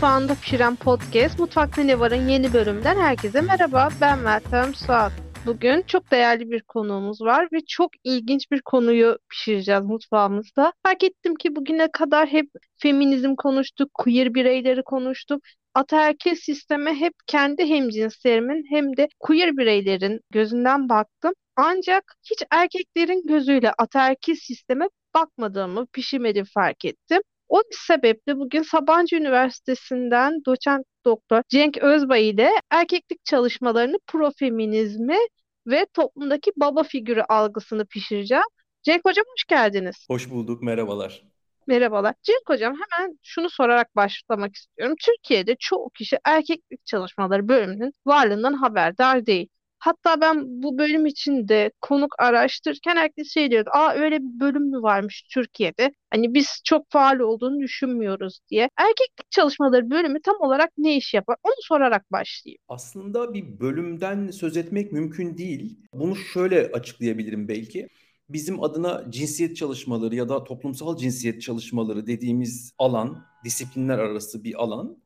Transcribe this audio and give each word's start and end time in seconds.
Mutfağında 0.00 0.34
Pişiren 0.34 0.76
Podcast 0.76 1.38
Mutfakta 1.38 1.82
Ne 1.82 2.00
Var'ın 2.00 2.28
yeni 2.28 2.52
bölümünden 2.52 2.96
herkese 2.96 3.40
merhaba. 3.40 3.88
Ben 4.00 4.18
Meltem 4.18 4.74
Suat. 4.74 5.12
Bugün 5.46 5.82
çok 5.82 6.10
değerli 6.10 6.50
bir 6.50 6.60
konuğumuz 6.60 7.20
var 7.20 7.48
ve 7.52 7.58
çok 7.68 7.90
ilginç 8.04 8.50
bir 8.50 8.60
konuyu 8.60 9.18
pişireceğiz 9.30 9.82
mutfağımızda. 9.82 10.72
Fark 10.86 11.04
ettim 11.04 11.34
ki 11.34 11.56
bugüne 11.56 11.90
kadar 11.92 12.28
hep 12.28 12.46
feminizm 12.78 13.34
konuştuk, 13.34 13.94
queer 13.94 14.34
bireyleri 14.34 14.82
konuştuk. 14.82 15.42
Ataerkil 15.74 16.34
sisteme 16.34 16.94
hep 16.94 17.14
kendi 17.26 17.68
hemcinslerimin 17.68 18.64
hem 18.70 18.96
de 18.96 19.08
queer 19.18 19.56
bireylerin 19.56 20.20
gözünden 20.30 20.88
baktım. 20.88 21.32
Ancak 21.56 22.14
hiç 22.30 22.42
erkeklerin 22.50 23.26
gözüyle 23.26 23.72
ataerkil 23.78 24.34
sisteme 24.34 24.86
bakmadığımı, 25.14 25.86
pişirmediğimi 25.86 26.48
fark 26.54 26.84
ettim. 26.84 27.22
O 27.50 27.62
sebeple 27.70 28.38
bugün 28.38 28.62
Sabancı 28.62 29.16
Üniversitesi'nden 29.16 30.44
doçent 30.46 30.86
doktor 31.04 31.42
Cenk 31.48 31.78
Özbay 31.78 32.28
ile 32.28 32.50
erkeklik 32.70 33.24
çalışmalarını, 33.24 33.98
profeminizmi 34.06 35.18
ve 35.66 35.86
toplumdaki 35.94 36.52
baba 36.56 36.82
figürü 36.82 37.22
algısını 37.22 37.86
pişireceğim. 37.86 38.44
Cenk 38.82 39.04
Hocam 39.04 39.24
hoş 39.32 39.44
geldiniz. 39.44 40.06
Hoş 40.08 40.30
bulduk, 40.30 40.62
merhabalar. 40.62 41.22
Merhabalar. 41.66 42.14
Cenk 42.22 42.42
Hocam 42.46 42.74
hemen 42.74 43.18
şunu 43.22 43.50
sorarak 43.50 43.96
başlamak 43.96 44.54
istiyorum. 44.56 44.96
Türkiye'de 45.04 45.56
çoğu 45.58 45.90
kişi 45.90 46.18
erkeklik 46.24 46.86
çalışmaları 46.86 47.48
bölümünün 47.48 47.92
varlığından 48.06 48.52
haberdar 48.52 49.26
değil. 49.26 49.48
Hatta 49.80 50.20
ben 50.20 50.62
bu 50.62 50.78
bölüm 50.78 51.06
için 51.06 51.48
de 51.48 51.72
konuk 51.80 52.14
araştırırken 52.18 52.96
herkes 52.96 53.34
şey 53.34 53.50
diyordu. 53.50 53.70
Aa 53.72 53.92
öyle 53.92 54.18
bir 54.18 54.40
bölüm 54.40 54.70
mü 54.70 54.82
varmış 54.82 55.22
Türkiye'de? 55.34 55.94
Hani 56.10 56.34
biz 56.34 56.60
çok 56.64 56.90
faal 56.90 57.18
olduğunu 57.18 57.60
düşünmüyoruz 57.60 58.40
diye. 58.50 58.68
Erkeklik 58.76 59.30
çalışmaları 59.30 59.90
bölümü 59.90 60.22
tam 60.22 60.36
olarak 60.40 60.70
ne 60.78 60.96
iş 60.96 61.14
yapar? 61.14 61.36
Onu 61.42 61.54
sorarak 61.60 62.12
başlayayım. 62.12 62.58
Aslında 62.68 63.34
bir 63.34 63.60
bölümden 63.60 64.30
söz 64.30 64.56
etmek 64.56 64.92
mümkün 64.92 65.38
değil. 65.38 65.78
Bunu 65.94 66.16
şöyle 66.16 66.70
açıklayabilirim 66.72 67.48
belki. 67.48 67.88
Bizim 68.28 68.62
adına 68.62 69.04
cinsiyet 69.10 69.56
çalışmaları 69.56 70.14
ya 70.14 70.28
da 70.28 70.44
toplumsal 70.44 70.96
cinsiyet 70.96 71.42
çalışmaları 71.42 72.06
dediğimiz 72.06 72.72
alan, 72.78 73.24
disiplinler 73.44 73.98
arası 73.98 74.44
bir 74.44 74.62
alan. 74.62 74.96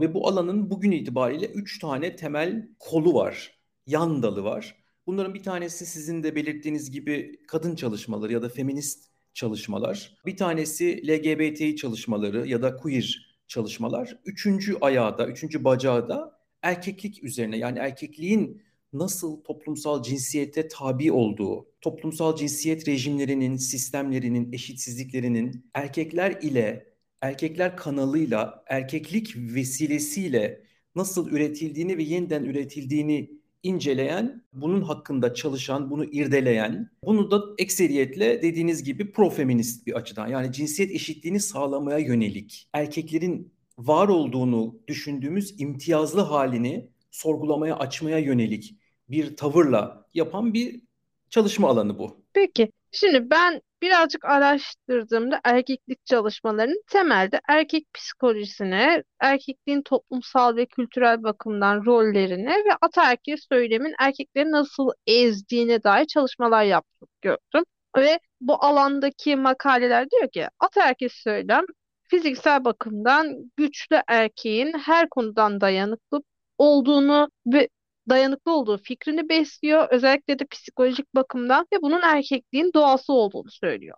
Ve 0.00 0.14
bu 0.14 0.28
alanın 0.28 0.70
bugün 0.70 0.90
itibariyle 0.90 1.46
üç 1.46 1.78
tane 1.78 2.16
temel 2.16 2.68
kolu 2.78 3.14
var 3.14 3.63
yan 3.86 4.22
dalı 4.22 4.44
var. 4.44 4.76
Bunların 5.06 5.34
bir 5.34 5.42
tanesi 5.42 5.86
sizin 5.86 6.22
de 6.22 6.34
belirttiğiniz 6.34 6.90
gibi 6.90 7.40
kadın 7.48 7.76
çalışmaları 7.76 8.32
ya 8.32 8.42
da 8.42 8.48
feminist 8.48 9.10
çalışmalar. 9.34 10.16
Bir 10.26 10.36
tanesi 10.36 11.08
LGBT 11.08 11.78
çalışmaları 11.78 12.48
ya 12.48 12.62
da 12.62 12.76
queer 12.76 13.36
çalışmalar. 13.48 14.18
Üçüncü 14.24 14.76
ayağı 14.80 15.18
da, 15.18 15.26
üçüncü 15.26 15.64
bacağı 15.64 16.08
da 16.08 16.40
erkeklik 16.62 17.24
üzerine 17.24 17.58
yani 17.58 17.78
erkekliğin 17.78 18.62
nasıl 18.92 19.44
toplumsal 19.44 20.02
cinsiyete 20.02 20.68
tabi 20.68 21.12
olduğu, 21.12 21.66
toplumsal 21.80 22.36
cinsiyet 22.36 22.88
rejimlerinin, 22.88 23.56
sistemlerinin, 23.56 24.52
eşitsizliklerinin 24.52 25.70
erkekler 25.74 26.38
ile, 26.42 26.94
erkekler 27.20 27.76
kanalıyla, 27.76 28.64
erkeklik 28.66 29.36
vesilesiyle 29.36 30.64
nasıl 30.94 31.30
üretildiğini 31.30 31.98
ve 31.98 32.02
yeniden 32.02 32.44
üretildiğini 32.44 33.43
inceleyen, 33.64 34.42
bunun 34.52 34.82
hakkında 34.82 35.34
çalışan, 35.34 35.90
bunu 35.90 36.04
irdeleyen, 36.04 36.90
bunu 37.04 37.30
da 37.30 37.42
ekseriyetle 37.58 38.42
dediğiniz 38.42 38.84
gibi 38.84 39.12
profeminist 39.12 39.86
bir 39.86 39.92
açıdan 39.92 40.28
yani 40.28 40.52
cinsiyet 40.52 40.90
eşitliğini 40.90 41.40
sağlamaya 41.40 41.98
yönelik 41.98 42.68
erkeklerin 42.72 43.52
var 43.78 44.08
olduğunu 44.08 44.78
düşündüğümüz 44.88 45.60
imtiyazlı 45.60 46.20
halini 46.20 46.88
sorgulamaya, 47.10 47.76
açmaya 47.76 48.18
yönelik 48.18 48.78
bir 49.10 49.36
tavırla 49.36 50.06
yapan 50.14 50.54
bir 50.54 50.80
çalışma 51.30 51.68
alanı 51.68 51.98
bu. 51.98 52.24
Peki, 52.32 52.72
şimdi 52.92 53.30
ben 53.30 53.60
birazcık 53.84 54.24
araştırdığımda 54.24 55.40
erkeklik 55.44 56.06
çalışmalarının 56.06 56.82
temelde 56.88 57.40
erkek 57.48 57.86
psikolojisine, 57.94 59.02
erkekliğin 59.20 59.82
toplumsal 59.82 60.56
ve 60.56 60.66
kültürel 60.66 61.22
bakımdan 61.22 61.84
rollerine 61.84 62.50
ve 62.50 62.70
ataerkil 62.80 63.36
söylemin 63.52 63.94
erkekleri 64.00 64.50
nasıl 64.50 64.90
ezdiğine 65.06 65.82
dair 65.82 66.06
çalışmalar 66.06 66.64
yaptım 66.64 67.08
gördüm. 67.22 67.64
Ve 67.96 68.18
bu 68.40 68.64
alandaki 68.64 69.36
makaleler 69.36 70.10
diyor 70.10 70.30
ki 70.30 70.48
ataerkil 70.60 71.08
söylem 71.12 71.64
fiziksel 72.04 72.64
bakımdan 72.64 73.52
güçlü 73.56 74.02
erkeğin 74.08 74.72
her 74.78 75.08
konudan 75.08 75.60
dayanıklı 75.60 76.22
olduğunu 76.58 77.28
ve 77.46 77.68
dayanıklı 78.08 78.52
olduğu 78.52 78.78
fikrini 78.78 79.28
besliyor. 79.28 79.88
Özellikle 79.90 80.38
de 80.38 80.44
psikolojik 80.50 81.14
bakımdan 81.14 81.66
ve 81.72 81.82
bunun 81.82 82.02
erkekliğin 82.02 82.70
doğası 82.74 83.12
olduğunu 83.12 83.50
söylüyor. 83.50 83.96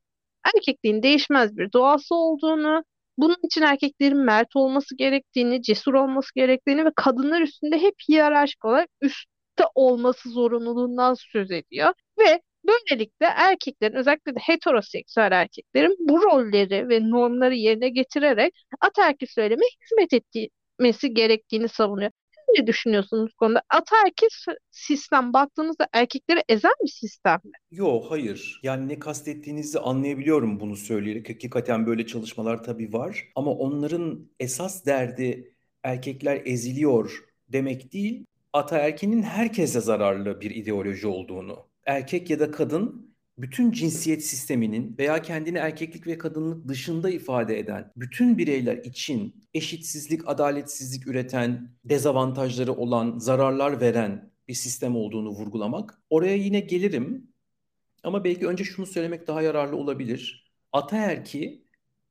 Erkekliğin 0.57 1.03
değişmez 1.03 1.57
bir 1.57 1.73
doğası 1.73 2.15
olduğunu, 2.15 2.85
bunun 3.19 3.37
için 3.43 3.63
erkeklerin 3.63 4.19
mert 4.19 4.57
olması 4.57 4.97
gerektiğini, 4.97 5.63
cesur 5.63 5.95
olması 5.95 6.35
gerektiğini 6.35 6.85
ve 6.85 6.91
kadınlar 6.97 7.41
üstünde 7.41 7.79
hep 7.83 7.95
hiyerarşik 8.09 8.65
olarak 8.65 8.89
üstte 9.01 9.65
olması 9.75 10.31
zorunluluğundan 10.31 11.15
söz 11.33 11.51
ediyor. 11.51 11.93
Ve 12.19 12.41
böylelikle 12.67 13.27
erkeklerin 13.27 13.95
özellikle 13.95 14.35
de 14.35 14.39
heteroseksüel 14.43 15.33
erkeklerin 15.33 15.97
bu 16.01 16.23
rolleri 16.23 16.89
ve 16.89 17.11
normları 17.11 17.55
yerine 17.55 17.89
getirerek 17.89 18.55
ataerkil 18.81 19.27
söyleme 19.27 19.65
hizmet 19.83 20.13
etmesi 20.13 21.15
gerektiğini 21.15 21.69
savunuyor 21.69 22.11
ne 22.59 22.67
düşünüyorsunuz 22.67 23.31
bu 23.33 23.37
konuda? 23.37 23.63
Ataerkil 23.71 24.29
sistem 24.71 25.33
baktığınızda 25.33 25.89
erkekleri 25.93 26.43
ezen 26.49 26.73
bir 26.85 26.89
sistem 26.91 27.41
mi? 27.45 27.53
Yok 27.71 28.11
hayır. 28.11 28.61
Yani 28.63 28.89
ne 28.89 28.99
kastettiğinizi 28.99 29.79
anlayabiliyorum 29.81 30.61
bunu 30.61 30.77
söyleyerek. 30.77 31.29
Hakikaten 31.31 31.87
böyle 31.87 32.07
çalışmalar 32.07 32.65
tabii 32.65 32.93
var. 32.93 33.29
Ama 33.35 33.51
onların 33.51 34.31
esas 34.41 34.87
derdi 34.87 35.55
erkekler 35.83 36.43
eziliyor 36.45 37.25
demek 37.49 37.93
değil. 37.93 38.27
Ataerkinin 38.53 39.23
herkese 39.23 39.81
zararlı 39.81 40.41
bir 40.41 40.51
ideoloji 40.51 41.07
olduğunu. 41.07 41.67
Erkek 41.87 42.31
ya 42.31 42.41
da 42.41 42.51
kadın 42.51 43.16
bütün 43.39 43.73
cinsiyet 43.73 44.25
sisteminin 44.25 44.95
veya 44.99 45.23
kendini 45.23 45.59
erkeklik 45.59 46.07
ve 46.07 46.19
kadınlık 46.19 46.69
dışında 46.69 47.11
ifade 47.11 47.59
eden 47.59 47.93
bütün 47.97 48.39
bireyler 48.39 48.77
için 48.77 49.45
eşitsizlik, 49.55 50.29
adaletsizlik 50.29 51.07
üreten, 51.07 51.71
dezavantajları 51.85 52.73
olan, 52.73 53.19
zararlar 53.19 53.81
veren 53.81 54.31
bir 54.49 54.55
sistem 54.55 54.97
olduğunu 54.97 55.29
vurgulamak. 55.29 55.99
Oraya 56.11 56.37
yine 56.37 56.61
gelirim 56.61 57.29
ama 58.03 58.25
belki 58.25 58.47
önce 58.47 58.65
şunu 58.65 58.87
söylemek 58.87 59.27
daha 59.27 59.43
yararlı 59.43 59.77
olabilir. 59.77 60.53
Ataerki 60.73 61.67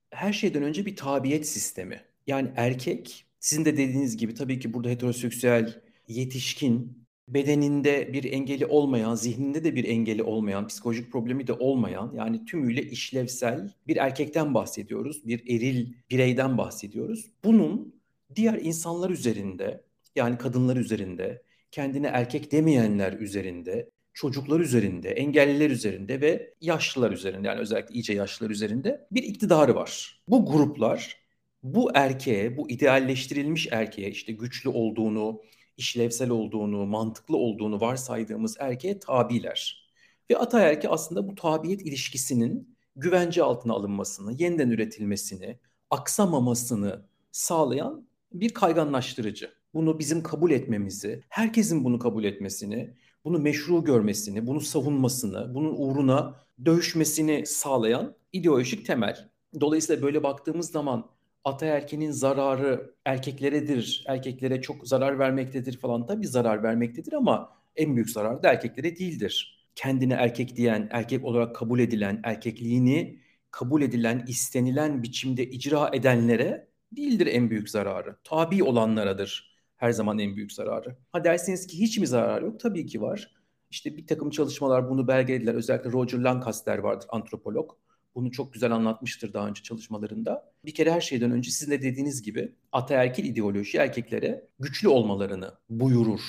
her 0.09 0.33
şeyden 0.33 0.63
önce 0.63 0.85
bir 0.85 0.95
tabiyet 0.95 1.47
sistemi. 1.47 2.01
Yani 2.27 2.51
erkek 2.55 3.25
sizin 3.39 3.65
de 3.65 3.73
dediğiniz 3.73 4.17
gibi 4.17 4.33
tabii 4.33 4.59
ki 4.59 4.73
burada 4.73 4.89
heteroseksüel, 4.89 5.81
yetişkin, 6.07 7.04
bedeninde 7.27 8.13
bir 8.13 8.33
engeli 8.33 8.65
olmayan, 8.65 9.15
zihninde 9.15 9.63
de 9.63 9.75
bir 9.75 9.83
engeli 9.83 10.23
olmayan, 10.23 10.67
psikolojik 10.67 11.11
problemi 11.11 11.47
de 11.47 11.53
olmayan 11.53 12.13
yani 12.17 12.45
tümüyle 12.45 12.83
işlevsel 12.83 13.73
bir 13.87 13.97
erkekten 13.97 14.53
bahsediyoruz. 14.53 15.27
Bir 15.27 15.39
eril 15.47 15.93
bireyden 16.11 16.57
bahsediyoruz. 16.57 17.31
Bunun 17.43 17.95
diğer 18.35 18.53
insanlar 18.53 19.09
üzerinde 19.09 19.83
yani 20.15 20.37
kadınlar 20.37 20.77
üzerinde, 20.77 21.41
kendine 21.71 22.07
erkek 22.07 22.51
demeyenler 22.51 23.13
üzerinde, 23.13 23.89
çocuklar 24.13 24.59
üzerinde, 24.59 25.09
engelliler 25.09 25.69
üzerinde 25.69 26.21
ve 26.21 26.53
yaşlılar 26.61 27.11
üzerinde 27.11 27.47
yani 27.47 27.59
özellikle 27.59 27.93
iyice 27.93 28.13
yaşlılar 28.13 28.49
üzerinde 28.49 29.07
bir 29.11 29.23
iktidarı 29.23 29.75
var. 29.75 30.21
Bu 30.27 30.45
gruplar 30.45 31.17
bu 31.63 31.91
erkeğe, 31.95 32.57
bu 32.57 32.69
idealleştirilmiş 32.69 33.67
erkeğe 33.71 34.09
işte 34.09 34.31
güçlü 34.33 34.69
olduğunu, 34.69 35.41
işlevsel 35.77 36.29
olduğunu, 36.29 36.85
mantıklı 36.85 37.37
olduğunu 37.37 37.81
varsaydığımız 37.81 38.57
erkeğe 38.59 38.99
tabiler. 38.99 39.85
Ve 40.29 40.37
ataerki 40.37 40.89
aslında 40.89 41.27
bu 41.27 41.35
tabiyet 41.35 41.81
ilişkisinin 41.81 42.75
güvence 42.95 43.43
altına 43.43 43.73
alınmasını, 43.73 44.33
yeniden 44.33 44.69
üretilmesini, 44.69 45.59
aksamamasını 45.89 47.05
sağlayan 47.31 48.07
bir 48.33 48.49
kayganlaştırıcı. 48.49 49.51
Bunu 49.73 49.99
bizim 49.99 50.23
kabul 50.23 50.51
etmemizi, 50.51 51.23
herkesin 51.29 51.83
bunu 51.83 51.99
kabul 51.99 52.23
etmesini, 52.23 52.93
bunu 53.25 53.39
meşru 53.39 53.83
görmesini, 53.83 54.47
bunu 54.47 54.61
savunmasını, 54.61 55.55
bunun 55.55 55.75
uğruna 55.77 56.35
dövüşmesini 56.65 57.45
sağlayan 57.45 58.15
ideolojik 58.33 58.85
temel. 58.85 59.29
Dolayısıyla 59.59 60.01
böyle 60.01 60.23
baktığımız 60.23 60.71
zaman 60.71 61.09
ataerkinin 61.45 62.11
zararı 62.11 62.95
erkekleredir, 63.05 64.03
erkeklere 64.07 64.61
çok 64.61 64.87
zarar 64.87 65.19
vermektedir 65.19 65.77
falan 65.77 66.05
tabii 66.07 66.27
zarar 66.27 66.63
vermektedir 66.63 67.13
ama 67.13 67.49
en 67.75 67.95
büyük 67.95 68.09
zarar 68.09 68.43
da 68.43 68.49
erkeklere 68.51 68.97
değildir. 68.97 69.65
Kendine 69.75 70.13
erkek 70.13 70.55
diyen, 70.55 70.87
erkek 70.91 71.25
olarak 71.25 71.55
kabul 71.55 71.79
edilen, 71.79 72.21
erkekliğini 72.23 73.19
kabul 73.51 73.81
edilen, 73.81 74.25
istenilen 74.27 75.03
biçimde 75.03 75.45
icra 75.49 75.89
edenlere 75.93 76.67
değildir 76.91 77.27
en 77.27 77.49
büyük 77.49 77.69
zararı. 77.69 78.15
Tabi 78.23 78.63
olanlaradır 78.63 79.55
her 79.77 79.91
zaman 79.91 80.19
en 80.19 80.35
büyük 80.35 80.53
zararı. 80.53 80.95
Ha 81.11 81.23
dersiniz 81.23 81.67
ki 81.67 81.79
hiç 81.79 81.97
mi 81.97 82.07
zarar 82.07 82.41
yok? 82.41 82.59
Tabii 82.59 82.85
ki 82.85 83.01
var. 83.01 83.31
İşte 83.69 83.97
bir 83.97 84.07
takım 84.07 84.29
çalışmalar 84.29 84.89
bunu 84.89 85.07
belgelediler. 85.07 85.53
Özellikle 85.55 85.91
Roger 85.91 86.19
Lancaster 86.19 86.77
vardır 86.77 87.07
antropolog. 87.11 87.71
Bunu 88.15 88.31
çok 88.31 88.53
güzel 88.53 88.71
anlatmıştır 88.71 89.33
daha 89.33 89.47
önce 89.47 89.63
çalışmalarında. 89.63 90.53
Bir 90.65 90.73
kere 90.73 90.91
her 90.91 91.01
şeyden 91.01 91.31
önce 91.31 91.51
sizin 91.51 91.71
de 91.71 91.81
dediğiniz 91.81 92.21
gibi 92.21 92.55
ataerkil 92.71 93.25
ideoloji 93.25 93.77
erkeklere 93.77 94.47
güçlü 94.59 94.87
olmalarını 94.87 95.53
buyurur. 95.69 96.21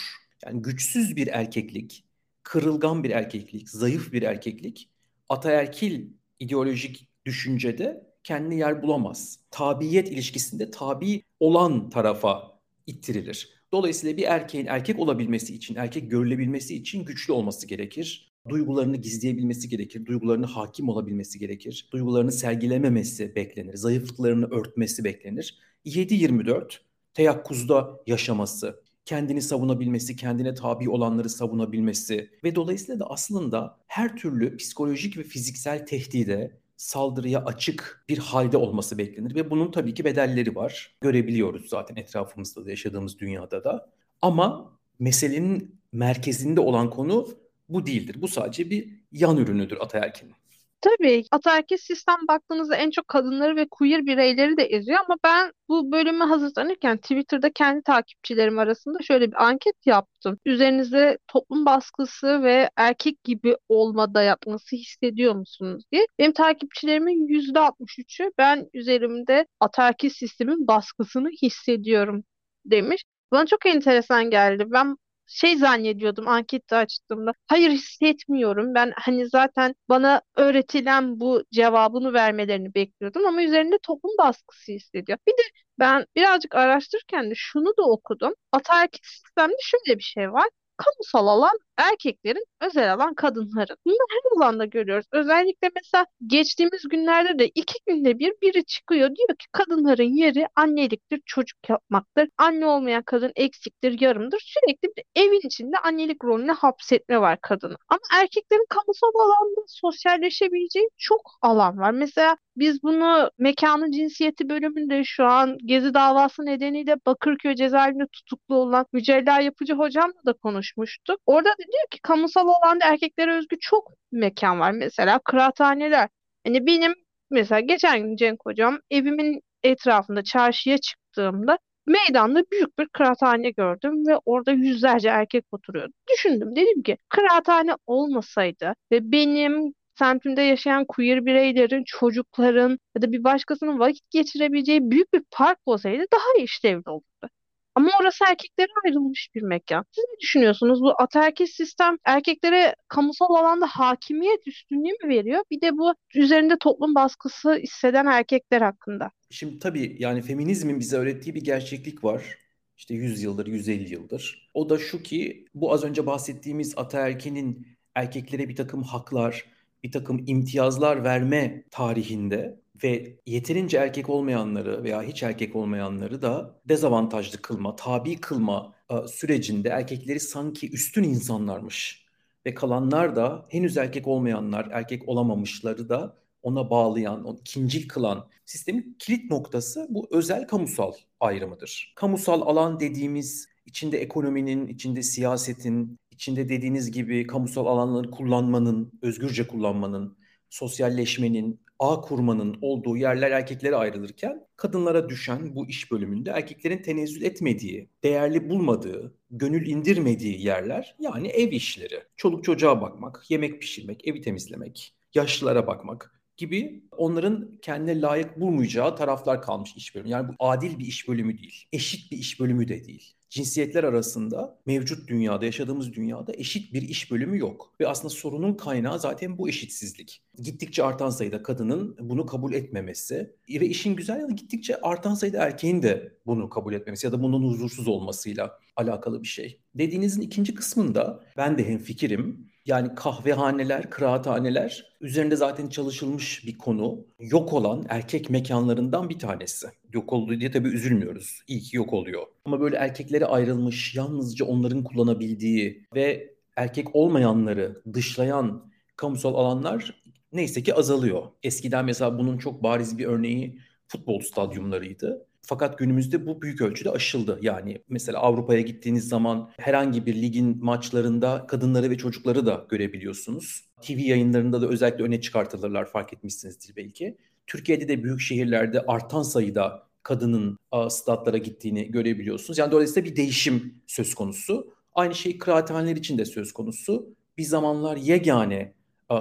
Yani 0.45 0.63
güçsüz 0.63 1.17
bir 1.17 1.27
erkeklik, 1.27 2.05
kırılgan 2.43 3.05
bir 3.05 3.11
erkeklik, 3.11 3.71
zayıf 3.71 4.13
bir 4.13 4.23
erkeklik 4.23 4.91
ataerkil 5.29 6.09
ideolojik 6.39 7.09
düşüncede 7.27 8.07
kendi 8.25 8.55
yer 8.55 8.83
bulamaz. 8.83 9.41
Tabiyet 9.51 10.09
ilişkisinde 10.09 10.71
tabi 10.71 11.23
olan 11.41 11.91
tarafa 11.91 12.61
ittirilir. 12.87 13.57
Dolayısıyla 13.73 14.17
bir 14.17 14.23
erkeğin 14.23 14.67
erkek 14.67 14.99
olabilmesi 14.99 15.55
için, 15.55 15.75
erkek 15.75 16.11
görülebilmesi 16.11 16.77
için 16.77 17.05
güçlü 17.05 17.33
olması 17.33 17.67
gerekir. 17.67 18.33
Duygularını 18.49 18.97
gizleyebilmesi 18.97 19.69
gerekir, 19.69 20.07
duygularını 20.07 20.47
hakim 20.47 20.89
olabilmesi 20.89 21.39
gerekir, 21.39 21.89
duygularını 21.93 22.33
sergilememesi 22.33 23.37
beklenir, 23.37 23.77
zayıflıklarını 23.77 24.47
örtmesi 24.47 25.05
beklenir. 25.05 25.59
7-24 25.87 26.79
teyakkuzda 27.15 28.01
yaşaması, 28.07 28.83
kendini 29.05 29.43
savunabilmesi, 29.43 30.17
kendine 30.17 30.55
tabi 30.55 30.89
olanları 30.89 31.29
savunabilmesi 31.29 32.31
ve 32.45 32.55
dolayısıyla 32.55 33.01
da 33.01 33.11
aslında 33.11 33.79
her 33.87 34.17
türlü 34.17 34.57
psikolojik 34.57 35.19
ve 35.19 35.23
fiziksel 35.23 35.87
tehdide, 35.87 36.59
saldırıya 36.77 37.45
açık 37.45 38.05
bir 38.09 38.19
halde 38.19 38.57
olması 38.57 38.99
beklenir 38.99 39.35
ve 39.35 39.51
bunun 39.51 39.71
tabii 39.71 39.95
ki 39.95 40.05
bedelleri 40.05 40.55
var. 40.55 40.97
Görebiliyoruz 41.01 41.69
zaten 41.69 41.97
etrafımızda 41.97 42.65
da 42.65 42.71
yaşadığımız 42.71 43.19
dünyada 43.19 43.65
da. 43.65 43.91
Ama 44.23 44.73
meselenin 44.99 45.81
merkezinde 45.93 46.61
olan 46.61 46.91
konu 46.91 47.29
bu 47.69 47.87
değildir. 47.87 48.17
Bu 48.23 48.29
sadece 48.29 48.71
bir 48.71 48.89
yan 49.13 49.37
ürünüdür 49.37 49.79
ataerkinin. 49.81 50.35
Tabii 50.81 51.25
ataerkil 51.31 51.77
sistem 51.77 52.17
baktığınızda 52.29 52.77
en 52.77 52.91
çok 52.91 53.09
kadınları 53.09 53.57
ve 53.57 53.67
queer 53.71 54.07
bireyleri 54.07 54.57
de 54.57 54.63
eziyor 54.63 54.99
ama 55.07 55.17
ben 55.25 55.53
bu 55.69 55.93
bölümü 55.93 56.25
hazırlanırken 56.25 56.97
Twitter'da 56.97 57.53
kendi 57.53 57.83
takipçilerim 57.83 58.59
arasında 58.59 58.99
şöyle 59.03 59.27
bir 59.31 59.45
anket 59.45 59.87
yaptım. 59.87 60.39
Üzerinizde 60.45 61.19
toplum 61.29 61.67
baskısı 61.67 62.43
ve 62.43 62.71
erkek 62.77 63.25
gibi 63.25 63.57
olma 63.69 64.15
dayatması 64.15 64.77
hissediyor 64.77 65.35
musunuz 65.35 65.85
diye. 65.93 66.07
Benim 66.19 66.33
takipçilerimin 66.33 67.29
%63'ü 67.29 68.31
ben 68.39 68.69
üzerimde 68.75 69.47
ataerkil 69.61 70.11
sistemin 70.11 70.67
baskısını 70.67 71.29
hissediyorum 71.43 72.25
demiş. 72.65 73.05
Bana 73.33 73.47
çok 73.47 73.67
enteresan 73.67 74.31
geldi. 74.31 74.65
Ben 74.69 74.97
şey 75.27 75.57
zannediyordum 75.57 76.29
ankette 76.29 76.77
açtığımda. 76.77 77.33
Hayır 77.47 77.71
hissetmiyorum. 77.71 78.75
Ben 78.75 78.93
hani 78.97 79.29
zaten 79.29 79.75
bana 79.89 80.23
öğretilen 80.37 81.21
bu 81.21 81.43
cevabını 81.53 82.13
vermelerini 82.13 82.75
bekliyordum 82.75 83.27
ama 83.27 83.43
üzerinde 83.43 83.79
toplum 83.83 84.13
baskısı 84.19 84.73
hissediyor. 84.73 85.19
Bir 85.27 85.33
de 85.33 85.43
ben 85.79 86.07
birazcık 86.17 86.55
araştırırken 86.55 87.31
de 87.31 87.35
şunu 87.37 87.67
da 87.79 87.83
okudum. 87.83 88.33
Ataerkil 88.53 89.01
sistemde 89.05 89.57
şöyle 89.63 89.99
bir 89.99 90.05
şey 90.05 90.33
var 90.33 90.49
kamusal 90.77 91.27
alan 91.27 91.59
erkeklerin, 91.77 92.45
özel 92.61 92.95
alan 92.95 93.15
kadınların. 93.15 93.77
Bunu 93.87 93.97
her 94.11 94.37
alanda 94.37 94.65
görüyoruz. 94.65 95.07
Özellikle 95.13 95.71
mesela 95.75 96.07
geçtiğimiz 96.27 96.83
günlerde 96.91 97.39
de 97.39 97.49
iki 97.49 97.75
günde 97.87 98.19
bir 98.19 98.33
biri 98.43 98.65
çıkıyor 98.65 99.09
diyor 99.09 99.29
ki 99.29 99.47
kadınların 99.53 100.17
yeri 100.17 100.47
anneliktir, 100.57 101.21
çocuk 101.27 101.69
yapmaktır. 101.69 102.29
Anne 102.39 102.67
olmayan 102.67 103.03
kadın 103.03 103.33
eksiktir, 103.37 104.01
yarımdır. 104.01 104.41
Sürekli 104.45 104.89
bir 104.97 105.05
evin 105.17 105.47
içinde 105.47 105.79
annelik 105.79 106.25
rolüne 106.25 106.53
hapsetme 106.53 107.21
var 107.21 107.39
kadını. 107.43 107.77
Ama 107.89 108.01
erkeklerin 108.15 108.67
kamusal 108.69 109.13
alanda 109.15 109.61
sosyalleşebileceği 109.69 110.89
çok 110.99 111.21
alan 111.43 111.79
var. 111.79 111.91
Mesela 111.91 112.37
biz 112.57 112.83
bunu 112.83 113.31
mekanın 113.39 113.91
cinsiyeti 113.91 114.49
bölümünde 114.49 115.05
şu 115.05 115.25
an 115.25 115.59
Gezi 115.65 115.95
davası 115.95 116.47
nedeniyle 116.47 116.97
Bakırköy 117.07 117.55
cezaevinde 117.55 118.07
tutuklu 118.13 118.55
olan 118.55 118.87
Mücella 118.93 119.41
Yapıcı 119.41 119.75
hocamla 119.75 120.25
da 120.27 120.33
konuşmuştuk. 120.67 121.21
Orada 121.27 121.49
da 121.49 121.57
diyor 121.59 121.87
ki 121.91 121.99
kamusal 122.03 122.49
alanda 122.49 122.85
erkeklere 122.85 123.35
özgü 123.37 123.57
çok 123.61 123.93
mekan 124.13 124.61
var. 124.61 124.73
Mesela 124.73 125.19
kıraathaneler. 125.25 126.09
Hani 126.47 126.67
benim 126.67 126.95
mesela 127.31 127.61
geçen 127.61 128.03
gün 128.03 128.17
Cenk 128.17 128.41
hocam 128.47 128.79
evimin 128.91 129.41
etrafında 129.63 130.23
çarşıya 130.25 130.79
çıktığımda 130.79 131.59
meydanda 131.87 132.43
büyük 132.53 132.79
bir 132.79 132.89
kıraathane 132.89 133.51
gördüm 133.51 134.07
ve 134.07 134.19
orada 134.25 134.53
yüzlerce 134.53 135.09
erkek 135.09 135.45
oturuyordu. 135.53 135.93
Düşündüm 136.13 136.57
dedim 136.57 136.83
ki 136.83 136.97
kıraathane 137.09 137.73
olmasaydı 137.87 138.75
ve 138.93 139.13
benim 139.13 139.73
semtimde 139.99 140.43
yaşayan 140.43 140.85
queer 140.85 141.27
bireylerin, 141.27 141.85
çocukların 141.87 142.79
ya 142.97 143.03
da 143.03 143.13
bir 143.13 143.25
başkasının 143.25 143.79
vakit 143.79 144.11
geçirebileceği 144.11 144.91
büyük 144.91 145.13
bir 145.13 145.23
park 145.31 145.59
olsaydı 145.67 146.05
daha 146.13 146.45
işlevli 146.45 146.91
olurdu. 146.91 147.29
Ama 147.77 147.91
orası 148.01 148.25
erkeklere 148.29 148.69
ayrılmış 148.85 149.29
bir 149.35 149.43
mekan. 149.43 149.85
Siz 149.93 150.05
ne 150.09 150.21
düşünüyorsunuz? 150.21 150.83
Bu 150.83 150.95
ataerkil 151.03 151.47
sistem 151.47 151.97
erkeklere 152.05 152.75
kamusal 152.89 153.35
alanda 153.35 153.67
hakimiyet 153.67 154.47
üstünlüğü 154.47 154.97
mü 155.05 155.09
veriyor? 155.09 155.43
Bir 155.51 155.61
de 155.61 155.73
bu 155.73 155.95
üzerinde 156.15 156.59
toplum 156.61 156.95
baskısı 156.95 157.55
hisseden 157.55 158.07
erkekler 158.07 158.63
hakkında. 158.63 159.11
Şimdi 159.31 159.59
tabii 159.59 159.97
yani 159.99 160.23
feminizmin 160.23 160.81
bize 160.81 160.97
öğrettiği 160.97 161.35
bir 161.35 161.45
gerçeklik 161.45 162.05
var. 162.05 162.39
İşte 162.77 162.95
100 162.95 163.23
yıldır, 163.23 163.47
150 163.47 163.93
yıldır. 163.93 164.51
O 164.55 164.71
da 164.71 164.79
şu 164.79 165.03
ki 165.03 165.45
bu 165.55 165.73
az 165.73 165.85
önce 165.85 166.07
bahsettiğimiz 166.07 166.79
ataerkinin 166.79 167.67
erkeklere 167.95 168.49
bir 168.49 168.57
takım 168.57 168.83
haklar, 168.83 169.45
bir 169.83 169.93
takım 169.93 170.25
imtiyazlar 170.27 171.05
verme 171.05 171.65
tarihinde 171.71 172.61
ve 172.85 173.17
yeterince 173.27 173.79
erkek 173.79 174.11
olmayanları 174.11 174.85
veya 174.85 175.03
hiç 175.03 175.23
erkek 175.23 175.57
olmayanları 175.57 176.23
da 176.23 176.61
dezavantajlı 176.69 177.43
kılma, 177.43 177.77
tabi 177.77 178.21
kılma 178.21 178.75
e, 178.91 179.09
sürecinde 179.09 179.69
erkekleri 179.69 180.21
sanki 180.21 180.71
üstün 180.73 181.03
insanlarmış 181.03 182.07
ve 182.47 182.55
kalanlar 182.55 183.17
da 183.17 183.47
henüz 183.49 183.77
erkek 183.77 184.07
olmayanlar, 184.07 184.69
erkek 184.73 185.09
olamamışları 185.09 185.89
da 185.89 186.17
ona 186.43 186.71
bağlayan, 186.71 187.25
o 187.25 187.37
ikincil 187.37 187.89
kılan 187.89 188.29
sistemin 188.45 188.97
kilit 188.99 189.31
noktası 189.31 189.87
bu 189.91 190.09
özel 190.11 190.47
kamusal 190.47 190.93
ayrımıdır. 191.21 191.93
Kamusal 191.97 192.41
alan 192.43 192.81
dediğimiz 192.81 193.49
içinde 193.67 193.99
ekonominin, 193.99 194.67
içinde 194.67 195.03
siyasetin, 195.03 195.99
içinde 196.11 196.49
dediğiniz 196.49 196.91
gibi 196.91 197.27
kamusal 197.27 197.67
alanları 197.67 198.11
kullanmanın, 198.11 198.93
özgürce 199.03 199.47
kullanmanın, 199.47 200.17
sosyalleşmenin, 200.51 201.61
ağ 201.79 202.01
kurmanın 202.01 202.59
olduğu 202.63 202.97
yerler 202.97 203.31
erkeklere 203.31 203.77
ayrılırken 203.77 204.47
kadınlara 204.57 205.09
düşen 205.09 205.57
bu 205.57 205.67
iş 205.67 205.93
bölümünde 205.93 206.31
erkeklerin 206.31 206.83
tenezzül 206.83 207.23
etmediği, 207.23 207.91
değerli 208.05 208.51
bulmadığı, 208.51 209.19
gönül 209.31 209.67
indirmediği 209.67 210.47
yerler 210.47 210.97
yani 210.99 211.29
ev 211.29 211.53
işleri. 211.53 212.03
Çoluk 212.17 212.45
çocuğa 212.45 212.81
bakmak, 212.81 213.31
yemek 213.31 213.61
pişirmek, 213.61 214.09
evi 214.09 214.21
temizlemek, 214.21 214.95
yaşlılara 215.15 215.67
bakmak 215.67 216.16
gibi 216.37 216.85
onların 216.97 217.59
kendine 217.63 218.01
layık 218.01 218.41
bulmayacağı 218.41 218.97
taraflar 218.97 219.43
kalmış 219.43 219.77
iş 219.77 219.95
bölümü. 219.95 220.11
Yani 220.11 220.29
bu 220.29 220.35
adil 220.39 220.79
bir 220.79 220.87
iş 220.87 221.09
bölümü 221.09 221.39
değil, 221.39 221.65
eşit 221.73 222.13
bir 222.13 222.17
iş 222.17 222.41
bölümü 222.41 222.69
de 222.69 222.85
değil 222.85 223.17
cinsiyetler 223.31 223.85
arasında 223.85 224.59
mevcut 224.67 225.09
dünyada, 225.09 225.45
yaşadığımız 225.45 225.93
dünyada 225.93 226.33
eşit 226.37 226.75
bir 226.75 226.83
iş 226.83 227.11
bölümü 227.11 227.39
yok. 227.39 227.75
Ve 227.81 227.89
aslında 227.89 228.09
sorunun 228.09 228.55
kaynağı 228.55 229.01
zaten 229.01 229.39
bu 229.39 229.49
eşitsizlik. 229.49 230.23
Gittikçe 230.43 230.83
artan 230.83 231.11
sayıda 231.11 231.43
kadının 231.43 231.97
bunu 232.01 232.27
kabul 232.27 232.53
etmemesi 232.53 233.35
ve 233.49 233.67
işin 233.67 233.97
güzel 233.97 234.21
yanı 234.21 234.37
gittikçe 234.37 234.81
artan 234.81 235.15
sayıda 235.15 235.39
erkeğin 235.39 235.83
de 235.83 236.19
bunu 236.27 236.49
kabul 236.49 236.73
etmemesi 236.73 237.07
ya 237.07 237.13
da 237.13 237.23
bunun 237.23 237.43
huzursuz 237.43 237.89
olmasıyla 237.89 238.59
alakalı 238.77 239.23
bir 239.23 239.29
şey. 239.29 239.61
Dediğinizin 239.75 240.21
ikinci 240.21 240.55
kısmında 240.55 241.25
ben 241.37 241.59
de 241.59 241.69
hem 241.69 241.79
fikrim 241.79 242.51
yani 242.67 242.95
kahvehaneler, 242.95 243.91
kıraathaneler 243.91 244.97
üzerinde 245.01 245.37
zaten 245.37 245.69
çalışılmış 245.69 246.47
bir 246.47 246.59
konu. 246.59 247.07
Yok 247.21 247.53
olan 247.53 247.87
erkek 247.89 248.31
mekanlarından 248.31 249.09
bir 249.09 249.19
tanesi. 249.19 249.67
Yok 249.93 250.13
oldu 250.13 250.41
diye 250.41 250.51
tabii 250.51 250.69
üzülmüyoruz. 250.69 251.41
İyi 251.49 251.61
ki 251.61 251.77
yok 251.77 251.93
oluyor. 251.93 252.23
Ama 252.45 252.61
böyle 252.61 252.77
erkeklere 252.77 253.27
ayrılmış, 253.27 253.95
yalnızca 253.95 254.45
onların 254.47 254.85
kullanabildiği 254.85 255.87
ve 255.95 256.35
erkek 256.57 256.97
olmayanları 256.97 257.83
dışlayan 257.93 258.71
kamusal 258.97 259.35
alanlar 259.35 260.03
neyse 260.33 260.63
ki 260.63 260.75
azalıyor. 260.75 261.23
Eskiden 261.43 261.85
mesela 261.85 262.19
bunun 262.19 262.39
çok 262.39 262.63
bariz 262.63 262.99
bir 262.99 263.07
örneği 263.07 263.59
futbol 263.89 264.21
stadyumlarıydı. 264.21 265.27
Fakat 265.49 265.79
günümüzde 265.79 266.27
bu 266.27 266.43
büyük 266.43 266.61
ölçüde 266.61 266.91
aşıldı. 266.91 267.39
Yani 267.43 267.79
mesela 267.89 268.19
Avrupa'ya 268.19 268.61
gittiğiniz 268.61 269.09
zaman 269.09 269.51
herhangi 269.57 270.07
bir 270.07 270.23
ligin 270.23 270.65
maçlarında 270.65 271.47
kadınları 271.49 271.91
ve 271.91 271.99
çocukları 271.99 272.47
da 272.47 272.67
görebiliyorsunuz. 272.69 273.65
TV 273.83 273.99
yayınlarında 273.99 274.63
da 274.63 274.69
özellikle 274.69 275.05
öne 275.05 275.21
çıkartılırlar 275.21 275.85
fark 275.85 276.13
etmişsinizdir 276.13 276.77
belki. 276.77 277.17
Türkiye'de 277.47 277.89
de 277.89 278.05
büyük 278.05 278.21
şehirlerde 278.21 278.81
artan 278.81 279.23
sayıda 279.23 279.87
kadının 280.03 280.59
statlara 280.89 281.39
gittiğini 281.39 281.91
görebiliyorsunuz. 281.91 282.59
Yani 282.59 282.73
dolayısıyla 282.73 283.11
bir 283.11 283.17
değişim 283.17 283.75
söz 283.87 284.15
konusu. 284.15 284.75
Aynı 284.95 285.15
şey 285.15 285.39
kıraathaneler 285.39 285.97
için 285.97 286.19
de 286.19 286.25
söz 286.25 286.53
konusu. 286.53 287.15
Bir 287.39 287.45
zamanlar 287.45 287.97
yegane 287.97 288.73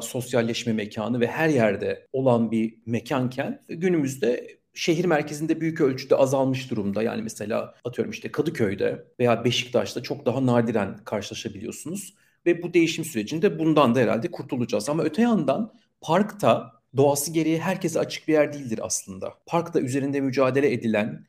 sosyalleşme 0.01 0.74
mekanı 0.74 1.20
ve 1.20 1.27
her 1.27 1.50
yerde 1.50 2.08
olan 2.13 2.51
bir 2.51 2.77
mekanken 2.86 3.63
günümüzde 3.67 4.58
şehir 4.75 5.05
merkezinde 5.05 5.62
büyük 5.62 5.82
ölçüde 5.82 6.15
azalmış 6.15 6.72
durumda. 6.72 7.03
Yani 7.03 7.22
mesela 7.22 7.75
atıyorum 7.84 8.12
işte 8.12 8.32
Kadıköy'de 8.32 9.05
veya 9.20 9.46
Beşiktaş'ta 9.46 10.03
çok 10.03 10.25
daha 10.25 10.46
nadiren 10.46 10.98
karşılaşabiliyorsunuz. 10.98 12.15
Ve 12.46 12.63
bu 12.63 12.74
değişim 12.74 13.05
sürecinde 13.05 13.60
bundan 13.60 13.96
da 13.96 14.00
herhalde 14.00 14.32
kurtulacağız. 14.32 14.89
Ama 14.89 15.03
öte 15.03 15.22
yandan 15.22 15.74
parkta 16.01 16.72
doğası 16.98 17.34
gereği 17.34 17.60
herkese 17.60 18.00
açık 18.00 18.27
bir 18.27 18.34
yer 18.34 18.53
değildir 18.53 18.79
aslında. 18.84 19.34
Parkta 19.46 19.82
üzerinde 19.82 20.22
mücadele 20.22 20.74
edilen 20.74 21.25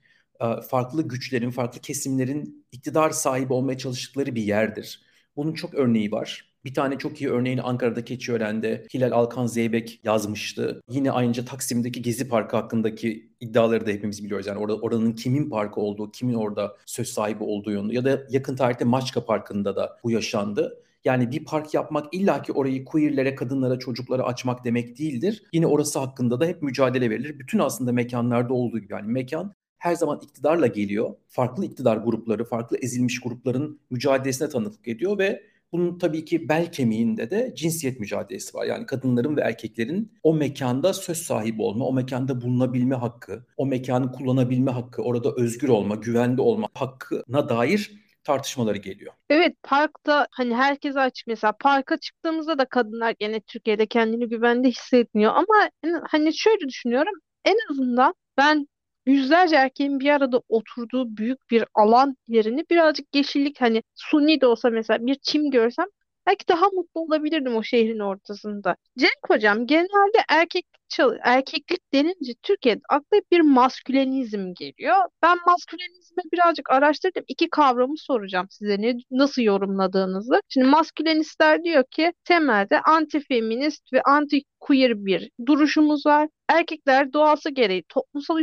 farklı 0.70 1.08
güçlerin, 1.08 1.50
farklı 1.50 1.80
kesimlerin 1.80 2.66
iktidar 2.72 3.10
sahibi 3.10 3.52
olmaya 3.52 3.78
çalıştıkları 3.78 4.34
bir 4.34 4.42
yerdir. 4.42 5.02
Bunun 5.36 5.52
çok 5.54 5.74
örneği 5.74 6.12
var. 6.12 6.55
Bir 6.66 6.74
tane 6.74 6.98
çok 6.98 7.20
iyi 7.20 7.30
örneğini 7.30 7.62
Ankara'da 7.62 8.04
Keçiören'de 8.04 8.86
Hilal 8.94 9.12
Alkan 9.12 9.46
Zeybek 9.46 10.00
yazmıştı. 10.04 10.80
Yine 10.90 11.10
aynıca 11.10 11.44
Taksim'deki 11.44 12.02
Gezi 12.02 12.28
Parkı 12.28 12.56
hakkındaki 12.56 13.30
iddiaları 13.40 13.86
da 13.86 13.90
hepimiz 13.90 14.24
biliyoruz. 14.24 14.46
Yani 14.46 14.58
orada 14.58 14.76
oranın 14.76 15.12
kimin 15.12 15.50
parkı 15.50 15.80
olduğu, 15.80 16.10
kimin 16.10 16.34
orada 16.34 16.76
söz 16.86 17.08
sahibi 17.08 17.44
olduğu 17.44 17.70
yönü 17.70 17.94
ya 17.94 18.04
da 18.04 18.22
yakın 18.30 18.56
tarihte 18.56 18.84
Maçka 18.84 19.24
Parkı'nda 19.24 19.76
da 19.76 19.96
bu 20.04 20.10
yaşandı. 20.10 20.82
Yani 21.04 21.30
bir 21.30 21.44
park 21.44 21.74
yapmak 21.74 22.14
illaki 22.14 22.52
orayı 22.52 22.84
queerlere, 22.84 23.34
kadınlara, 23.34 23.78
çocuklara 23.78 24.22
açmak 24.22 24.64
demek 24.64 24.98
değildir. 24.98 25.42
Yine 25.52 25.66
orası 25.66 25.98
hakkında 25.98 26.40
da 26.40 26.46
hep 26.46 26.62
mücadele 26.62 27.10
verilir. 27.10 27.38
Bütün 27.38 27.58
aslında 27.58 27.92
mekanlarda 27.92 28.54
olduğu 28.54 28.78
gibi 28.78 28.92
yani 28.92 29.12
mekan 29.12 29.52
her 29.78 29.94
zaman 29.94 30.20
iktidarla 30.22 30.66
geliyor. 30.66 31.14
Farklı 31.28 31.64
iktidar 31.64 31.96
grupları, 31.96 32.44
farklı 32.44 32.76
ezilmiş 32.76 33.20
grupların 33.20 33.80
mücadelesine 33.90 34.48
tanıklık 34.48 34.88
ediyor 34.88 35.18
ve 35.18 35.42
bunun 35.72 35.98
tabii 35.98 36.24
ki 36.24 36.48
bel 36.48 36.72
kemiğinde 36.72 37.30
de 37.30 37.52
cinsiyet 37.56 38.00
mücadelesi 38.00 38.56
var. 38.56 38.66
Yani 38.66 38.86
kadınların 38.86 39.36
ve 39.36 39.40
erkeklerin 39.40 40.12
o 40.22 40.34
mekanda 40.34 40.92
söz 40.92 41.18
sahibi 41.18 41.62
olma, 41.62 41.84
o 41.86 41.92
mekanda 41.92 42.40
bulunabilme 42.40 42.94
hakkı, 42.94 43.46
o 43.56 43.66
mekanı 43.66 44.12
kullanabilme 44.12 44.70
hakkı, 44.70 45.02
orada 45.02 45.32
özgür 45.36 45.68
olma, 45.68 45.94
güvende 45.94 46.42
olma 46.42 46.68
hakkına 46.74 47.48
dair 47.48 48.06
tartışmaları 48.24 48.78
geliyor. 48.78 49.12
Evet 49.30 49.56
parkta 49.62 50.26
hani 50.30 50.54
herkese 50.54 51.00
açık 51.00 51.26
mesela 51.26 51.52
parka 51.60 51.96
çıktığımızda 51.96 52.58
da 52.58 52.64
kadınlar 52.64 53.14
gene 53.18 53.40
Türkiye'de 53.40 53.86
kendini 53.86 54.28
güvende 54.28 54.68
hissetmiyor 54.68 55.32
ama 55.34 55.70
hani 56.08 56.36
şöyle 56.36 56.68
düşünüyorum 56.68 57.14
en 57.44 57.56
azından 57.70 58.14
ben 58.38 58.68
yüzlerce 59.06 59.56
erkeğin 59.56 60.00
bir 60.00 60.10
arada 60.10 60.42
oturduğu 60.48 61.16
büyük 61.16 61.50
bir 61.50 61.64
alan 61.74 62.16
yerini 62.28 62.64
birazcık 62.70 63.14
yeşillik 63.14 63.60
hani 63.60 63.82
suni 63.94 64.40
de 64.40 64.46
olsa 64.46 64.70
mesela 64.70 65.06
bir 65.06 65.14
çim 65.14 65.50
görsem 65.50 65.86
belki 66.26 66.48
daha 66.48 66.66
mutlu 66.68 67.00
olabilirdim 67.00 67.56
o 67.56 67.62
şehrin 67.62 67.98
ortasında. 67.98 68.76
Cenk 68.98 69.30
hocam 69.30 69.66
genelde 69.66 70.18
erkek 70.30 70.66
erkeklik 71.22 71.92
denince 71.92 72.32
Türkiye'de 72.42 72.80
akla 72.88 73.20
bir 73.32 73.40
maskülenizm 73.40 74.54
geliyor. 74.54 74.96
Ben 75.22 75.38
maskülenizmi 75.46 76.22
birazcık 76.32 76.70
araştırdım. 76.70 77.24
İki 77.28 77.50
kavramı 77.50 77.98
soracağım 77.98 78.46
size 78.50 78.82
ne, 78.82 78.94
nasıl 79.10 79.42
yorumladığınızı. 79.42 80.40
Şimdi 80.48 80.66
maskülenistler 80.66 81.64
diyor 81.64 81.84
ki 81.90 82.12
temelde 82.24 82.76
anti-feminist 82.76 83.92
ve 83.92 83.98
anti-queer 84.00 85.06
bir 85.06 85.30
duruşumuz 85.46 86.06
var. 86.06 86.28
Erkekler 86.48 87.12
doğası 87.12 87.50
gereği 87.50 87.84
toplumsal 87.88 88.38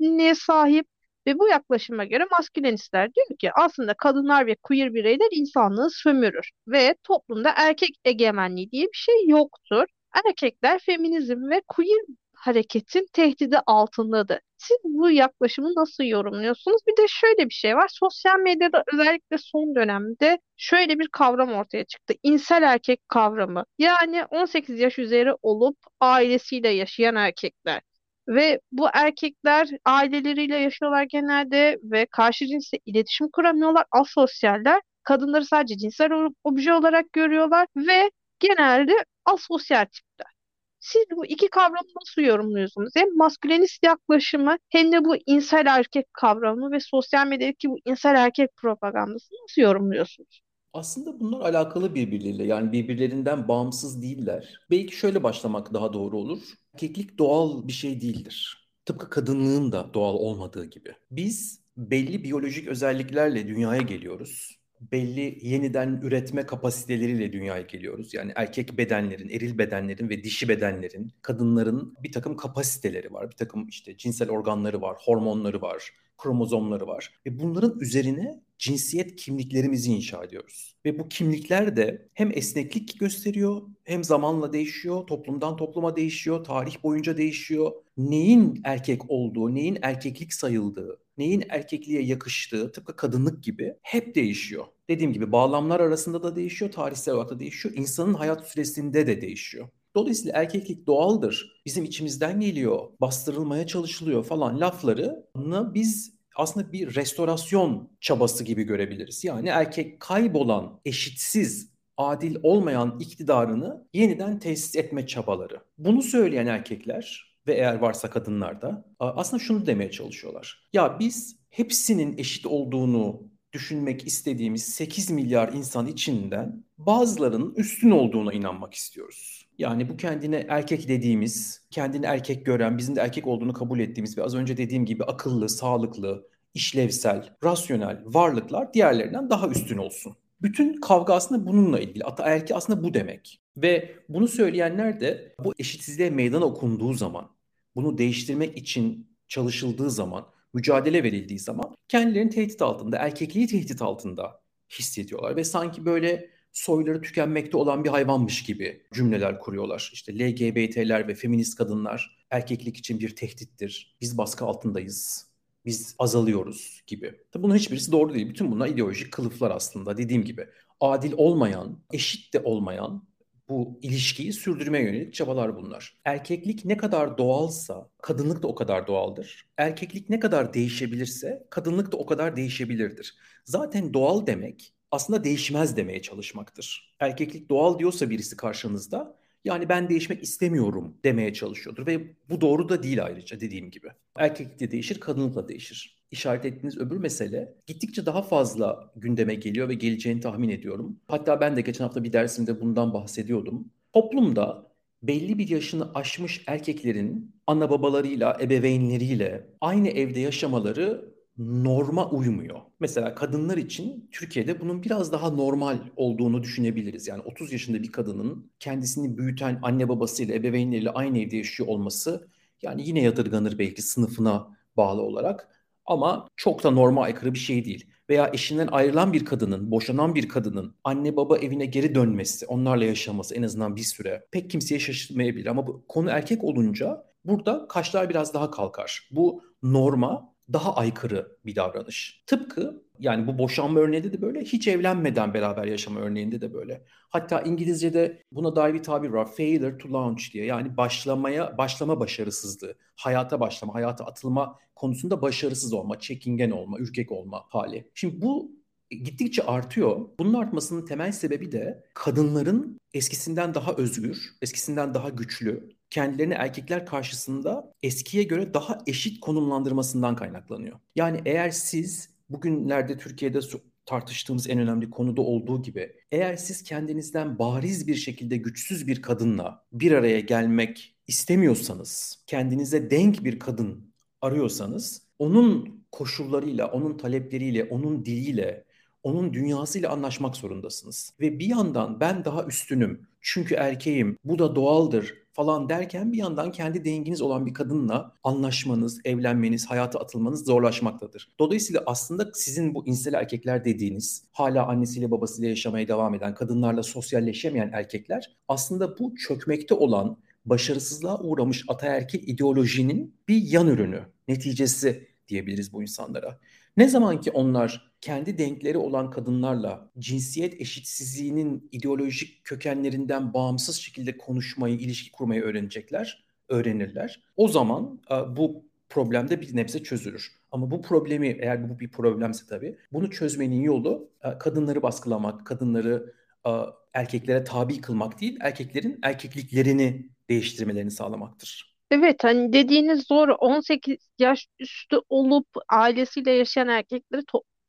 üstünlüğe 0.00 0.34
sahip 0.34 0.86
ve 1.26 1.38
bu 1.38 1.48
yaklaşıma 1.48 2.04
göre 2.04 2.24
maskülenistler 2.30 3.14
diyor 3.14 3.26
ki 3.38 3.50
aslında 3.54 3.94
kadınlar 3.94 4.46
ve 4.46 4.56
queer 4.62 4.94
bireyler 4.94 5.28
insanlığı 5.32 5.90
sömürür 5.90 6.50
ve 6.68 6.94
toplumda 7.02 7.52
erkek 7.56 7.90
egemenliği 8.04 8.70
diye 8.70 8.84
bir 8.86 8.96
şey 8.98 9.26
yoktur. 9.28 9.84
Erkekler 10.26 10.78
feminizm 10.78 11.50
ve 11.50 11.62
queer 11.68 12.00
hareketin 12.34 13.06
tehdidi 13.12 13.58
altındadır. 13.66 14.38
Siz 14.56 14.76
bu 14.84 15.10
yaklaşımı 15.10 15.68
nasıl 15.76 16.04
yorumluyorsunuz? 16.04 16.80
Bir 16.88 17.02
de 17.02 17.06
şöyle 17.08 17.48
bir 17.48 17.54
şey 17.54 17.76
var. 17.76 17.88
Sosyal 17.92 18.38
medyada 18.38 18.84
özellikle 18.92 19.38
son 19.38 19.74
dönemde 19.74 20.38
şöyle 20.56 20.98
bir 20.98 21.08
kavram 21.08 21.52
ortaya 21.52 21.84
çıktı. 21.84 22.14
İnsel 22.22 22.62
erkek 22.62 23.08
kavramı. 23.08 23.64
Yani 23.78 24.24
18 24.24 24.80
yaş 24.80 24.98
üzeri 24.98 25.32
olup 25.42 25.76
ailesiyle 26.00 26.68
yaşayan 26.68 27.14
erkekler. 27.16 27.82
Ve 28.28 28.60
bu 28.72 28.86
erkekler 28.94 29.68
aileleriyle 29.84 30.56
yaşıyorlar 30.56 31.02
genelde 31.02 31.78
ve 31.82 32.06
karşı 32.06 32.46
cinsle 32.46 32.78
iletişim 32.86 33.28
kuramıyorlar. 33.30 33.84
Asosyaller. 33.92 34.80
Kadınları 35.02 35.44
sadece 35.44 35.76
cinsel 35.76 36.10
obje 36.44 36.72
olarak 36.74 37.12
görüyorlar 37.12 37.66
ve 37.76 38.10
genelde 38.40 38.92
asosyal 39.24 39.84
tipler. 39.84 40.32
Siz 40.80 41.04
bu 41.16 41.26
iki 41.26 41.48
kavramı 41.50 41.88
nasıl 42.00 42.22
yorumluyorsunuz? 42.22 42.92
Hem 42.96 43.16
maskülenist 43.16 43.84
yaklaşımı 43.84 44.56
hem 44.70 44.92
de 44.92 45.04
bu 45.04 45.16
insel 45.26 45.66
erkek 45.66 46.14
kavramı 46.14 46.72
ve 46.72 46.80
sosyal 46.80 47.26
medyadaki 47.26 47.70
bu 47.70 47.78
insel 47.84 48.14
erkek 48.14 48.56
propagandasını 48.56 49.38
nasıl 49.42 49.62
yorumluyorsunuz? 49.62 50.40
Aslında 50.76 51.20
bunlar 51.20 51.40
alakalı 51.40 51.94
birbirleriyle 51.94 52.44
yani 52.44 52.72
birbirlerinden 52.72 53.48
bağımsız 53.48 54.02
değiller. 54.02 54.60
Belki 54.70 54.96
şöyle 54.96 55.22
başlamak 55.22 55.74
daha 55.74 55.92
doğru 55.92 56.18
olur. 56.18 56.42
Erkeklik 56.74 57.18
doğal 57.18 57.68
bir 57.68 57.72
şey 57.72 58.00
değildir. 58.00 58.68
Tıpkı 58.84 59.10
kadınlığın 59.10 59.72
da 59.72 59.90
doğal 59.94 60.14
olmadığı 60.14 60.64
gibi. 60.64 60.92
Biz 61.10 61.60
belli 61.76 62.24
biyolojik 62.24 62.68
özelliklerle 62.68 63.48
dünyaya 63.48 63.82
geliyoruz. 63.82 64.58
Belli 64.92 65.38
yeniden 65.42 66.00
üretme 66.02 66.46
kapasiteleriyle 66.46 67.32
dünyaya 67.32 67.62
geliyoruz. 67.62 68.14
Yani 68.14 68.32
erkek 68.34 68.78
bedenlerin, 68.78 69.28
eril 69.28 69.58
bedenlerin 69.58 70.08
ve 70.08 70.24
dişi 70.24 70.48
bedenlerin, 70.48 71.12
kadınların 71.22 71.94
bir 72.02 72.12
takım 72.12 72.36
kapasiteleri 72.36 73.12
var. 73.12 73.30
Bir 73.30 73.36
takım 73.36 73.68
işte 73.68 73.96
cinsel 73.96 74.30
organları 74.30 74.80
var, 74.80 74.96
hormonları 75.04 75.62
var, 75.62 75.90
kromozomları 76.18 76.86
var. 76.86 77.12
Ve 77.26 77.40
bunların 77.40 77.80
üzerine 77.80 78.45
cinsiyet 78.58 79.16
kimliklerimizi 79.16 79.92
inşa 79.92 80.24
ediyoruz. 80.24 80.76
Ve 80.84 80.98
bu 80.98 81.08
kimlikler 81.08 81.76
de 81.76 82.08
hem 82.14 82.30
esneklik 82.34 83.00
gösteriyor 83.00 83.62
hem 83.84 84.04
zamanla 84.04 84.52
değişiyor, 84.52 85.06
toplumdan 85.06 85.56
topluma 85.56 85.96
değişiyor, 85.96 86.44
tarih 86.44 86.82
boyunca 86.82 87.16
değişiyor. 87.16 87.72
Neyin 87.96 88.60
erkek 88.64 89.10
olduğu, 89.10 89.54
neyin 89.54 89.78
erkeklik 89.82 90.32
sayıldığı, 90.32 90.98
neyin 91.18 91.44
erkekliğe 91.48 92.02
yakıştığı 92.02 92.72
tıpkı 92.72 92.96
kadınlık 92.96 93.44
gibi 93.44 93.74
hep 93.82 94.14
değişiyor. 94.14 94.64
Dediğim 94.88 95.12
gibi 95.12 95.32
bağlamlar 95.32 95.80
arasında 95.80 96.22
da 96.22 96.36
değişiyor, 96.36 96.72
tarihsel 96.72 97.14
olarak 97.14 97.30
da 97.30 97.40
değişiyor, 97.40 97.74
insanın 97.74 98.14
hayat 98.14 98.48
süresinde 98.48 99.06
de 99.06 99.20
değişiyor. 99.20 99.68
Dolayısıyla 99.94 100.38
erkeklik 100.40 100.86
doğaldır, 100.86 101.62
bizim 101.66 101.84
içimizden 101.84 102.40
geliyor, 102.40 102.88
bastırılmaya 103.00 103.66
çalışılıyor 103.66 104.24
falan 104.24 104.60
laflarını 104.60 105.74
biz 105.74 106.15
aslında 106.36 106.72
bir 106.72 106.94
restorasyon 106.94 107.90
çabası 108.00 108.44
gibi 108.44 108.62
görebiliriz. 108.62 109.24
Yani 109.24 109.48
erkek 109.48 110.00
kaybolan, 110.00 110.80
eşitsiz, 110.84 111.70
adil 111.96 112.36
olmayan 112.42 112.98
iktidarını 113.00 113.88
yeniden 113.94 114.38
tesis 114.38 114.76
etme 114.76 115.06
çabaları. 115.06 115.60
Bunu 115.78 116.02
söyleyen 116.02 116.46
erkekler 116.46 117.36
ve 117.46 117.54
eğer 117.54 117.74
varsa 117.74 118.10
kadınlar 118.10 118.62
da 118.62 118.84
aslında 118.98 119.42
şunu 119.42 119.66
demeye 119.66 119.90
çalışıyorlar. 119.90 120.68
Ya 120.72 120.96
biz 121.00 121.36
hepsinin 121.50 122.18
eşit 122.18 122.46
olduğunu 122.46 123.22
düşünmek 123.52 124.06
istediğimiz 124.06 124.64
8 124.64 125.10
milyar 125.10 125.52
insan 125.52 125.86
içinden 125.86 126.64
bazılarının 126.78 127.54
üstün 127.54 127.90
olduğuna 127.90 128.32
inanmak 128.32 128.74
istiyoruz. 128.74 129.45
Yani 129.58 129.88
bu 129.88 129.96
kendine 129.96 130.46
erkek 130.48 130.88
dediğimiz, 130.88 131.62
kendini 131.70 132.06
erkek 132.06 132.46
gören, 132.46 132.78
bizim 132.78 132.96
de 132.96 133.00
erkek 133.00 133.26
olduğunu 133.26 133.52
kabul 133.52 133.80
ettiğimiz 133.80 134.18
ve 134.18 134.22
az 134.22 134.34
önce 134.34 134.56
dediğim 134.56 134.86
gibi 134.86 135.04
akıllı, 135.04 135.48
sağlıklı, 135.48 136.28
işlevsel, 136.54 137.36
rasyonel 137.44 138.02
varlıklar 138.04 138.74
diğerlerinden 138.74 139.30
daha 139.30 139.48
üstün 139.48 139.78
olsun. 139.78 140.16
Bütün 140.42 140.80
kavga 140.80 141.14
aslında 141.14 141.46
bununla 141.46 141.80
ilgili. 141.80 142.04
Ataerki 142.04 142.54
aslında 142.54 142.82
bu 142.82 142.94
demek. 142.94 143.40
Ve 143.56 143.94
bunu 144.08 144.28
söyleyenler 144.28 145.00
de 145.00 145.34
bu 145.44 145.54
eşitsizliğe 145.58 146.10
meydan 146.10 146.42
okunduğu 146.42 146.92
zaman, 146.92 147.30
bunu 147.76 147.98
değiştirmek 147.98 148.58
için 148.58 149.16
çalışıldığı 149.28 149.90
zaman, 149.90 150.26
mücadele 150.54 151.02
verildiği 151.02 151.38
zaman 151.38 151.76
kendilerini 151.88 152.30
tehdit 152.30 152.62
altında, 152.62 152.96
erkekliği 152.96 153.46
tehdit 153.46 153.82
altında 153.82 154.40
hissediyorlar. 154.78 155.36
Ve 155.36 155.44
sanki 155.44 155.84
böyle 155.84 156.30
soyları 156.56 157.02
tükenmekte 157.02 157.56
olan 157.56 157.84
bir 157.84 157.88
hayvanmış 157.88 158.42
gibi 158.42 158.82
cümleler 158.92 159.40
kuruyorlar. 159.40 159.90
İşte 159.92 160.18
LGBT'ler 160.18 161.08
ve 161.08 161.14
feminist 161.14 161.58
kadınlar 161.58 162.26
erkeklik 162.30 162.76
için 162.76 163.00
bir 163.00 163.16
tehdittir. 163.16 163.96
Biz 164.00 164.18
baskı 164.18 164.44
altındayız. 164.44 165.26
Biz 165.64 165.94
azalıyoruz 165.98 166.82
gibi. 166.86 167.14
Tabii 167.32 167.42
bunun 167.42 167.54
hiçbirisi 167.54 167.92
doğru 167.92 168.14
değil. 168.14 168.28
Bütün 168.28 168.52
bunlar 168.52 168.68
ideolojik 168.68 169.12
kılıflar 169.12 169.50
aslında 169.50 169.96
dediğim 169.96 170.24
gibi. 170.24 170.46
Adil 170.80 171.12
olmayan, 171.16 171.78
eşit 171.92 172.34
de 172.34 172.40
olmayan 172.40 173.08
bu 173.48 173.78
ilişkiyi 173.82 174.32
sürdürmeye 174.32 174.84
yönelik 174.84 175.14
çabalar 175.14 175.56
bunlar. 175.56 176.00
Erkeklik 176.04 176.64
ne 176.64 176.76
kadar 176.76 177.18
doğalsa 177.18 177.90
kadınlık 178.02 178.42
da 178.42 178.48
o 178.48 178.54
kadar 178.54 178.86
doğaldır. 178.86 179.46
Erkeklik 179.56 180.10
ne 180.10 180.20
kadar 180.20 180.54
değişebilirse 180.54 181.46
kadınlık 181.50 181.92
da 181.92 181.96
o 181.96 182.06
kadar 182.06 182.36
değişebilirdir. 182.36 183.16
Zaten 183.44 183.94
doğal 183.94 184.26
demek 184.26 184.75
aslında 184.90 185.24
değişmez 185.24 185.76
demeye 185.76 186.02
çalışmaktır. 186.02 186.96
Erkeklik 187.00 187.48
doğal 187.48 187.78
diyorsa 187.78 188.10
birisi 188.10 188.36
karşınızda 188.36 189.16
yani 189.44 189.68
ben 189.68 189.88
değişmek 189.88 190.22
istemiyorum 190.22 190.96
demeye 191.04 191.32
çalışıyordur 191.34 191.86
ve 191.86 192.14
bu 192.28 192.40
doğru 192.40 192.68
da 192.68 192.82
değil 192.82 193.04
ayrıca 193.04 193.40
dediğim 193.40 193.70
gibi. 193.70 193.88
Erkeklik 194.16 194.60
de 194.60 194.70
değişir, 194.70 195.00
kadınlık 195.00 195.34
da 195.34 195.48
değişir. 195.48 195.96
İşaret 196.10 196.44
ettiğiniz 196.44 196.78
öbür 196.78 196.96
mesele 196.96 197.54
gittikçe 197.66 198.06
daha 198.06 198.22
fazla 198.22 198.92
gündeme 198.96 199.34
geliyor 199.34 199.68
ve 199.68 199.74
geleceğini 199.74 200.20
tahmin 200.20 200.48
ediyorum. 200.48 201.00
Hatta 201.08 201.40
ben 201.40 201.56
de 201.56 201.60
geçen 201.60 201.84
hafta 201.84 202.04
bir 202.04 202.12
dersimde 202.12 202.60
bundan 202.60 202.94
bahsediyordum. 202.94 203.70
Toplumda 203.92 204.66
belli 205.02 205.38
bir 205.38 205.48
yaşını 205.48 205.94
aşmış 205.94 206.44
erkeklerin 206.46 207.34
ana 207.46 207.70
babalarıyla, 207.70 208.38
ebeveynleriyle 208.40 209.46
aynı 209.60 209.88
evde 209.88 210.20
yaşamaları 210.20 211.15
norma 211.38 212.10
uymuyor. 212.10 212.60
Mesela 212.80 213.14
kadınlar 213.14 213.56
için 213.56 214.08
Türkiye'de 214.12 214.60
bunun 214.60 214.82
biraz 214.82 215.12
daha 215.12 215.30
normal 215.30 215.78
olduğunu 215.96 216.42
düşünebiliriz. 216.42 217.08
Yani 217.08 217.22
30 217.22 217.52
yaşında 217.52 217.82
bir 217.82 217.92
kadının 217.92 218.52
kendisini 218.58 219.18
büyüten 219.18 219.58
anne 219.62 219.88
babasıyla, 219.88 220.34
ebeveynleriyle 220.34 220.90
aynı 220.90 221.18
evde 221.18 221.36
yaşıyor 221.36 221.68
olması 221.68 222.28
yani 222.62 222.88
yine 222.88 223.02
yadırganır 223.02 223.58
belki 223.58 223.82
sınıfına 223.82 224.56
bağlı 224.76 225.02
olarak. 225.02 225.48
Ama 225.86 226.28
çok 226.36 226.64
da 226.64 226.70
normal 226.70 227.02
aykırı 227.02 227.34
bir 227.34 227.38
şey 227.38 227.64
değil. 227.64 227.90
Veya 228.10 228.30
eşinden 228.32 228.68
ayrılan 228.72 229.12
bir 229.12 229.24
kadının, 229.24 229.70
boşanan 229.70 230.14
bir 230.14 230.28
kadının 230.28 230.76
anne 230.84 231.16
baba 231.16 231.38
evine 231.38 231.66
geri 231.66 231.94
dönmesi, 231.94 232.46
onlarla 232.46 232.84
yaşaması 232.84 233.34
en 233.34 233.42
azından 233.42 233.76
bir 233.76 233.82
süre 233.82 234.26
pek 234.30 234.50
kimseye 234.50 234.78
şaşırtmayabilir. 234.80 235.46
Ama 235.46 235.66
bu 235.66 235.84
konu 235.88 236.10
erkek 236.10 236.44
olunca 236.44 237.04
burada 237.24 237.68
kaşlar 237.68 238.10
biraz 238.10 238.34
daha 238.34 238.50
kalkar. 238.50 239.08
Bu 239.10 239.42
norma 239.62 240.35
daha 240.52 240.76
aykırı 240.76 241.38
bir 241.46 241.56
davranış. 241.56 242.22
Tıpkı 242.26 242.82
yani 242.98 243.26
bu 243.26 243.38
boşanma 243.38 243.80
örneğinde 243.80 244.12
de 244.12 244.22
böyle, 244.22 244.40
hiç 244.40 244.68
evlenmeden 244.68 245.34
beraber 245.34 245.64
yaşama 245.64 246.00
örneğinde 246.00 246.40
de 246.40 246.54
böyle. 246.54 246.84
Hatta 247.10 247.40
İngilizce'de 247.40 248.22
buna 248.32 248.56
dair 248.56 248.74
bir 248.74 248.82
tabir 248.82 249.08
var. 249.08 249.32
Failure 249.32 249.78
to 249.78 249.92
launch 249.92 250.32
diye. 250.32 250.44
Yani 250.44 250.76
başlamaya 250.76 251.58
başlama 251.58 252.00
başarısızlığı. 252.00 252.74
Hayata 252.96 253.40
başlama, 253.40 253.74
hayata 253.74 254.04
atılma 254.04 254.58
konusunda 254.74 255.22
başarısız 255.22 255.72
olma, 255.72 255.98
çekingen 256.00 256.50
olma, 256.50 256.78
ürkek 256.78 257.12
olma 257.12 257.44
hali. 257.48 257.90
Şimdi 257.94 258.22
bu 258.22 258.52
gittikçe 258.90 259.42
artıyor. 259.42 260.08
Bunun 260.18 260.34
artmasının 260.34 260.86
temel 260.86 261.12
sebebi 261.12 261.52
de 261.52 261.84
kadınların 261.94 262.78
eskisinden 262.94 263.54
daha 263.54 263.74
özgür, 263.74 264.36
eskisinden 264.42 264.94
daha 264.94 265.08
güçlü, 265.08 265.68
kendilerini 265.90 266.34
erkekler 266.34 266.86
karşısında 266.86 267.72
eskiye 267.82 268.22
göre 268.22 268.54
daha 268.54 268.78
eşit 268.86 269.20
konumlandırmasından 269.20 270.16
kaynaklanıyor. 270.16 270.78
Yani 270.96 271.22
eğer 271.24 271.50
siz 271.50 272.10
bugünlerde 272.30 272.98
Türkiye'de 272.98 273.40
tartıştığımız 273.86 274.50
en 274.50 274.58
önemli 274.58 274.90
konuda 274.90 275.22
olduğu 275.22 275.62
gibi 275.62 275.92
eğer 276.12 276.36
siz 276.36 276.62
kendinizden 276.62 277.38
bariz 277.38 277.86
bir 277.86 277.94
şekilde 277.94 278.36
güçsüz 278.36 278.86
bir 278.86 279.02
kadınla 279.02 279.64
bir 279.72 279.92
araya 279.92 280.20
gelmek 280.20 280.96
istemiyorsanız, 281.06 282.24
kendinize 282.26 282.90
denk 282.90 283.24
bir 283.24 283.38
kadın 283.38 283.92
arıyorsanız 284.20 285.06
onun 285.18 285.84
koşullarıyla, 285.92 286.66
onun 286.70 286.96
talepleriyle, 286.98 287.64
onun 287.64 288.04
diliyle, 288.04 288.64
onun 289.06 289.34
dünyasıyla 289.34 289.90
anlaşmak 289.90 290.36
zorundasınız. 290.36 291.12
Ve 291.20 291.38
bir 291.38 291.46
yandan 291.46 292.00
ben 292.00 292.24
daha 292.24 292.44
üstünüm 292.44 293.06
çünkü 293.20 293.54
erkeğim 293.54 294.18
bu 294.24 294.38
da 294.38 294.56
doğaldır 294.56 295.14
falan 295.32 295.68
derken 295.68 296.12
bir 296.12 296.18
yandan 296.18 296.52
kendi 296.52 296.84
denginiz 296.84 297.22
olan 297.22 297.46
bir 297.46 297.54
kadınla 297.54 298.12
anlaşmanız, 298.24 299.00
evlenmeniz, 299.04 299.66
hayata 299.66 300.00
atılmanız 300.00 300.44
zorlaşmaktadır. 300.44 301.28
Dolayısıyla 301.38 301.82
aslında 301.86 302.30
sizin 302.34 302.74
bu 302.74 302.86
insel 302.86 303.14
erkekler 303.14 303.64
dediğiniz, 303.64 304.24
hala 304.32 304.66
annesiyle 304.66 305.10
babasıyla 305.10 305.48
yaşamaya 305.48 305.88
devam 305.88 306.14
eden, 306.14 306.34
kadınlarla 306.34 306.82
sosyalleşemeyen 306.82 307.70
erkekler 307.72 308.36
aslında 308.48 308.98
bu 308.98 309.14
çökmekte 309.16 309.74
olan 309.74 310.16
başarısızlığa 310.44 311.20
uğramış 311.20 311.64
ataerkil 311.68 312.28
ideolojinin 312.28 313.14
bir 313.28 313.42
yan 313.42 313.68
ürünü, 313.68 314.02
neticesi 314.28 315.08
diyebiliriz 315.28 315.72
bu 315.72 315.82
insanlara. 315.82 316.38
Ne 316.76 316.88
zaman 316.88 317.20
ki 317.20 317.30
onlar 317.30 317.95
kendi 318.00 318.38
denkleri 318.38 318.78
olan 318.78 319.10
kadınlarla 319.10 319.90
cinsiyet 319.98 320.60
eşitsizliğinin 320.60 321.68
ideolojik 321.72 322.44
kökenlerinden 322.44 323.34
bağımsız 323.34 323.76
şekilde 323.76 324.16
konuşmayı, 324.16 324.76
ilişki 324.76 325.12
kurmayı 325.12 325.42
öğrenecekler, 325.42 326.24
öğrenirler. 326.48 327.22
O 327.36 327.48
zaman 327.48 328.00
e, 328.10 328.36
bu 328.36 328.64
problem 328.88 329.30
de 329.30 329.40
bir 329.40 329.56
nebze 329.56 329.82
çözülür. 329.82 330.32
Ama 330.52 330.70
bu 330.70 330.82
problemi 330.82 331.28
eğer 331.40 331.70
bu 331.70 331.78
bir 331.78 331.90
problemse 331.90 332.46
tabii 332.48 332.78
bunu 332.92 333.10
çözmenin 333.10 333.62
yolu 333.62 334.10
e, 334.24 334.38
kadınları 334.38 334.82
baskılamak, 334.82 335.46
kadınları 335.46 336.14
e, 336.46 336.50
erkeklere 336.94 337.44
tabi 337.44 337.80
kılmak 337.80 338.20
değil, 338.20 338.38
erkeklerin 338.40 338.98
erkekliklerini 339.02 340.08
değiştirmelerini 340.30 340.90
sağlamaktır. 340.90 341.76
Evet 341.90 342.24
hani 342.24 342.52
dediğiniz 342.52 343.10
doğru 343.10 343.34
18 343.34 343.96
yaş 344.18 344.46
üstü 344.58 344.96
olup 345.08 345.46
ailesiyle 345.68 346.30
yaşayan 346.30 346.68
erkekleri 346.68 347.22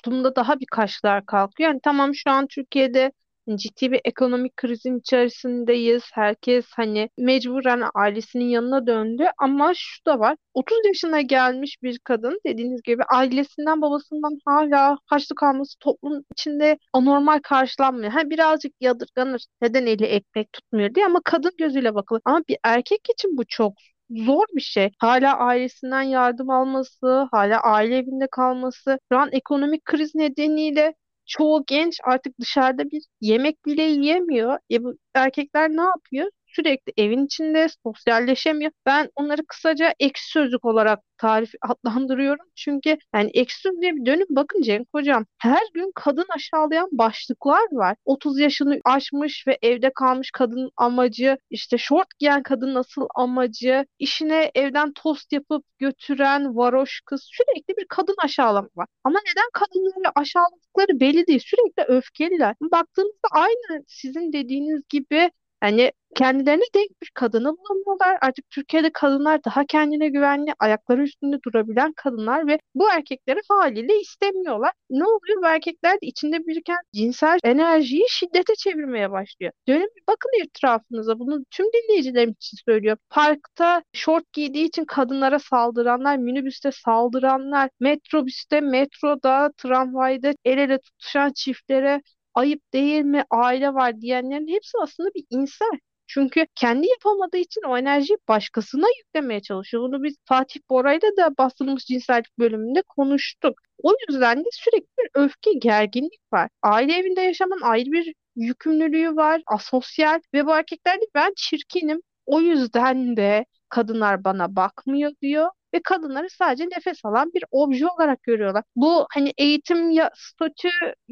toplumda 0.04 0.36
daha 0.36 0.60
bir 0.60 0.66
kaşlar 0.72 1.26
kalkıyor. 1.26 1.70
Yani 1.70 1.80
tamam 1.84 2.16
şu 2.16 2.32
an 2.32 2.48
Türkiye'de 2.48 3.12
ciddi 3.56 3.92
bir 3.92 4.02
ekonomik 4.06 4.58
krizin 4.58 5.00
içerisindeyiz. 5.00 6.04
Herkes 6.14 6.66
hani 6.76 7.10
mecburen 7.18 7.84
ailesinin 7.96 8.46
yanına 8.46 8.88
döndü 8.88 9.26
ama 9.38 9.74
şu 9.76 10.06
da 10.06 10.20
var. 10.20 10.38
30 10.54 10.78
yaşına 10.86 11.22
gelmiş 11.22 11.78
bir 11.84 12.00
kadın 12.00 12.40
dediğiniz 12.46 12.82
gibi 12.82 13.04
ailesinden 13.04 13.82
babasından 13.82 14.40
hala 14.46 14.98
harçlık 15.06 15.44
alması 15.44 15.80
toplum 15.80 16.24
içinde 16.32 16.78
anormal 16.94 17.40
karşılanmıyor. 17.44 18.12
Ha 18.12 18.30
birazcık 18.30 18.74
yadırganır. 18.82 19.46
Neden 19.62 19.86
eli 19.86 20.06
ekmek 20.06 20.54
tutmuyor 20.54 20.96
diye 20.96 21.06
ama 21.06 21.22
kadın 21.26 21.52
gözüyle 21.60 21.96
bakılır. 21.96 22.22
Ama 22.26 22.42
bir 22.50 22.58
erkek 22.64 23.02
için 23.14 23.38
bu 23.38 23.44
çok 23.48 23.74
zor 24.10 24.46
bir 24.56 24.62
şey. 24.62 24.92
Hala 25.00 25.38
ailesinden 25.38 26.02
yardım 26.02 26.50
alması, 26.50 27.28
hala 27.32 27.60
aile 27.62 27.98
evinde 27.98 28.28
kalması, 28.32 29.00
şu 29.12 29.18
an 29.20 29.30
ekonomik 29.32 29.86
kriz 29.86 30.16
nedeniyle 30.16 30.94
çoğu 31.26 31.64
genç 31.68 32.00
artık 32.04 32.40
dışarıda 32.40 32.92
bir 32.92 33.04
yemek 33.22 33.66
bile 33.66 33.84
yiyemiyor. 33.84 34.60
E 34.72 34.84
bu 34.84 34.94
erkekler 35.16 35.70
ne 35.70 35.82
yapıyor? 35.82 36.28
Sürekli 36.58 36.94
evin 36.98 37.26
içinde 37.26 37.68
sosyalleşemiyor. 37.84 38.72
Ben 38.86 39.10
onları 39.16 39.46
kısaca 39.48 39.94
ekşi 40.00 40.32
sözlük 40.32 40.66
olarak 40.66 41.00
tarif 41.18 41.52
adlandırıyorum. 41.62 42.46
Çünkü 42.56 42.98
yani 43.16 43.32
ekşi 43.34 43.60
sözlüğe 43.60 43.96
bir 43.96 44.06
dönüp 44.06 44.30
bakın 44.30 44.62
Cenk 44.62 44.88
hocam. 44.92 45.26
Her 45.38 45.62
gün 45.74 45.92
kadın 45.96 46.26
aşağılayan 46.36 46.90
başlıklar 46.92 47.68
var. 47.72 47.96
30 48.06 48.40
yaşını 48.40 48.80
aşmış 48.86 49.48
ve 49.48 49.58
evde 49.62 49.92
kalmış 49.96 50.32
kadın 50.32 50.72
amacı, 50.78 51.38
işte 51.50 51.78
şort 51.78 52.08
giyen 52.20 52.44
kadın 52.44 52.74
nasıl 52.74 53.08
amacı, 53.16 53.86
işine 54.00 54.52
evden 54.56 54.94
tost 54.94 55.34
yapıp 55.34 55.66
götüren 55.80 56.56
varoş 56.58 57.02
kız 57.06 57.22
sürekli 57.24 57.78
bir 57.78 57.86
kadın 57.90 58.16
aşağılama 58.24 58.70
var. 58.76 58.88
Ama 59.04 59.20
neden 59.20 59.50
kadınları 59.54 60.12
aşağıladıkları 60.16 61.00
belli 61.00 61.28
değil. 61.28 61.44
Sürekli 61.46 61.84
öfkeliler. 61.94 62.56
Baktığınızda 62.62 63.28
aynı 63.32 63.84
sizin 63.88 64.34
dediğiniz 64.34 64.82
gibi 64.90 65.32
yani 65.64 65.92
kendilerine 66.16 66.64
denk 66.76 67.02
bir 67.02 67.12
kadını 67.14 67.54
bulamıyorlar. 67.58 68.18
Artık 68.22 68.50
Türkiye'de 68.50 68.90
kadınlar 68.94 69.44
daha 69.44 69.66
kendine 69.66 70.10
güvenli, 70.10 70.54
ayakları 70.60 71.04
üstünde 71.04 71.38
durabilen 71.46 71.94
kadınlar 71.94 72.48
ve 72.48 72.60
bu 72.76 72.90
erkekleri 72.92 73.40
haliyle 73.50 74.00
istemiyorlar. 74.00 74.72
Ne 74.90 75.04
oluyor? 75.04 75.42
Bu 75.42 75.48
erkekler 75.48 75.94
de 75.94 76.08
içinde 76.08 76.48
biriken 76.48 76.78
cinsel 76.94 77.40
enerjiyi 77.44 78.06
şiddete 78.10 78.56
çevirmeye 78.56 79.12
başlıyor. 79.12 79.52
Dönün 79.68 79.90
bir 79.96 80.04
bakın 80.08 80.30
etrafınıza. 80.44 81.20
Bunu 81.20 81.44
tüm 81.52 81.66
dinleyicilerim 81.66 82.32
için 82.32 82.58
söylüyor. 82.66 82.98
Parkta 83.10 83.84
şort 83.94 84.34
giydiği 84.34 84.66
için 84.66 84.86
kadınlara 84.86 85.40
saldıranlar, 85.40 86.18
minibüste 86.18 86.72
saldıranlar, 86.72 87.70
metrobüste, 87.80 88.62
metroda, 88.62 89.52
tramvayda 89.58 90.34
el 90.46 90.58
ele 90.58 90.80
tutuşan 90.80 91.32
çiftlere 91.36 92.02
ayıp 92.38 92.74
değil 92.74 93.02
mi, 93.02 93.24
aile 93.32 93.74
var 93.74 94.02
diyenlerin 94.02 94.48
hepsi 94.48 94.78
aslında 94.82 95.10
bir 95.16 95.26
insan. 95.30 95.80
Çünkü 96.08 96.48
kendi 96.56 96.88
yapamadığı 96.88 97.38
için 97.38 97.62
o 97.68 97.78
enerjiyi 97.78 98.18
başkasına 98.28 98.86
yüklemeye 98.98 99.42
çalışıyor. 99.42 99.84
Bunu 99.84 100.04
biz 100.04 100.16
Fatih 100.26 100.60
Bora'yla 100.70 101.10
da 101.18 101.38
bastırılmış 101.38 101.86
cinsellik 101.86 102.40
bölümünde 102.40 102.82
konuştuk. 102.82 103.62
O 103.84 103.92
yüzden 104.10 104.40
de 104.46 104.50
sürekli 104.54 104.88
bir 105.00 105.10
öfke, 105.14 105.54
gerginlik 105.54 106.20
var. 106.34 106.50
Aile 106.64 106.94
evinde 106.94 107.22
yaşamanın 107.22 107.62
ayrı 107.62 107.92
bir 107.92 108.14
yükümlülüğü 108.36 109.16
var, 109.16 109.42
asosyal 109.48 110.20
ve 110.34 110.46
bu 110.46 110.52
erkekler 110.52 110.96
de 111.02 111.06
ben 111.16 111.34
çirkinim. 111.38 112.02
O 112.26 112.42
yüzden 112.42 113.18
de 113.18 113.46
kadınlar 113.70 114.24
bana 114.24 114.56
bakmıyor 114.56 115.12
diyor. 115.22 115.50
Ve 115.78 115.82
kadınları 115.84 116.30
sadece 116.30 116.66
nefes 116.66 117.06
alan 117.06 117.32
bir 117.34 117.44
obje 117.52 117.88
olarak 117.88 118.24
görüyorlar. 118.24 118.64
Bu 118.76 119.08
hani 119.14 119.34
eğitim 119.38 119.92
ya, 119.92 120.12
statü 120.16 120.70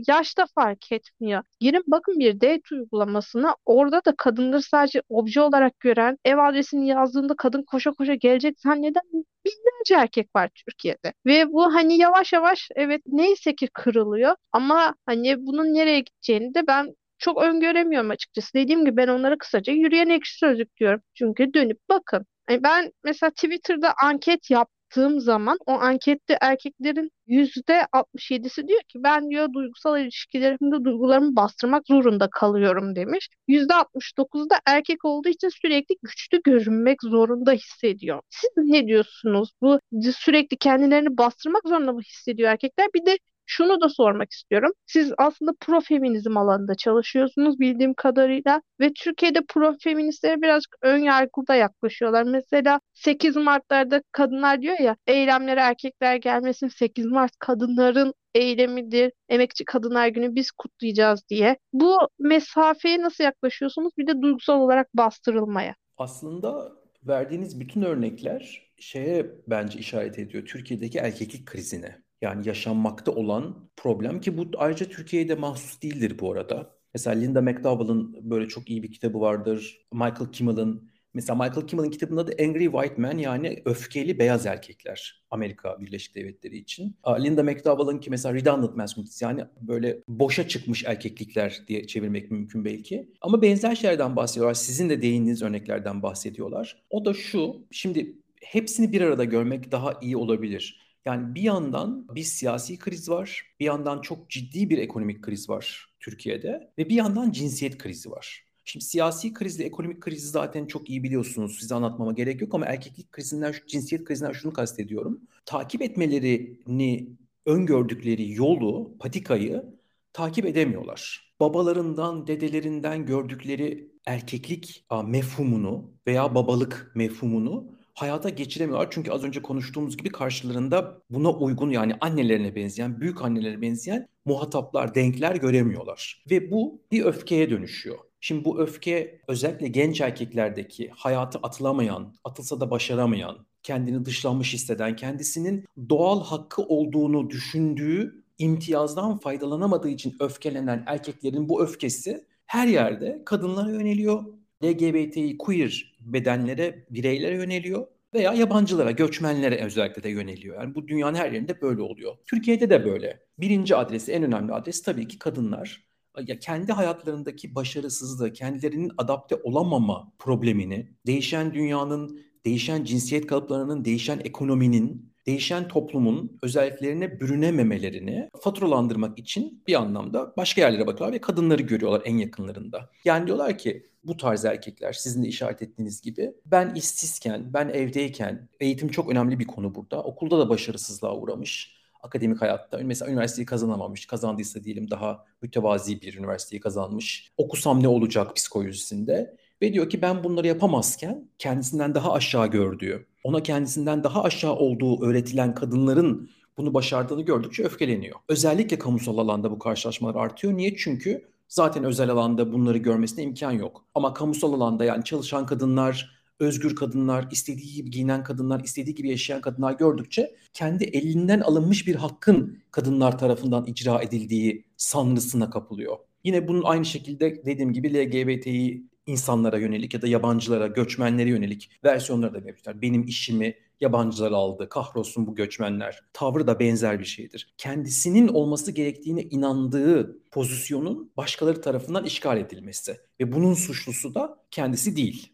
yaşta 0.08 0.45
fark 0.56 0.91
etmiyor. 0.91 1.43
Girin 1.60 1.84
bakın 1.88 2.19
bir 2.19 2.34
date 2.41 2.62
uygulamasına 2.75 3.56
orada 3.65 4.06
da 4.06 4.13
kadınları 4.17 4.62
sadece 4.62 5.01
obje 5.10 5.41
olarak 5.41 5.80
gören 5.80 6.17
ev 6.25 6.38
adresini 6.38 6.88
yazdığında 6.88 7.36
kadın 7.36 7.63
koşa 7.63 7.91
koşa 7.91 8.13
gelecek 8.13 8.60
zanneden 8.60 9.04
binlerce 9.45 9.95
erkek 10.04 10.36
var 10.36 10.49
Türkiye'de. 10.56 11.13
Ve 11.25 11.51
bu 11.54 11.73
hani 11.75 11.97
yavaş 11.97 12.34
yavaş 12.34 12.69
evet 12.75 13.01
neyse 13.08 13.56
ki 13.56 13.67
kırılıyor 13.73 14.36
ama 14.51 14.95
hani 15.06 15.45
bunun 15.45 15.73
nereye 15.73 15.99
gideceğini 15.99 16.54
de 16.54 16.67
ben 16.67 16.95
çok 17.17 17.43
öngöremiyorum 17.43 18.10
açıkçası. 18.10 18.54
Dediğim 18.54 18.86
gibi 18.86 18.97
ben 18.97 19.08
onlara 19.08 19.38
kısaca 19.38 19.73
yürüyen 19.73 20.10
ekşi 20.10 20.38
sözlük 20.38 20.78
diyorum. 20.78 21.01
Çünkü 21.13 21.54
dönüp 21.54 21.80
bakın. 21.89 22.25
Yani 22.49 22.63
ben 22.63 22.91
mesela 23.03 23.29
Twitter'da 23.29 23.93
anket 24.03 24.49
yaptığım 24.51 25.19
zaman 25.19 25.58
o 25.65 25.71
ankette 25.71 26.38
erkeklerin 26.41 27.12
yüzde 27.27 27.86
67'si 27.93 28.67
diyor 28.67 28.81
ki 28.88 29.03
ben 29.03 29.29
diyor 29.29 29.53
duygusal 29.53 29.99
ilişkilerimde 29.99 30.84
duygularımı 30.86 31.36
bastırmak 31.36 31.84
zorunda 31.88 32.29
kalıyorum 32.29 32.95
demiş. 32.95 33.29
Yüzde 33.47 33.73
69 33.73 34.49
da 34.49 34.55
erkek 34.65 35.05
olduğu 35.05 35.29
için 35.29 35.49
sürekli 35.49 35.95
güçlü 36.03 36.41
görünmek 36.43 37.03
zorunda 37.03 37.51
hissediyor. 37.51 38.21
Siz 38.29 38.49
ne 38.58 38.88
diyorsunuz? 38.88 39.49
Bu 39.62 39.79
sürekli 40.17 40.58
kendilerini 40.58 41.17
bastırmak 41.17 41.62
zorunda 41.67 41.91
mı 41.93 42.01
hissediyor 42.01 42.49
erkekler? 42.51 42.88
Bir 42.95 43.05
de 43.05 43.17
şunu 43.45 43.81
da 43.81 43.89
sormak 43.89 44.31
istiyorum. 44.31 44.71
Siz 44.86 45.13
aslında 45.17 45.51
profeminizm 45.60 46.38
alanında 46.38 46.75
çalışıyorsunuz 46.75 47.60
bildiğim 47.60 47.93
kadarıyla 47.93 48.62
ve 48.79 48.93
Türkiye'de 48.93 49.39
profeministlere 49.49 50.41
birazcık 50.41 50.75
ön 50.81 50.97
yargıda 50.97 51.55
yaklaşıyorlar. 51.55 52.23
Mesela 52.23 52.79
8 52.93 53.36
Mart'larda 53.36 54.01
kadınlar 54.12 54.62
diyor 54.62 54.79
ya 54.79 54.95
eylemlere 55.08 55.60
erkekler 55.60 56.15
gelmesin 56.15 56.67
8 56.67 57.05
Mart 57.05 57.31
kadınların 57.39 58.13
eylemidir. 58.36 59.12
Emekçi 59.29 59.65
Kadınlar 59.65 60.08
Günü 60.08 60.36
biz 60.36 60.51
kutlayacağız 60.51 61.21
diye. 61.29 61.58
Bu 61.73 61.97
mesafeye 62.19 63.01
nasıl 63.01 63.23
yaklaşıyorsunuz? 63.23 63.93
Bir 63.97 64.08
de 64.08 64.21
duygusal 64.21 64.60
olarak 64.60 64.93
bastırılmaya. 64.93 65.75
Aslında 65.97 66.71
verdiğiniz 67.03 67.60
bütün 67.60 67.81
örnekler 67.81 68.71
şeye 68.77 69.25
bence 69.47 69.79
işaret 69.79 70.19
ediyor. 70.19 70.45
Türkiye'deki 70.45 70.97
erkeklik 70.97 71.45
krizine. 71.45 72.05
Yani 72.26 72.48
yaşanmakta 72.48 73.12
olan 73.12 73.70
problem 73.78 74.22
ki 74.22 74.38
bu 74.38 74.46
ayrıca 74.58 74.86
Türkiye'de 74.86 75.36
mahsus 75.36 75.82
değildir 75.82 76.20
bu 76.20 76.32
arada. 76.32 76.76
Mesela 76.94 77.20
Linda 77.20 77.42
McDowell'ın 77.42 78.30
böyle 78.32 78.48
çok 78.48 78.70
iyi 78.70 78.84
bir 78.84 78.92
kitabı 78.92 79.22
vardır. 79.22 79.86
Michael 79.94 80.32
Kimmel'ın 80.32 80.96
Mesela 81.16 81.36
Michael 81.36 81.68
Kimmel'ın 81.68 81.90
kitabında 81.90 82.28
da 82.28 82.32
Angry 82.44 82.66
White 82.66 82.96
Men 82.98 83.18
yani 83.18 83.62
öfkeli 83.66 84.20
beyaz 84.20 84.46
erkekler 84.46 85.24
Amerika 85.32 85.82
Birleşik 85.82 86.16
Devletleri 86.16 86.58
için. 86.58 86.98
Linda 87.20 87.44
McDowell'ın 87.44 88.00
ki 88.00 88.10
mesela 88.10 88.36
redundant 88.36 88.76
masculinity 88.76 89.26
yani 89.26 89.46
böyle 89.62 90.04
boşa 90.08 90.48
çıkmış 90.48 90.84
erkeklikler 90.86 91.62
diye 91.68 91.88
çevirmek 91.88 92.32
mümkün 92.32 92.66
belki. 92.66 93.10
Ama 93.22 93.42
benzer 93.42 93.76
şeylerden 93.76 94.16
bahsediyorlar. 94.16 94.54
Sizin 94.54 94.90
de 94.90 95.02
değindiğiniz 95.02 95.42
örneklerden 95.42 96.04
bahsediyorlar. 96.04 96.84
O 96.90 97.06
da 97.06 97.14
şu, 97.14 97.56
şimdi 97.72 98.16
hepsini 98.42 98.92
bir 98.92 99.02
arada 99.02 99.24
görmek 99.24 99.72
daha 99.72 99.94
iyi 100.02 100.18
olabilir. 100.18 100.85
Yani 101.06 101.36
bir 101.36 101.41
yandan 101.41 102.08
bir 102.15 102.24
siyasi 102.24 102.80
kriz 102.80 103.10
var, 103.10 103.44
bir 103.60 103.65
yandan 103.65 104.02
çok 104.02 104.30
ciddi 104.30 104.70
bir 104.70 104.78
ekonomik 104.78 105.24
kriz 105.24 105.50
var 105.50 105.96
Türkiye'de 106.00 106.72
ve 106.78 106.89
bir 106.89 106.96
yandan 106.96 107.32
cinsiyet 107.32 107.78
krizi 107.78 108.12
var. 108.12 108.46
Şimdi 108.65 108.86
siyasi 108.86 109.34
krizle 109.34 109.63
ekonomik 109.63 110.02
krizi 110.02 110.28
zaten 110.28 110.65
çok 110.65 110.89
iyi 110.89 111.04
biliyorsunuz. 111.04 111.58
Size 111.60 111.76
anlatmama 111.76 112.12
gerek 112.13 112.41
yok 112.41 112.54
ama 112.56 112.65
erkeklik 112.65 113.12
krizinden, 113.12 113.54
cinsiyet 113.68 114.06
krizinden 114.06 114.32
şunu 114.32 114.54
kastediyorum. 114.54 115.22
Takip 115.46 115.82
etmelerini 115.82 117.10
öngördükleri 117.46 118.32
yolu, 118.32 118.98
patikayı 119.00 119.65
takip 120.13 120.46
edemiyorlar. 120.46 121.32
Babalarından, 121.39 122.28
dedelerinden 122.28 123.06
gördükleri 123.06 123.91
erkeklik 124.06 124.86
mefhumunu 125.06 125.91
veya 126.08 126.36
babalık 126.36 126.91
mefhumunu 126.96 127.75
hayata 127.95 128.29
geçiremiyorlar. 128.29 128.88
Çünkü 128.91 129.12
az 129.12 129.23
önce 129.23 129.41
konuştuğumuz 129.41 129.97
gibi 129.97 130.10
karşılarında 130.10 131.01
buna 131.10 131.31
uygun 131.31 131.69
yani 131.69 131.93
annelerine 132.01 132.55
benzeyen, 132.55 133.01
büyük 133.01 133.21
annelerine 133.21 133.62
benzeyen 133.62 134.08
muhataplar, 134.25 134.95
denkler 134.95 135.36
göremiyorlar. 135.36 136.23
Ve 136.31 136.51
bu 136.51 136.81
bir 136.91 137.05
öfkeye 137.05 137.49
dönüşüyor. 137.49 137.97
Şimdi 138.21 138.45
bu 138.45 138.60
öfke 138.60 139.21
özellikle 139.27 139.67
genç 139.67 140.01
erkeklerdeki 140.01 140.89
hayatı 140.95 141.39
atılamayan, 141.43 142.13
atılsa 142.23 142.60
da 142.60 142.71
başaramayan, 142.71 143.45
kendini 143.63 144.05
dışlanmış 144.05 144.53
hisseden, 144.53 144.95
kendisinin 144.95 145.65
doğal 145.89 146.23
hakkı 146.23 146.62
olduğunu 146.62 147.29
düşündüğü 147.29 148.23
imtiyazdan 148.38 149.17
faydalanamadığı 149.17 149.89
için 149.89 150.15
öfkelenen 150.19 150.84
erkeklerin 150.88 151.49
bu 151.49 151.63
öfkesi 151.63 152.25
her 152.45 152.67
yerde 152.67 153.21
kadınlara 153.25 153.71
yöneliyor, 153.71 154.23
LGBTİ 154.65 155.38
queer 155.38 155.95
bedenlere, 155.99 156.86
bireylere 156.89 157.36
yöneliyor 157.36 157.88
veya 158.13 158.34
yabancılara, 158.34 158.91
göçmenlere 158.91 159.63
özellikle 159.65 160.04
de 160.04 160.10
yöneliyor. 160.10 160.62
Yani 160.62 160.75
bu 160.75 160.88
dünyanın 160.88 161.17
her 161.17 161.32
yerinde 161.32 161.62
böyle 161.62 161.82
oluyor. 161.82 162.15
Türkiye'de 162.25 162.69
de 162.69 162.86
böyle. 162.86 163.19
Birinci 163.38 163.75
adresi, 163.75 164.12
en 164.12 164.23
önemli 164.23 164.54
adres 164.54 164.84
tabii 164.84 165.08
ki 165.08 165.19
kadınlar. 165.19 165.86
Ya 166.28 166.39
kendi 166.39 166.71
hayatlarındaki 166.71 167.56
başarısızlığı, 167.56 168.34
kendilerinin 168.34 168.91
adapte 168.97 169.36
olamama 169.36 170.13
problemini, 170.19 170.95
değişen 171.06 171.54
dünyanın, 171.54 172.19
değişen 172.45 172.84
cinsiyet 172.84 173.28
kalıplarının, 173.28 173.86
değişen 173.86 174.21
ekonominin, 174.23 175.14
değişen 175.28 175.68
toplumun 175.68 176.38
özelliklerine 176.42 177.20
bürünememelerini 177.20 178.30
faturalandırmak 178.42 179.20
için 179.20 179.64
bir 179.68 179.76
anlamda 179.76 180.34
başka 180.38 180.62
yerlere 180.62 180.88
bakıyorlar 180.88 181.14
ve 181.14 181.22
kadınları 181.22 181.62
görüyorlar 181.62 182.02
en 182.06 182.18
yakınlarında. 182.18 182.90
Yani 183.06 183.28
diyorlar 183.28 183.58
ki 183.58 183.90
bu 184.04 184.18
tarz 184.18 184.46
erkekler 184.46 184.94
sizin 184.94 185.24
de 185.24 185.28
işaret 185.28 185.62
ettiğiniz 185.62 186.02
gibi 186.02 186.34
ben 186.46 186.74
işsizken, 186.76 187.54
ben 187.54 187.70
evdeyken 187.70 188.50
eğitim 188.60 188.90
çok 188.90 189.12
önemli 189.12 189.40
bir 189.40 189.48
konu 189.48 189.76
burada. 189.76 190.04
Okulda 190.04 190.40
da 190.40 190.50
başarısızlığa 190.50 191.16
uğramış 191.18 191.76
akademik 192.06 192.42
hayatta. 192.42 192.80
Mesela 192.84 193.12
üniversiteyi 193.12 193.46
kazanamamış. 193.46 194.06
Kazandıysa 194.06 194.64
diyelim 194.64 194.92
daha 194.92 195.26
mütevazi 195.42 196.02
bir 196.02 196.18
üniversiteyi 196.18 196.60
kazanmış. 196.60 197.32
Okusam 197.38 197.84
ne 197.84 197.88
olacak 197.88 198.36
psikolojisinde. 198.36 199.38
Ve 199.62 199.74
diyor 199.74 199.89
ki 199.89 200.02
ben 200.02 200.24
bunları 200.24 200.48
yapamazken 200.48 201.30
kendisinden 201.39 201.96
daha 201.96 202.13
aşağı 202.13 202.48
gördüğü, 202.48 203.06
ona 203.24 203.44
kendisinden 203.44 204.04
daha 204.04 204.24
aşağı 204.24 204.56
olduğu 204.56 205.06
öğretilen 205.06 205.56
kadınların 205.56 206.30
bunu 206.58 206.74
başardığını 206.74 207.22
gördükçe 207.22 207.63
öfkeleniyor. 207.63 208.15
Özellikle 208.30 208.80
kamusal 208.80 209.18
alanda 209.18 209.52
bu 209.52 209.60
karşılaşmalar 209.60 210.15
artıyor. 210.15 210.58
Niye? 210.58 210.76
Çünkü 210.78 211.26
zaten 211.48 211.84
özel 211.84 212.10
alanda 212.10 212.54
bunları 212.54 212.78
görmesine 212.78 213.24
imkan 213.24 213.52
yok. 213.52 213.86
Ama 213.96 214.13
kamusal 214.13 214.54
alanda 214.54 214.86
yani 214.86 215.04
çalışan 215.04 215.46
kadınlar, 215.46 216.15
özgür 216.39 216.76
kadınlar, 216.76 217.28
istediği 217.32 217.74
gibi 217.74 217.91
giyinen 217.91 218.24
kadınlar, 218.24 218.63
istediği 218.63 218.96
gibi 218.96 219.10
yaşayan 219.10 219.41
kadınlar 219.41 219.74
gördükçe 219.74 220.36
kendi 220.54 220.84
elinden 220.84 221.39
alınmış 221.39 221.88
bir 221.88 221.96
hakkın 221.96 222.60
kadınlar 222.72 223.18
tarafından 223.18 223.65
icra 223.65 224.02
edildiği 224.02 224.65
sanrısına 224.78 225.50
kapılıyor. 225.50 225.98
Yine 226.24 226.48
bunun 226.48 226.63
aynı 226.63 226.86
şekilde 226.86 227.46
dediğim 227.46 227.74
gibi 227.74 227.94
LGBTİ 227.94 228.84
insanlara 229.06 229.58
yönelik 229.58 229.94
ya 229.94 230.02
da 230.02 230.08
yabancılara, 230.08 230.68
göçmenlere 230.68 231.30
yönelik 231.30 231.72
versiyonları 231.84 232.34
da 232.34 232.39
mevcutlar. 232.39 232.82
Benim 232.82 233.04
işimi 233.04 233.56
yabancılar 233.82 234.32
aldı, 234.32 234.70
kahrolsun 234.70 235.28
bu 235.28 235.36
göçmenler. 235.36 236.00
Tavrı 236.13 236.48
da 236.48 236.60
benzer 236.60 237.00
bir 237.00 237.06
şeydir. 237.06 237.54
Kendisinin 237.58 238.28
olması 238.28 238.72
gerektiğine 238.72 239.24
inandığı 239.24 240.22
pozisyonun 240.32 241.12
başkaları 241.18 241.62
tarafından 241.62 242.06
işgal 242.06 242.38
edilmesi 242.38 242.98
ve 243.20 243.32
bunun 243.32 243.54
suçlusu 243.54 244.15
da 244.15 244.46
kendisi 244.52 244.96
değil, 244.96 245.34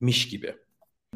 miş 0.00 0.28
gibi. 0.28 0.63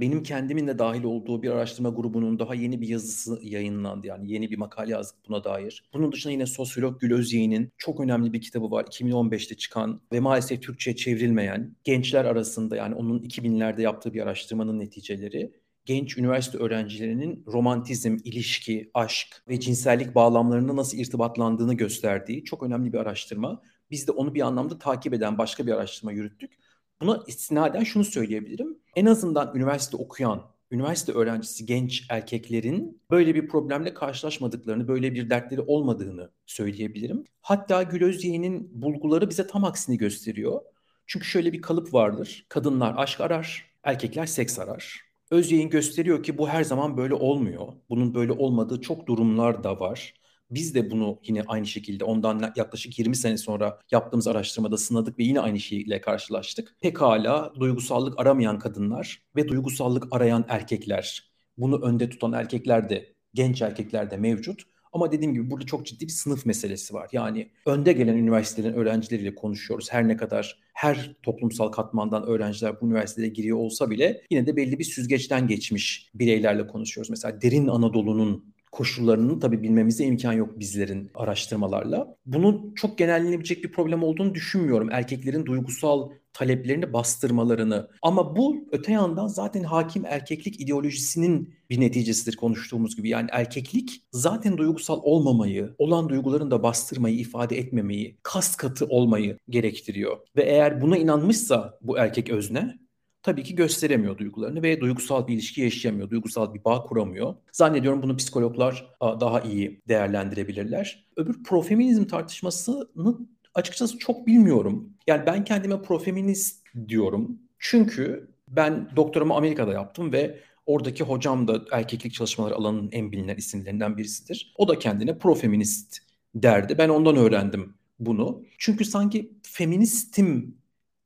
Benim 0.00 0.22
kendimin 0.22 0.66
de 0.66 0.78
dahil 0.78 1.04
olduğu 1.04 1.42
bir 1.42 1.50
araştırma 1.50 1.88
grubunun 1.88 2.38
daha 2.38 2.54
yeni 2.54 2.80
bir 2.80 2.88
yazısı 2.88 3.38
yayınlandı. 3.42 4.06
Yani 4.06 4.32
yeni 4.32 4.50
bir 4.50 4.58
makale 4.58 4.92
yazdık 4.92 5.28
buna 5.28 5.44
dair. 5.44 5.84
Bunun 5.92 6.12
dışında 6.12 6.32
yine 6.32 6.46
sosyolog 6.46 7.00
Gül 7.00 7.14
Özyeğin'in 7.14 7.72
çok 7.76 8.00
önemli 8.00 8.32
bir 8.32 8.40
kitabı 8.40 8.70
var. 8.70 8.84
2015'te 8.84 9.54
çıkan 9.54 10.00
ve 10.12 10.20
maalesef 10.20 10.62
Türkçe'ye 10.62 10.96
çevrilmeyen 10.96 11.76
gençler 11.84 12.24
arasında 12.24 12.76
yani 12.76 12.94
onun 12.94 13.18
2000'lerde 13.18 13.82
yaptığı 13.82 14.14
bir 14.14 14.22
araştırmanın 14.22 14.78
neticeleri 14.78 15.52
genç 15.84 16.18
üniversite 16.18 16.58
öğrencilerinin 16.58 17.44
romantizm, 17.46 18.16
ilişki, 18.24 18.90
aşk 18.94 19.42
ve 19.48 19.60
cinsellik 19.60 20.14
bağlamlarında 20.14 20.76
nasıl 20.76 20.98
irtibatlandığını 20.98 21.74
gösterdiği 21.74 22.44
çok 22.44 22.62
önemli 22.62 22.92
bir 22.92 22.98
araştırma. 22.98 23.62
Biz 23.90 24.08
de 24.08 24.12
onu 24.12 24.34
bir 24.34 24.40
anlamda 24.40 24.78
takip 24.78 25.14
eden 25.14 25.38
başka 25.38 25.66
bir 25.66 25.72
araştırma 25.72 26.12
yürüttük. 26.12 26.58
Buna 27.00 27.22
istinaden 27.26 27.84
şunu 27.84 28.04
söyleyebilirim. 28.04 28.78
En 28.96 29.06
azından 29.06 29.56
üniversite 29.56 29.96
okuyan, 29.96 30.42
üniversite 30.70 31.12
öğrencisi 31.12 31.66
genç 31.66 32.06
erkeklerin 32.10 33.02
böyle 33.10 33.34
bir 33.34 33.48
problemle 33.48 33.94
karşılaşmadıklarını, 33.94 34.88
böyle 34.88 35.14
bir 35.14 35.30
dertleri 35.30 35.60
olmadığını 35.60 36.30
söyleyebilirim. 36.46 37.24
Hatta 37.40 37.82
Gül 37.82 38.04
Özyeğin'in 38.04 38.82
bulguları 38.82 39.30
bize 39.30 39.46
tam 39.46 39.64
aksini 39.64 39.98
gösteriyor. 39.98 40.60
Çünkü 41.06 41.26
şöyle 41.26 41.52
bir 41.52 41.62
kalıp 41.62 41.94
vardır. 41.94 42.46
Kadınlar 42.48 42.94
aşk 42.96 43.20
arar, 43.20 43.70
erkekler 43.82 44.26
seks 44.26 44.58
arar. 44.58 45.00
Özyeğin 45.30 45.70
gösteriyor 45.70 46.22
ki 46.22 46.38
bu 46.38 46.48
her 46.48 46.64
zaman 46.64 46.96
böyle 46.96 47.14
olmuyor. 47.14 47.72
Bunun 47.90 48.14
böyle 48.14 48.32
olmadığı 48.32 48.80
çok 48.80 49.06
durumlar 49.06 49.64
da 49.64 49.80
var. 49.80 50.14
Biz 50.50 50.74
de 50.74 50.90
bunu 50.90 51.20
yine 51.26 51.42
aynı 51.42 51.66
şekilde 51.66 52.04
ondan 52.04 52.52
yaklaşık 52.56 52.98
20 52.98 53.16
sene 53.16 53.36
sonra 53.36 53.78
yaptığımız 53.90 54.26
araştırmada 54.26 54.76
sınadık 54.76 55.18
ve 55.18 55.24
yine 55.24 55.40
aynı 55.40 55.60
şeyle 55.60 56.00
karşılaştık. 56.00 56.76
Pekala 56.80 57.52
duygusallık 57.60 58.20
aramayan 58.20 58.58
kadınlar 58.58 59.22
ve 59.36 59.48
duygusallık 59.48 60.06
arayan 60.10 60.44
erkekler, 60.48 61.32
bunu 61.58 61.82
önde 61.82 62.08
tutan 62.08 62.32
erkekler 62.32 62.90
de, 62.90 63.14
genç 63.34 63.62
erkekler 63.62 64.10
de 64.10 64.16
mevcut. 64.16 64.62
Ama 64.92 65.12
dediğim 65.12 65.34
gibi 65.34 65.50
burada 65.50 65.66
çok 65.66 65.86
ciddi 65.86 66.04
bir 66.06 66.12
sınıf 66.12 66.46
meselesi 66.46 66.94
var. 66.94 67.08
Yani 67.12 67.50
önde 67.66 67.92
gelen 67.92 68.16
üniversitelerin 68.16 68.74
öğrencileriyle 68.74 69.34
konuşuyoruz. 69.34 69.92
Her 69.92 70.08
ne 70.08 70.16
kadar 70.16 70.58
her 70.72 71.16
toplumsal 71.22 71.68
katmandan 71.68 72.26
öğrenciler 72.26 72.80
bu 72.80 72.86
üniversiteye 72.86 73.28
giriyor 73.28 73.58
olsa 73.58 73.90
bile 73.90 74.22
yine 74.30 74.46
de 74.46 74.56
belli 74.56 74.78
bir 74.78 74.84
süzgeçten 74.84 75.46
geçmiş 75.46 76.10
bireylerle 76.14 76.66
konuşuyoruz. 76.66 77.10
Mesela 77.10 77.42
derin 77.42 77.68
Anadolu'nun 77.68 78.54
koşullarını 78.72 79.40
tabii 79.40 79.62
bilmemize 79.62 80.04
imkan 80.04 80.32
yok 80.32 80.58
bizlerin 80.58 81.10
araştırmalarla. 81.14 82.16
Bunun 82.26 82.74
çok 82.74 82.98
genellenebilecek 82.98 83.64
bir 83.64 83.72
problem 83.72 84.02
olduğunu 84.02 84.34
düşünmüyorum. 84.34 84.88
Erkeklerin 84.92 85.46
duygusal 85.46 86.10
taleplerini 86.32 86.92
bastırmalarını. 86.92 87.88
Ama 88.02 88.36
bu 88.36 88.68
öte 88.72 88.92
yandan 88.92 89.26
zaten 89.26 89.62
hakim 89.62 90.04
erkeklik 90.06 90.60
ideolojisinin 90.60 91.54
bir 91.70 91.80
neticesidir 91.80 92.36
konuştuğumuz 92.36 92.96
gibi. 92.96 93.08
Yani 93.08 93.28
erkeklik 93.32 94.02
zaten 94.12 94.58
duygusal 94.58 95.00
olmamayı, 95.02 95.74
olan 95.78 96.08
duyguların 96.08 96.50
da 96.50 96.62
bastırmayı, 96.62 97.16
ifade 97.16 97.58
etmemeyi, 97.58 98.18
kas 98.22 98.56
katı 98.56 98.86
olmayı 98.86 99.38
gerektiriyor. 99.48 100.16
Ve 100.36 100.42
eğer 100.42 100.80
buna 100.80 100.96
inanmışsa 100.96 101.78
bu 101.80 101.98
erkek 101.98 102.30
özne 102.30 102.78
tabii 103.22 103.42
ki 103.42 103.54
gösteremiyor 103.54 104.18
duygularını 104.18 104.62
ve 104.62 104.80
duygusal 104.80 105.26
bir 105.26 105.34
ilişki 105.34 105.60
yaşayamıyor, 105.60 106.10
duygusal 106.10 106.54
bir 106.54 106.64
bağ 106.64 106.82
kuramıyor. 106.82 107.34
Zannediyorum 107.52 108.02
bunu 108.02 108.16
psikologlar 108.16 108.96
daha 109.00 109.40
iyi 109.40 109.80
değerlendirebilirler. 109.88 111.06
Öbür 111.16 111.42
profeminizm 111.42 112.04
tartışmasını 112.04 113.18
açıkçası 113.54 113.98
çok 113.98 114.26
bilmiyorum. 114.26 114.92
Yani 115.06 115.26
ben 115.26 115.44
kendime 115.44 115.82
profeminist 115.82 116.66
diyorum. 116.88 117.38
Çünkü 117.58 118.30
ben 118.48 118.88
doktoramı 118.96 119.34
Amerika'da 119.34 119.72
yaptım 119.72 120.12
ve 120.12 120.40
oradaki 120.66 121.04
hocam 121.04 121.48
da 121.48 121.64
erkeklik 121.72 122.14
çalışmaları 122.14 122.54
alanının 122.54 122.88
en 122.92 123.12
bilinen 123.12 123.36
isimlerinden 123.36 123.96
birisidir. 123.96 124.54
O 124.56 124.68
da 124.68 124.78
kendine 124.78 125.18
profeminist 125.18 125.98
derdi. 126.34 126.78
Ben 126.78 126.88
ondan 126.88 127.16
öğrendim 127.16 127.74
bunu. 127.98 128.42
Çünkü 128.58 128.84
sanki 128.84 129.32
feministim 129.42 130.56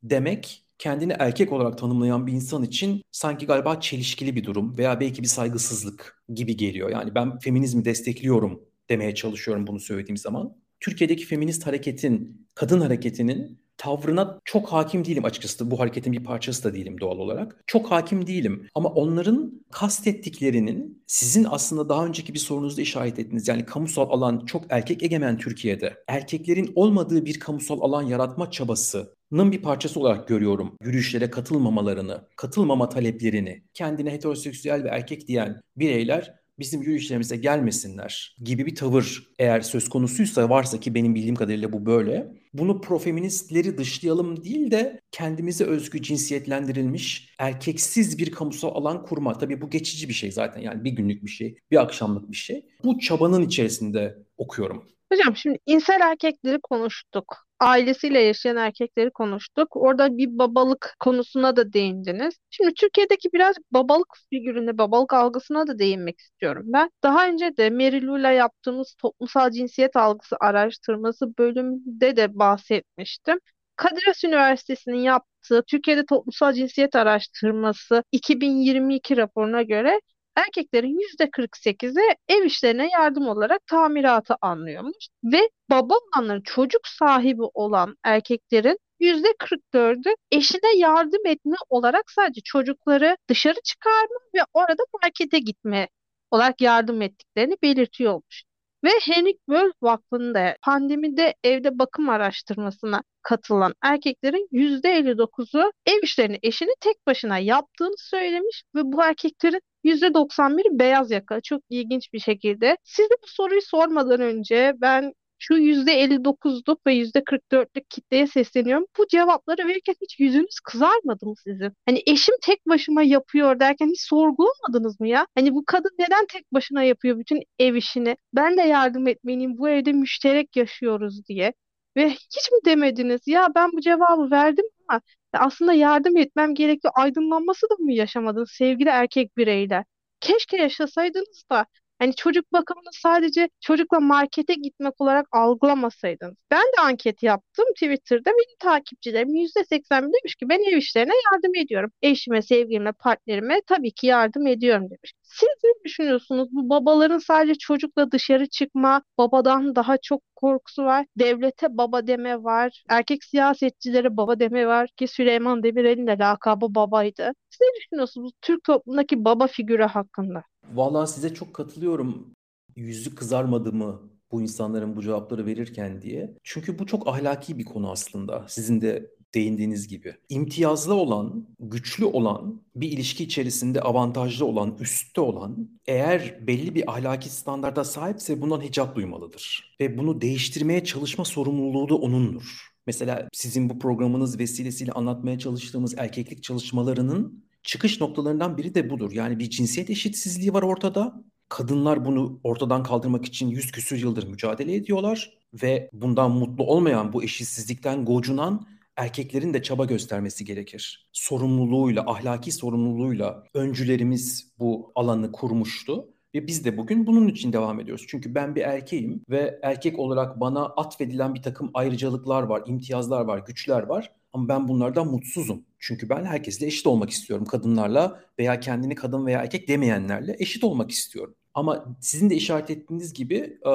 demek 0.03 0.62
kendini 0.82 1.12
erkek 1.18 1.52
olarak 1.52 1.78
tanımlayan 1.78 2.26
bir 2.26 2.32
insan 2.32 2.62
için 2.62 3.02
sanki 3.12 3.46
galiba 3.46 3.80
çelişkili 3.80 4.36
bir 4.36 4.44
durum 4.44 4.78
veya 4.78 5.00
belki 5.00 5.22
bir 5.22 5.28
saygısızlık 5.28 6.24
gibi 6.34 6.56
geliyor. 6.56 6.90
Yani 6.90 7.14
ben 7.14 7.38
feminizmi 7.38 7.84
destekliyorum 7.84 8.60
demeye 8.88 9.14
çalışıyorum 9.14 9.66
bunu 9.66 9.80
söylediğim 9.80 10.16
zaman. 10.16 10.56
Türkiye'deki 10.80 11.26
feminist 11.26 11.66
hareketin, 11.66 12.46
kadın 12.54 12.80
hareketinin 12.80 13.60
tavrına 13.76 14.40
çok 14.52 14.72
hakim 14.72 15.04
değilim 15.04 15.24
açıkçası. 15.24 15.70
Bu 15.70 15.80
hareketin 15.80 16.12
bir 16.12 16.24
parçası 16.24 16.64
da 16.64 16.74
değilim 16.74 17.00
doğal 17.00 17.18
olarak. 17.18 17.64
Çok 17.66 17.90
hakim 17.90 18.26
değilim. 18.26 18.68
Ama 18.74 18.88
onların 18.88 19.64
kastettiklerinin 19.70 21.02
sizin 21.06 21.46
aslında 21.50 21.88
daha 21.88 22.06
önceki 22.06 22.34
bir 22.34 22.38
sorunuzda 22.38 22.82
işaret 22.82 23.18
ettiğiniz 23.18 23.48
yani 23.48 23.64
kamusal 23.64 24.10
alan 24.10 24.44
çok 24.46 24.64
erkek 24.68 25.02
egemen 25.02 25.38
Türkiye'de 25.38 26.04
erkeklerin 26.08 26.72
olmadığı 26.74 27.24
bir 27.24 27.40
kamusal 27.40 27.80
alan 27.80 28.02
yaratma 28.02 28.50
çabasının 28.50 29.52
bir 29.52 29.62
parçası 29.62 30.00
olarak 30.00 30.28
görüyorum. 30.28 30.76
Yürüyüşlere 30.82 31.30
katılmamalarını, 31.30 32.28
katılmama 32.36 32.88
taleplerini, 32.88 33.62
kendine 33.74 34.12
heteroseksüel 34.12 34.84
ve 34.84 34.88
erkek 34.88 35.28
diyen 35.28 35.60
bireyler 35.76 36.34
bizim 36.58 36.82
yürüyüşlerimize 36.82 37.36
gelmesinler 37.36 38.36
gibi 38.44 38.66
bir 38.66 38.74
tavır 38.74 39.28
eğer 39.38 39.60
söz 39.60 39.88
konusuysa 39.88 40.50
varsa 40.50 40.80
ki 40.80 40.94
benim 40.94 41.14
bildiğim 41.14 41.36
kadarıyla 41.36 41.72
bu 41.72 41.86
böyle. 41.86 42.41
Bunu 42.54 42.80
profeministleri 42.80 43.78
dışlayalım 43.78 44.44
değil 44.44 44.70
de 44.70 45.00
kendimize 45.10 45.64
özgü 45.64 46.02
cinsiyetlendirilmiş 46.02 47.34
erkeksiz 47.38 48.18
bir 48.18 48.32
kamusal 48.32 48.74
alan 48.74 49.02
kurma. 49.02 49.38
Tabii 49.38 49.60
bu 49.60 49.70
geçici 49.70 50.08
bir 50.08 50.14
şey 50.14 50.32
zaten 50.32 50.60
yani 50.60 50.84
bir 50.84 50.90
günlük 50.90 51.24
bir 51.24 51.30
şey, 51.30 51.58
bir 51.70 51.82
akşamlık 51.82 52.30
bir 52.30 52.36
şey. 52.36 52.66
Bu 52.84 52.98
çabanın 52.98 53.42
içerisinde 53.42 54.18
okuyorum. 54.36 54.88
Hocam 55.12 55.36
şimdi 55.36 55.58
insel 55.66 56.00
erkekleri 56.00 56.58
konuştuk. 56.62 57.46
Ailesiyle 57.62 58.20
yaşayan 58.20 58.57
erkekleri 58.57 59.11
konuştuk. 59.11 59.77
Orada 59.77 60.16
bir 60.18 60.38
babalık 60.38 60.96
konusuna 61.01 61.57
da 61.57 61.72
değindiniz. 61.72 62.35
Şimdi 62.51 62.75
Türkiye'deki 62.75 63.29
biraz 63.33 63.57
babalık 63.70 64.09
figürüne, 64.31 64.79
babalık 64.79 65.12
algısına 65.12 65.66
da 65.66 65.79
değinmek 65.79 66.20
istiyorum 66.20 66.64
ben. 66.66 66.90
Daha 67.03 67.29
önce 67.29 67.57
de 67.57 67.70
Mary 67.70 68.07
Lou'yla 68.07 68.31
yaptığımız 68.31 68.94
toplumsal 68.98 69.51
cinsiyet 69.51 69.96
algısı 69.96 70.37
araştırması 70.40 71.38
bölümünde 71.38 72.16
de 72.16 72.38
bahsetmiştim. 72.38 73.38
Kadir 73.77 74.03
Has 74.07 74.25
Üniversitesi'nin 74.25 75.01
yaptığı 75.01 75.62
Türkiye'de 75.66 76.07
toplumsal 76.07 76.53
cinsiyet 76.53 76.96
araştırması 76.96 78.05
2022 78.12 79.16
raporuna 79.16 79.62
göre 79.62 80.01
erkeklerin 80.36 80.98
%48'i 80.98 82.16
ev 82.28 82.44
işlerine 82.44 82.88
yardım 82.92 83.28
olarak 83.28 83.66
tamiratı 83.66 84.34
anlıyormuş 84.40 85.08
ve 85.24 85.50
baba 85.70 85.94
olanların 85.94 86.42
çocuk 86.42 86.86
sahibi 86.88 87.42
olan 87.42 87.96
erkeklerin 88.04 88.78
%44'ü 89.00 90.14
eşine 90.32 90.76
yardım 90.76 91.26
etme 91.26 91.56
olarak 91.68 92.10
sadece 92.10 92.40
çocukları 92.40 93.16
dışarı 93.28 93.60
çıkarma 93.64 94.18
ve 94.34 94.38
orada 94.54 94.82
markete 95.02 95.38
gitme 95.38 95.88
olarak 96.30 96.60
yardım 96.60 97.02
ettiklerini 97.02 97.56
belirtiyormuş. 97.62 98.44
Ve 98.84 98.90
Henrik 99.02 99.48
Böll 99.48 99.72
Vakfı'nda 99.82 100.56
pandemide 100.62 101.34
evde 101.44 101.78
bakım 101.78 102.08
araştırmasına 102.08 103.02
katılan 103.22 103.74
erkeklerin 103.82 104.48
%59'u 104.52 105.72
ev 105.86 106.02
işlerini 106.02 106.38
eşini 106.42 106.74
tek 106.80 107.06
başına 107.06 107.38
yaptığını 107.38 107.94
söylemiş 107.98 108.62
ve 108.74 108.80
bu 108.84 109.02
erkeklerin 109.02 109.60
%91 109.84 110.78
beyaz 110.78 111.10
yaka. 111.10 111.40
Çok 111.40 111.62
ilginç 111.70 112.12
bir 112.12 112.18
şekilde. 112.18 112.76
Size 112.84 113.08
bu 113.22 113.26
soruyu 113.26 113.62
sormadan 113.62 114.20
önce 114.20 114.72
ben 114.80 115.12
şu 115.38 115.54
%59'luk 115.54 116.86
ve 116.86 116.94
%44'lük 116.94 117.84
kitleye 117.88 118.26
sesleniyorum. 118.26 118.86
Bu 118.98 119.06
cevapları 119.06 119.68
verirken 119.68 119.94
hiç 120.02 120.20
yüzünüz 120.20 120.60
kızarmadı 120.64 121.26
mı 121.26 121.34
sizin? 121.44 121.72
Hani 121.86 122.02
eşim 122.06 122.34
tek 122.42 122.66
başıma 122.68 123.02
yapıyor 123.02 123.60
derken 123.60 123.86
hiç 123.88 124.00
sorgulamadınız 124.02 125.00
mı 125.00 125.08
ya? 125.08 125.26
Hani 125.34 125.54
bu 125.54 125.64
kadın 125.66 125.90
neden 125.98 126.26
tek 126.32 126.52
başına 126.52 126.82
yapıyor 126.82 127.18
bütün 127.18 127.42
ev 127.58 127.74
işini? 127.74 128.16
Ben 128.34 128.56
de 128.56 128.62
yardım 128.62 129.08
etmeliyim. 129.08 129.58
Bu 129.58 129.68
evde 129.68 129.92
müşterek 129.92 130.56
yaşıyoruz 130.56 131.26
diye. 131.28 131.52
Ve 131.96 132.10
hiç 132.10 132.50
mi 132.52 132.58
demediniz 132.64 133.20
ya 133.26 133.48
ben 133.54 133.70
bu 133.72 133.80
cevabı 133.80 134.30
verdim 134.30 134.64
ama 134.88 135.00
aslında 135.38 135.72
yardım 135.72 136.16
etmem 136.16 136.54
gerekiyor. 136.54 136.92
Aydınlanması 136.96 137.70
da 137.70 137.74
mı 137.78 137.92
yaşamadınız 137.92 138.50
sevgili 138.50 138.88
erkek 138.88 139.36
bireyler? 139.36 139.84
Keşke 140.20 140.56
yaşasaydınız 140.56 141.44
da 141.52 141.66
Hani 142.02 142.14
çocuk 142.14 142.52
bakımını 142.52 142.88
sadece 142.92 143.48
çocukla 143.60 144.00
markete 144.00 144.54
gitmek 144.54 145.00
olarak 145.00 145.26
algılamasaydınız. 145.32 146.34
Ben 146.50 146.62
de 146.62 146.80
anket 146.82 147.22
yaptım 147.22 147.64
Twitter'da. 147.74 148.30
Benim 148.30 148.56
takipçilerim 148.58 149.34
%80 149.34 150.02
demiş 150.02 150.34
ki 150.34 150.48
ben 150.48 150.72
ev 150.72 150.76
işlerine 150.76 151.12
yardım 151.32 151.54
ediyorum. 151.56 151.90
Eşime, 152.02 152.42
sevgilime, 152.42 152.92
partnerime 152.92 153.60
tabii 153.66 153.90
ki 153.92 154.06
yardım 154.06 154.46
ediyorum 154.46 154.84
demiş. 154.84 155.12
Siz 155.22 155.48
ne 155.64 155.70
düşünüyorsunuz? 155.84 156.48
Bu 156.52 156.68
babaların 156.68 157.18
sadece 157.18 157.54
çocukla 157.54 158.12
dışarı 158.12 158.46
çıkma, 158.46 159.02
babadan 159.18 159.76
daha 159.76 159.96
çok 159.96 160.22
korkusu 160.36 160.84
var. 160.84 161.06
Devlete 161.18 161.66
baba 161.70 162.06
deme 162.06 162.42
var. 162.42 162.84
Erkek 162.88 163.24
siyasetçilere 163.24 164.16
baba 164.16 164.40
deme 164.40 164.66
var 164.66 164.88
ki 164.96 165.08
Süleyman 165.08 165.62
Demirel'in 165.62 166.06
de 166.06 166.18
lakabı 166.18 166.74
babaydı. 166.74 167.32
Siz 167.50 167.60
ne 167.60 167.80
düşünüyorsunuz 167.80 168.32
Türk 168.40 168.64
toplumundaki 168.64 169.24
baba 169.24 169.46
figürü 169.46 169.84
hakkında? 169.84 170.44
Vallahi 170.75 171.11
size 171.11 171.35
çok 171.35 171.55
katılıyorum. 171.55 172.35
Yüzü 172.77 173.14
kızarmadı 173.14 173.72
mı 173.72 174.12
bu 174.33 174.42
insanların 174.42 174.96
bu 174.96 175.03
cevapları 175.03 175.46
verirken 175.46 176.03
diye. 176.03 176.35
Çünkü 176.42 176.79
bu 176.79 176.87
çok 176.87 177.09
ahlaki 177.09 177.59
bir 177.59 177.64
konu 177.64 177.90
aslında. 177.90 178.44
Sizin 178.48 178.81
de 178.81 179.11
değindiğiniz 179.35 179.88
gibi. 179.88 180.14
İmtiyazlı 180.29 180.94
olan, 180.94 181.46
güçlü 181.61 182.05
olan, 182.05 182.62
bir 182.77 182.92
ilişki 182.92 183.25
içerisinde 183.25 183.81
avantajlı 183.81 184.46
olan, 184.46 184.77
üstte 184.81 185.20
olan 185.20 185.70
eğer 185.87 186.46
belli 186.46 186.75
bir 186.75 186.90
ahlaki 186.90 187.29
standarda 187.29 187.85
sahipse 187.85 188.40
bundan 188.40 188.61
hicap 188.61 188.96
duymalıdır. 188.96 189.77
Ve 189.81 189.98
bunu 189.98 190.20
değiştirmeye 190.20 190.85
çalışma 190.85 191.25
sorumluluğu 191.25 191.88
da 191.88 191.94
onundur. 191.94 192.72
Mesela 192.87 193.29
sizin 193.33 193.70
bu 193.70 193.79
programınız 193.79 194.38
vesilesiyle 194.38 194.92
anlatmaya 194.92 195.38
çalıştığımız 195.38 195.94
erkeklik 195.98 196.42
çalışmalarının 196.42 197.44
çıkış 197.62 198.01
noktalarından 198.01 198.57
biri 198.57 198.75
de 198.75 198.90
budur. 198.90 199.12
Yani 199.12 199.38
bir 199.38 199.51
cinsiyet 199.51 199.90
eşitsizliği 199.90 200.55
var 200.55 200.62
ortada. 200.62 201.25
Kadınlar 201.48 202.05
bunu 202.05 202.40
ortadan 202.44 202.83
kaldırmak 202.83 203.25
için 203.25 203.48
yüz 203.48 203.72
küsür 203.72 203.98
yıldır 203.98 204.27
mücadele 204.29 204.75
ediyorlar 204.75 205.38
ve 205.62 205.90
bundan 205.92 206.31
mutlu 206.31 206.64
olmayan, 206.64 207.12
bu 207.12 207.25
eşitsizlikten 207.25 208.05
gocunan 208.05 208.66
erkeklerin 208.96 209.55
de 209.55 209.62
çaba 209.62 209.85
göstermesi 209.85 210.44
gerekir. 210.44 211.09
Sorumluluğuyla, 211.12 212.05
ahlaki 212.07 212.53
sorumluluğuyla 212.53 213.44
öncülerimiz 213.55 214.53
bu 214.59 214.92
alanı 214.94 215.33
kurmuştu. 215.33 216.09
Ve 216.35 216.46
biz 216.46 216.64
de 216.64 216.77
bugün 216.77 217.07
bunun 217.07 217.29
için 217.29 217.53
devam 217.53 217.81
ediyoruz. 217.81 218.05
Çünkü 218.09 218.35
ben 218.35 218.55
bir 218.55 218.62
erkeğim 218.62 219.25
ve 219.31 219.59
erkek 219.62 219.98
olarak 219.98 220.40
bana 220.40 220.66
atfedilen 220.66 221.35
bir 221.35 221.42
takım 221.42 221.70
ayrıcalıklar 221.75 222.42
var, 222.42 222.62
imtiyazlar 222.66 223.20
var, 223.20 223.38
güçler 223.38 223.83
var. 223.83 224.12
Ama 224.32 224.48
ben 224.48 224.68
bunlardan 224.68 225.06
mutsuzum. 225.06 225.64
Çünkü 225.78 226.08
ben 226.08 226.24
herkesle 226.24 226.66
eşit 226.66 226.86
olmak 226.86 227.10
istiyorum. 227.10 227.46
Kadınlarla 227.46 228.20
veya 228.38 228.60
kendini 228.60 228.94
kadın 228.94 229.26
veya 229.26 229.40
erkek 229.40 229.68
demeyenlerle 229.68 230.36
eşit 230.38 230.64
olmak 230.64 230.90
istiyorum. 230.90 231.34
Ama 231.54 231.96
sizin 232.00 232.30
de 232.30 232.34
işaret 232.34 232.70
ettiğiniz 232.70 233.12
gibi 233.12 233.36
e, 233.66 233.72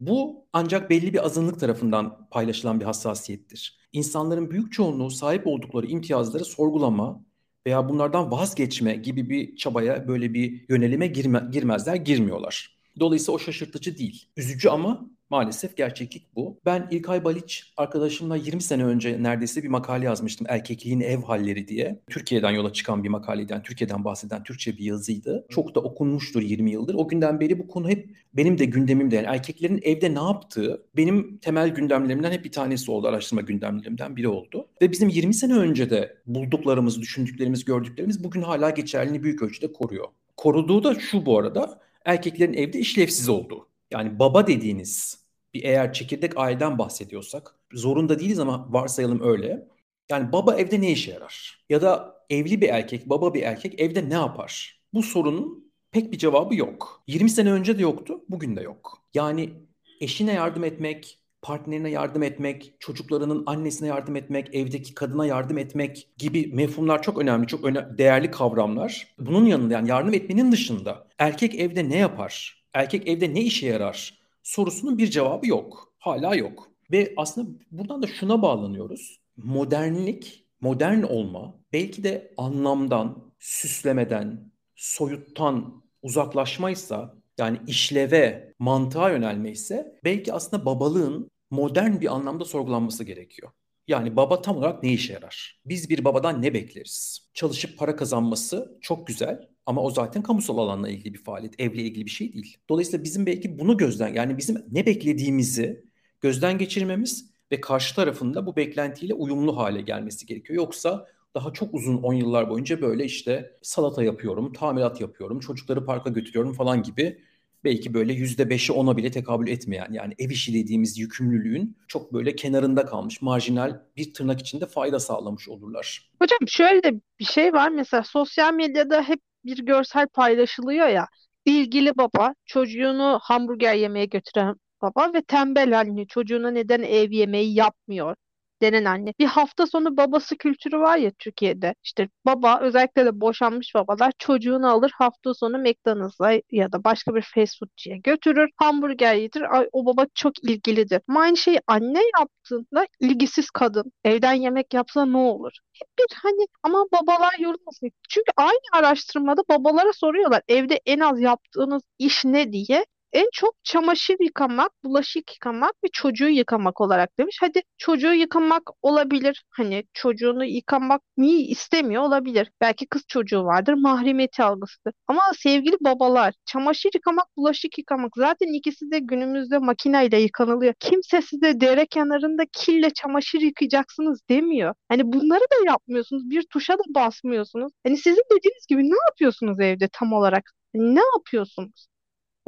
bu 0.00 0.46
ancak 0.52 0.90
belli 0.90 1.12
bir 1.12 1.24
azınlık 1.24 1.60
tarafından 1.60 2.28
paylaşılan 2.30 2.80
bir 2.80 2.84
hassasiyettir. 2.84 3.78
İnsanların 3.92 4.50
büyük 4.50 4.72
çoğunluğu 4.72 5.10
sahip 5.10 5.46
oldukları 5.46 5.86
imtiyazları 5.86 6.44
sorgulama 6.44 7.24
veya 7.66 7.88
bunlardan 7.88 8.30
vazgeçme 8.30 8.94
gibi 8.94 9.30
bir 9.30 9.56
çabaya, 9.56 10.08
böyle 10.08 10.34
bir 10.34 10.64
yönelime 10.68 11.06
girme, 11.06 11.48
girmezler, 11.52 11.94
girmiyorlar. 11.94 12.78
Dolayısıyla 13.00 13.34
o 13.34 13.38
şaşırtıcı 13.38 13.98
değil. 13.98 14.28
Üzücü 14.36 14.68
ama 14.68 15.07
Maalesef 15.30 15.76
gerçeklik 15.76 16.36
bu. 16.36 16.60
Ben 16.64 16.88
İlkay 16.90 17.24
Baliç 17.24 17.72
arkadaşımla 17.76 18.36
20 18.36 18.62
sene 18.62 18.84
önce 18.84 19.22
neredeyse 19.22 19.62
bir 19.62 19.68
makale 19.68 20.04
yazmıştım. 20.04 20.46
Erkekliğin 20.50 21.00
ev 21.00 21.22
halleri 21.22 21.68
diye. 21.68 22.00
Türkiye'den 22.10 22.50
yola 22.50 22.72
çıkan 22.72 23.04
bir 23.04 23.08
makaleden, 23.08 23.62
Türkiye'den 23.62 24.04
bahseden 24.04 24.42
Türkçe 24.42 24.76
bir 24.76 24.84
yazıydı. 24.84 25.46
Çok 25.48 25.74
da 25.74 25.80
okunmuştur 25.80 26.42
20 26.42 26.70
yıldır. 26.70 26.94
O 26.94 27.08
günden 27.08 27.40
beri 27.40 27.58
bu 27.58 27.68
konu 27.68 27.88
hep 27.88 28.16
benim 28.34 28.58
de 28.58 28.64
gündemimde. 28.64 29.16
Yani 29.16 29.26
erkeklerin 29.26 29.80
evde 29.82 30.14
ne 30.14 30.22
yaptığı 30.22 30.86
benim 30.96 31.38
temel 31.38 31.68
gündemlerimden 31.68 32.32
hep 32.32 32.44
bir 32.44 32.52
tanesi 32.52 32.90
oldu. 32.90 33.08
Araştırma 33.08 33.42
gündemlerimden 33.42 34.16
biri 34.16 34.28
oldu. 34.28 34.68
Ve 34.82 34.90
bizim 34.92 35.08
20 35.08 35.34
sene 35.34 35.54
önce 35.54 35.90
de 35.90 36.16
bulduklarımız, 36.26 37.00
düşündüklerimiz, 37.00 37.64
gördüklerimiz 37.64 38.24
bugün 38.24 38.42
hala 38.42 38.70
geçerliliğini 38.70 39.22
büyük 39.22 39.42
ölçüde 39.42 39.72
koruyor. 39.72 40.06
Koruduğu 40.36 40.84
da 40.84 40.94
şu 41.00 41.26
bu 41.26 41.38
arada 41.38 41.80
erkeklerin 42.04 42.52
evde 42.52 42.78
işlevsiz 42.78 43.28
olduğu. 43.28 43.68
Yani 43.90 44.18
baba 44.18 44.46
dediğiniz 44.46 45.24
bir 45.54 45.64
eğer 45.64 45.92
çekirdek 45.92 46.36
aileden 46.36 46.78
bahsediyorsak 46.78 47.54
zorunda 47.72 48.18
değiliz 48.18 48.38
ama 48.38 48.72
varsayalım 48.72 49.20
öyle. 49.22 49.68
Yani 50.10 50.32
baba 50.32 50.54
evde 50.56 50.80
ne 50.80 50.92
işe 50.92 51.10
yarar? 51.10 51.64
Ya 51.70 51.82
da 51.82 52.16
evli 52.30 52.60
bir 52.60 52.68
erkek, 52.68 53.08
baba 53.10 53.34
bir 53.34 53.42
erkek 53.42 53.80
evde 53.80 54.10
ne 54.10 54.14
yapar? 54.14 54.80
Bu 54.94 55.02
sorunun 55.02 55.72
pek 55.90 56.12
bir 56.12 56.18
cevabı 56.18 56.54
yok. 56.54 57.02
20 57.06 57.30
sene 57.30 57.52
önce 57.52 57.78
de 57.78 57.82
yoktu, 57.82 58.24
bugün 58.28 58.56
de 58.56 58.60
yok. 58.62 59.02
Yani 59.14 59.52
eşine 60.00 60.32
yardım 60.32 60.64
etmek, 60.64 61.18
partnerine 61.42 61.90
yardım 61.90 62.22
etmek, 62.22 62.74
çocuklarının 62.80 63.42
annesine 63.46 63.88
yardım 63.88 64.16
etmek, 64.16 64.54
evdeki 64.54 64.94
kadına 64.94 65.26
yardım 65.26 65.58
etmek 65.58 66.08
gibi 66.18 66.50
mefhumlar 66.54 67.02
çok 67.02 67.18
önemli, 67.18 67.46
çok 67.46 67.64
öne 67.64 67.98
değerli 67.98 68.30
kavramlar. 68.30 69.14
Bunun 69.18 69.44
yanında 69.44 69.74
yani 69.74 69.88
yardım 69.88 70.14
etmenin 70.14 70.52
dışında 70.52 71.08
erkek 71.18 71.54
evde 71.54 71.88
ne 71.88 71.96
yapar? 71.96 72.64
Erkek 72.74 73.08
evde 73.08 73.34
ne 73.34 73.40
işe 73.40 73.66
yarar? 73.66 74.18
Sorusunun 74.42 74.98
bir 74.98 75.10
cevabı 75.10 75.46
yok. 75.46 75.92
Hala 75.98 76.34
yok. 76.34 76.68
Ve 76.90 77.12
aslında 77.16 77.50
buradan 77.70 78.02
da 78.02 78.06
şuna 78.06 78.42
bağlanıyoruz. 78.42 79.20
Modernlik, 79.36 80.44
modern 80.60 81.02
olma 81.02 81.54
belki 81.72 82.04
de 82.04 82.34
anlamdan, 82.36 83.32
süslemeden, 83.38 84.52
soyuttan 84.76 85.82
uzaklaşmaysa 86.02 87.14
yani 87.38 87.58
işleve, 87.66 88.54
mantığa 88.58 89.10
yönelme 89.10 89.50
ise 89.50 89.98
belki 90.04 90.32
aslında 90.32 90.66
babalığın 90.66 91.30
modern 91.50 92.00
bir 92.00 92.14
anlamda 92.14 92.44
sorgulanması 92.44 93.04
gerekiyor. 93.04 93.52
Yani 93.88 94.16
baba 94.16 94.42
tam 94.42 94.56
olarak 94.56 94.82
ne 94.82 94.92
işe 94.92 95.12
yarar? 95.12 95.60
Biz 95.64 95.90
bir 95.90 96.04
babadan 96.04 96.42
ne 96.42 96.54
bekleriz? 96.54 97.28
Çalışıp 97.34 97.78
para 97.78 97.96
kazanması 97.96 98.78
çok 98.80 99.06
güzel 99.06 99.48
ama 99.66 99.82
o 99.82 99.90
zaten 99.90 100.22
kamusal 100.22 100.58
alanla 100.58 100.88
ilgili 100.88 101.14
bir 101.14 101.24
faaliyet, 101.24 101.60
evle 101.60 101.82
ilgili 101.82 102.04
bir 102.06 102.10
şey 102.10 102.32
değil. 102.32 102.56
Dolayısıyla 102.68 103.04
bizim 103.04 103.26
belki 103.26 103.58
bunu 103.58 103.76
gözden 103.76 104.08
yani 104.14 104.38
bizim 104.38 104.64
ne 104.72 104.86
beklediğimizi 104.86 105.84
gözden 106.20 106.58
geçirmemiz 106.58 107.30
ve 107.52 107.60
karşı 107.60 107.94
tarafında 107.94 108.46
bu 108.46 108.56
beklentiyle 108.56 109.14
uyumlu 109.14 109.56
hale 109.56 109.80
gelmesi 109.80 110.26
gerekiyor. 110.26 110.56
Yoksa 110.56 111.06
daha 111.34 111.52
çok 111.52 111.74
uzun 111.74 111.96
10 112.02 112.12
yıllar 112.14 112.50
boyunca 112.50 112.80
böyle 112.82 113.04
işte 113.04 113.56
salata 113.62 114.02
yapıyorum, 114.02 114.52
tamirat 114.52 115.00
yapıyorum, 115.00 115.40
çocukları 115.40 115.84
parka 115.84 116.10
götürüyorum 116.10 116.52
falan 116.52 116.82
gibi 116.82 117.18
belki 117.64 117.94
böyle 117.94 118.12
yüzde 118.12 118.50
beşi 118.50 118.72
ona 118.72 118.96
bile 118.96 119.10
tekabül 119.10 119.48
etmeyen 119.48 119.92
yani 119.92 120.14
ev 120.18 120.30
işi 120.30 120.54
dediğimiz 120.54 120.98
yükümlülüğün 120.98 121.76
çok 121.88 122.12
böyle 122.12 122.36
kenarında 122.36 122.86
kalmış 122.86 123.22
marjinal 123.22 123.80
bir 123.96 124.14
tırnak 124.14 124.40
içinde 124.40 124.66
fayda 124.66 125.00
sağlamış 125.00 125.48
olurlar. 125.48 126.10
Hocam 126.22 126.38
şöyle 126.48 126.82
de 126.82 127.00
bir 127.20 127.24
şey 127.24 127.52
var 127.52 127.68
mesela 127.68 128.02
sosyal 128.02 128.54
medyada 128.54 129.02
hep 129.02 129.20
bir 129.44 129.58
görsel 129.58 130.08
paylaşılıyor 130.08 130.88
ya 130.88 131.06
ilgili 131.44 131.96
baba 131.96 132.34
çocuğunu 132.46 133.18
hamburger 133.22 133.74
yemeye 133.74 134.06
götüren 134.06 134.54
baba 134.82 135.12
ve 135.14 135.22
tembel 135.22 135.78
anne 135.78 136.06
çocuğuna 136.06 136.50
neden 136.50 136.82
ev 136.82 137.10
yemeği 137.10 137.54
yapmıyor 137.54 138.16
denen 138.62 138.84
anne. 138.84 139.14
Bir 139.18 139.26
hafta 139.26 139.66
sonu 139.66 139.96
babası 139.96 140.36
kültürü 140.38 140.78
var 140.78 140.96
ya 140.96 141.10
Türkiye'de. 141.18 141.74
İşte 141.84 142.08
baba 142.26 142.60
özellikle 142.60 143.04
de 143.04 143.20
boşanmış 143.20 143.74
babalar 143.74 144.12
çocuğunu 144.18 144.70
alır 144.70 144.90
hafta 144.98 145.34
sonu 145.34 145.58
McDonald's'a 145.58 146.32
ya 146.50 146.72
da 146.72 146.84
başka 146.84 147.14
bir 147.14 147.22
fast 147.22 147.58
foodçuya 147.58 147.96
götürür. 147.96 148.48
Hamburger 148.56 149.14
yedir. 149.14 149.56
Ay, 149.56 149.68
o 149.72 149.86
baba 149.86 150.06
çok 150.14 150.44
ilgilidir. 150.44 151.00
Ama 151.08 151.20
aynı 151.20 151.36
şeyi 151.36 151.60
anne 151.66 152.00
yaptığında 152.20 152.86
ilgisiz 153.00 153.50
kadın 153.50 153.92
evden 154.04 154.32
yemek 154.34 154.74
yapsa 154.74 155.06
ne 155.06 155.16
olur? 155.16 155.52
Hep 155.72 155.88
bir 155.98 156.16
hani 156.22 156.46
ama 156.62 156.84
babalar 156.92 157.34
yorulmasın. 157.38 157.90
Çünkü 158.08 158.32
aynı 158.36 158.60
araştırmada 158.72 159.42
babalara 159.48 159.92
soruyorlar 159.92 160.42
evde 160.48 160.80
en 160.86 161.00
az 161.00 161.20
yaptığınız 161.20 161.82
iş 161.98 162.24
ne 162.24 162.52
diye. 162.52 162.84
En 163.12 163.28
çok 163.32 163.54
çamaşır 163.64 164.16
yıkamak, 164.20 164.72
bulaşık 164.84 165.32
yıkamak 165.34 165.72
ve 165.84 165.88
çocuğu 165.92 166.28
yıkamak 166.28 166.80
olarak 166.80 167.18
demiş. 167.18 167.36
Hadi 167.40 167.62
çocuğu 167.78 168.14
yıkamak 168.14 168.62
olabilir. 168.82 169.44
Hani 169.50 169.84
çocuğunu 169.94 170.44
yıkamak 170.44 171.02
niye 171.16 171.40
istemiyor 171.40 172.02
olabilir. 172.02 172.50
Belki 172.60 172.86
kız 172.86 173.02
çocuğu 173.08 173.44
vardır, 173.44 173.74
mahremiyeti 173.74 174.42
algısıdır. 174.42 174.92
Ama 175.06 175.22
sevgili 175.38 175.76
babalar, 175.80 176.34
çamaşır 176.46 176.90
yıkamak, 176.94 177.26
bulaşık 177.36 177.78
yıkamak 177.78 178.12
zaten 178.16 178.58
ikisi 178.58 178.90
de 178.90 178.98
günümüzde 178.98 179.58
makineyle 179.58 180.20
yıkanılıyor. 180.20 180.74
Kimse 180.80 181.22
size 181.22 181.60
dere 181.60 181.86
kenarında 181.86 182.42
kille 182.52 182.90
çamaşır 182.90 183.40
yıkayacaksınız 183.40 184.20
demiyor. 184.28 184.74
Hani 184.88 185.12
bunları 185.12 185.40
da 185.40 185.70
yapmıyorsunuz. 185.70 186.30
Bir 186.30 186.42
tuşa 186.42 186.74
da 186.74 186.82
basmıyorsunuz. 186.94 187.72
Hani 187.86 187.96
sizin 187.96 188.22
dediğiniz 188.32 188.66
gibi 188.68 188.82
ne 188.90 188.96
yapıyorsunuz 189.08 189.60
evde 189.60 189.88
tam 189.92 190.12
olarak? 190.12 190.52
Hani 190.76 190.94
ne 190.94 191.00
yapıyorsunuz? 191.16 191.88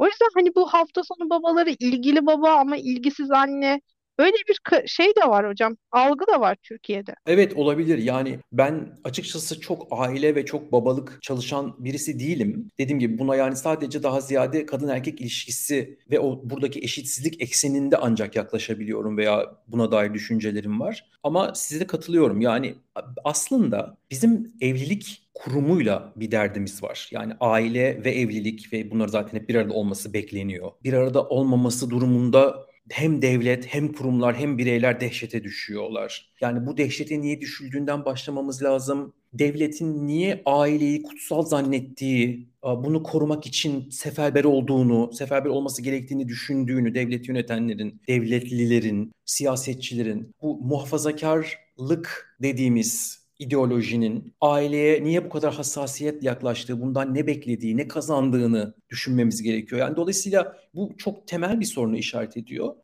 O 0.01 0.05
yüzden 0.07 0.27
hani 0.35 0.55
bu 0.55 0.67
hafta 0.73 1.03
sonu 1.03 1.29
babaları 1.29 1.69
ilgili 1.69 2.25
baba 2.25 2.51
ama 2.55 2.77
ilgisiz 2.77 3.31
anne 3.31 3.81
Böyle 4.21 4.35
bir 4.49 4.87
şey 4.87 5.07
de 5.07 5.29
var 5.29 5.49
hocam. 5.49 5.77
Algı 5.91 6.25
da 6.27 6.41
var 6.41 6.57
Türkiye'de. 6.63 7.15
Evet 7.25 7.53
olabilir. 7.57 7.97
Yani 7.97 8.39
ben 8.51 8.97
açıkçası 9.03 9.59
çok 9.59 9.87
aile 9.91 10.35
ve 10.35 10.45
çok 10.45 10.71
babalık 10.71 11.19
çalışan 11.21 11.75
birisi 11.79 12.19
değilim. 12.19 12.71
Dediğim 12.79 12.99
gibi 12.99 13.19
buna 13.19 13.35
yani 13.35 13.55
sadece 13.55 14.03
daha 14.03 14.21
ziyade 14.21 14.65
kadın 14.65 14.87
erkek 14.87 15.21
ilişkisi 15.21 15.99
ve 16.11 16.19
o 16.19 16.41
buradaki 16.43 16.79
eşitsizlik 16.79 17.41
ekseninde 17.41 17.97
ancak 17.97 18.35
yaklaşabiliyorum 18.35 19.17
veya 19.17 19.55
buna 19.67 19.91
dair 19.91 20.13
düşüncelerim 20.13 20.79
var. 20.79 21.09
Ama 21.23 21.55
size 21.55 21.87
katılıyorum. 21.87 22.41
Yani 22.41 22.75
aslında 23.23 23.97
bizim 24.11 24.53
evlilik 24.61 25.29
kurumuyla 25.33 26.13
bir 26.15 26.31
derdimiz 26.31 26.83
var. 26.83 27.09
Yani 27.11 27.33
aile 27.39 28.03
ve 28.05 28.11
evlilik 28.11 28.73
ve 28.73 28.91
bunlar 28.91 29.07
zaten 29.07 29.39
hep 29.39 29.49
bir 29.49 29.55
arada 29.55 29.73
olması 29.73 30.13
bekleniyor. 30.13 30.71
Bir 30.83 30.93
arada 30.93 31.27
olmaması 31.27 31.89
durumunda 31.89 32.70
hem 32.91 33.21
devlet 33.21 33.73
hem 33.73 33.93
kurumlar 33.93 34.35
hem 34.35 34.57
bireyler 34.57 35.01
dehşete 35.01 35.43
düşüyorlar. 35.43 36.31
Yani 36.41 36.65
bu 36.65 36.77
dehşete 36.77 37.21
niye 37.21 37.41
düşüldüğünden 37.41 38.05
başlamamız 38.05 38.63
lazım. 38.63 39.13
Devletin 39.33 40.07
niye 40.07 40.41
aileyi 40.45 41.03
kutsal 41.03 41.41
zannettiği, 41.41 42.49
bunu 42.63 43.03
korumak 43.03 43.45
için 43.45 43.89
seferber 43.89 44.43
olduğunu, 44.43 45.13
seferber 45.13 45.49
olması 45.49 45.81
gerektiğini 45.81 46.27
düşündüğünü 46.27 46.95
devlet 46.95 47.27
yönetenlerin, 47.27 48.01
devletlilerin, 48.07 49.11
siyasetçilerin 49.25 50.35
bu 50.41 50.59
muhafazakarlık 50.61 52.35
dediğimiz 52.41 53.20
ideolojinin 53.41 54.33
aileye 54.41 55.03
niye 55.03 55.25
bu 55.25 55.29
kadar 55.29 55.53
hassasiyet 55.53 56.23
yaklaştığı, 56.23 56.81
bundan 56.81 57.15
ne 57.15 57.27
beklediği, 57.27 57.77
ne 57.77 57.87
kazandığını 57.87 58.73
düşünmemiz 58.89 59.41
gerekiyor. 59.43 59.81
Yani 59.81 59.95
dolayısıyla 59.95 60.57
bu 60.75 60.91
çok 60.97 61.27
temel 61.27 61.59
bir 61.59 61.65
sorunu 61.65 61.97
işaret 61.97 62.37
ediyor. 62.37 62.75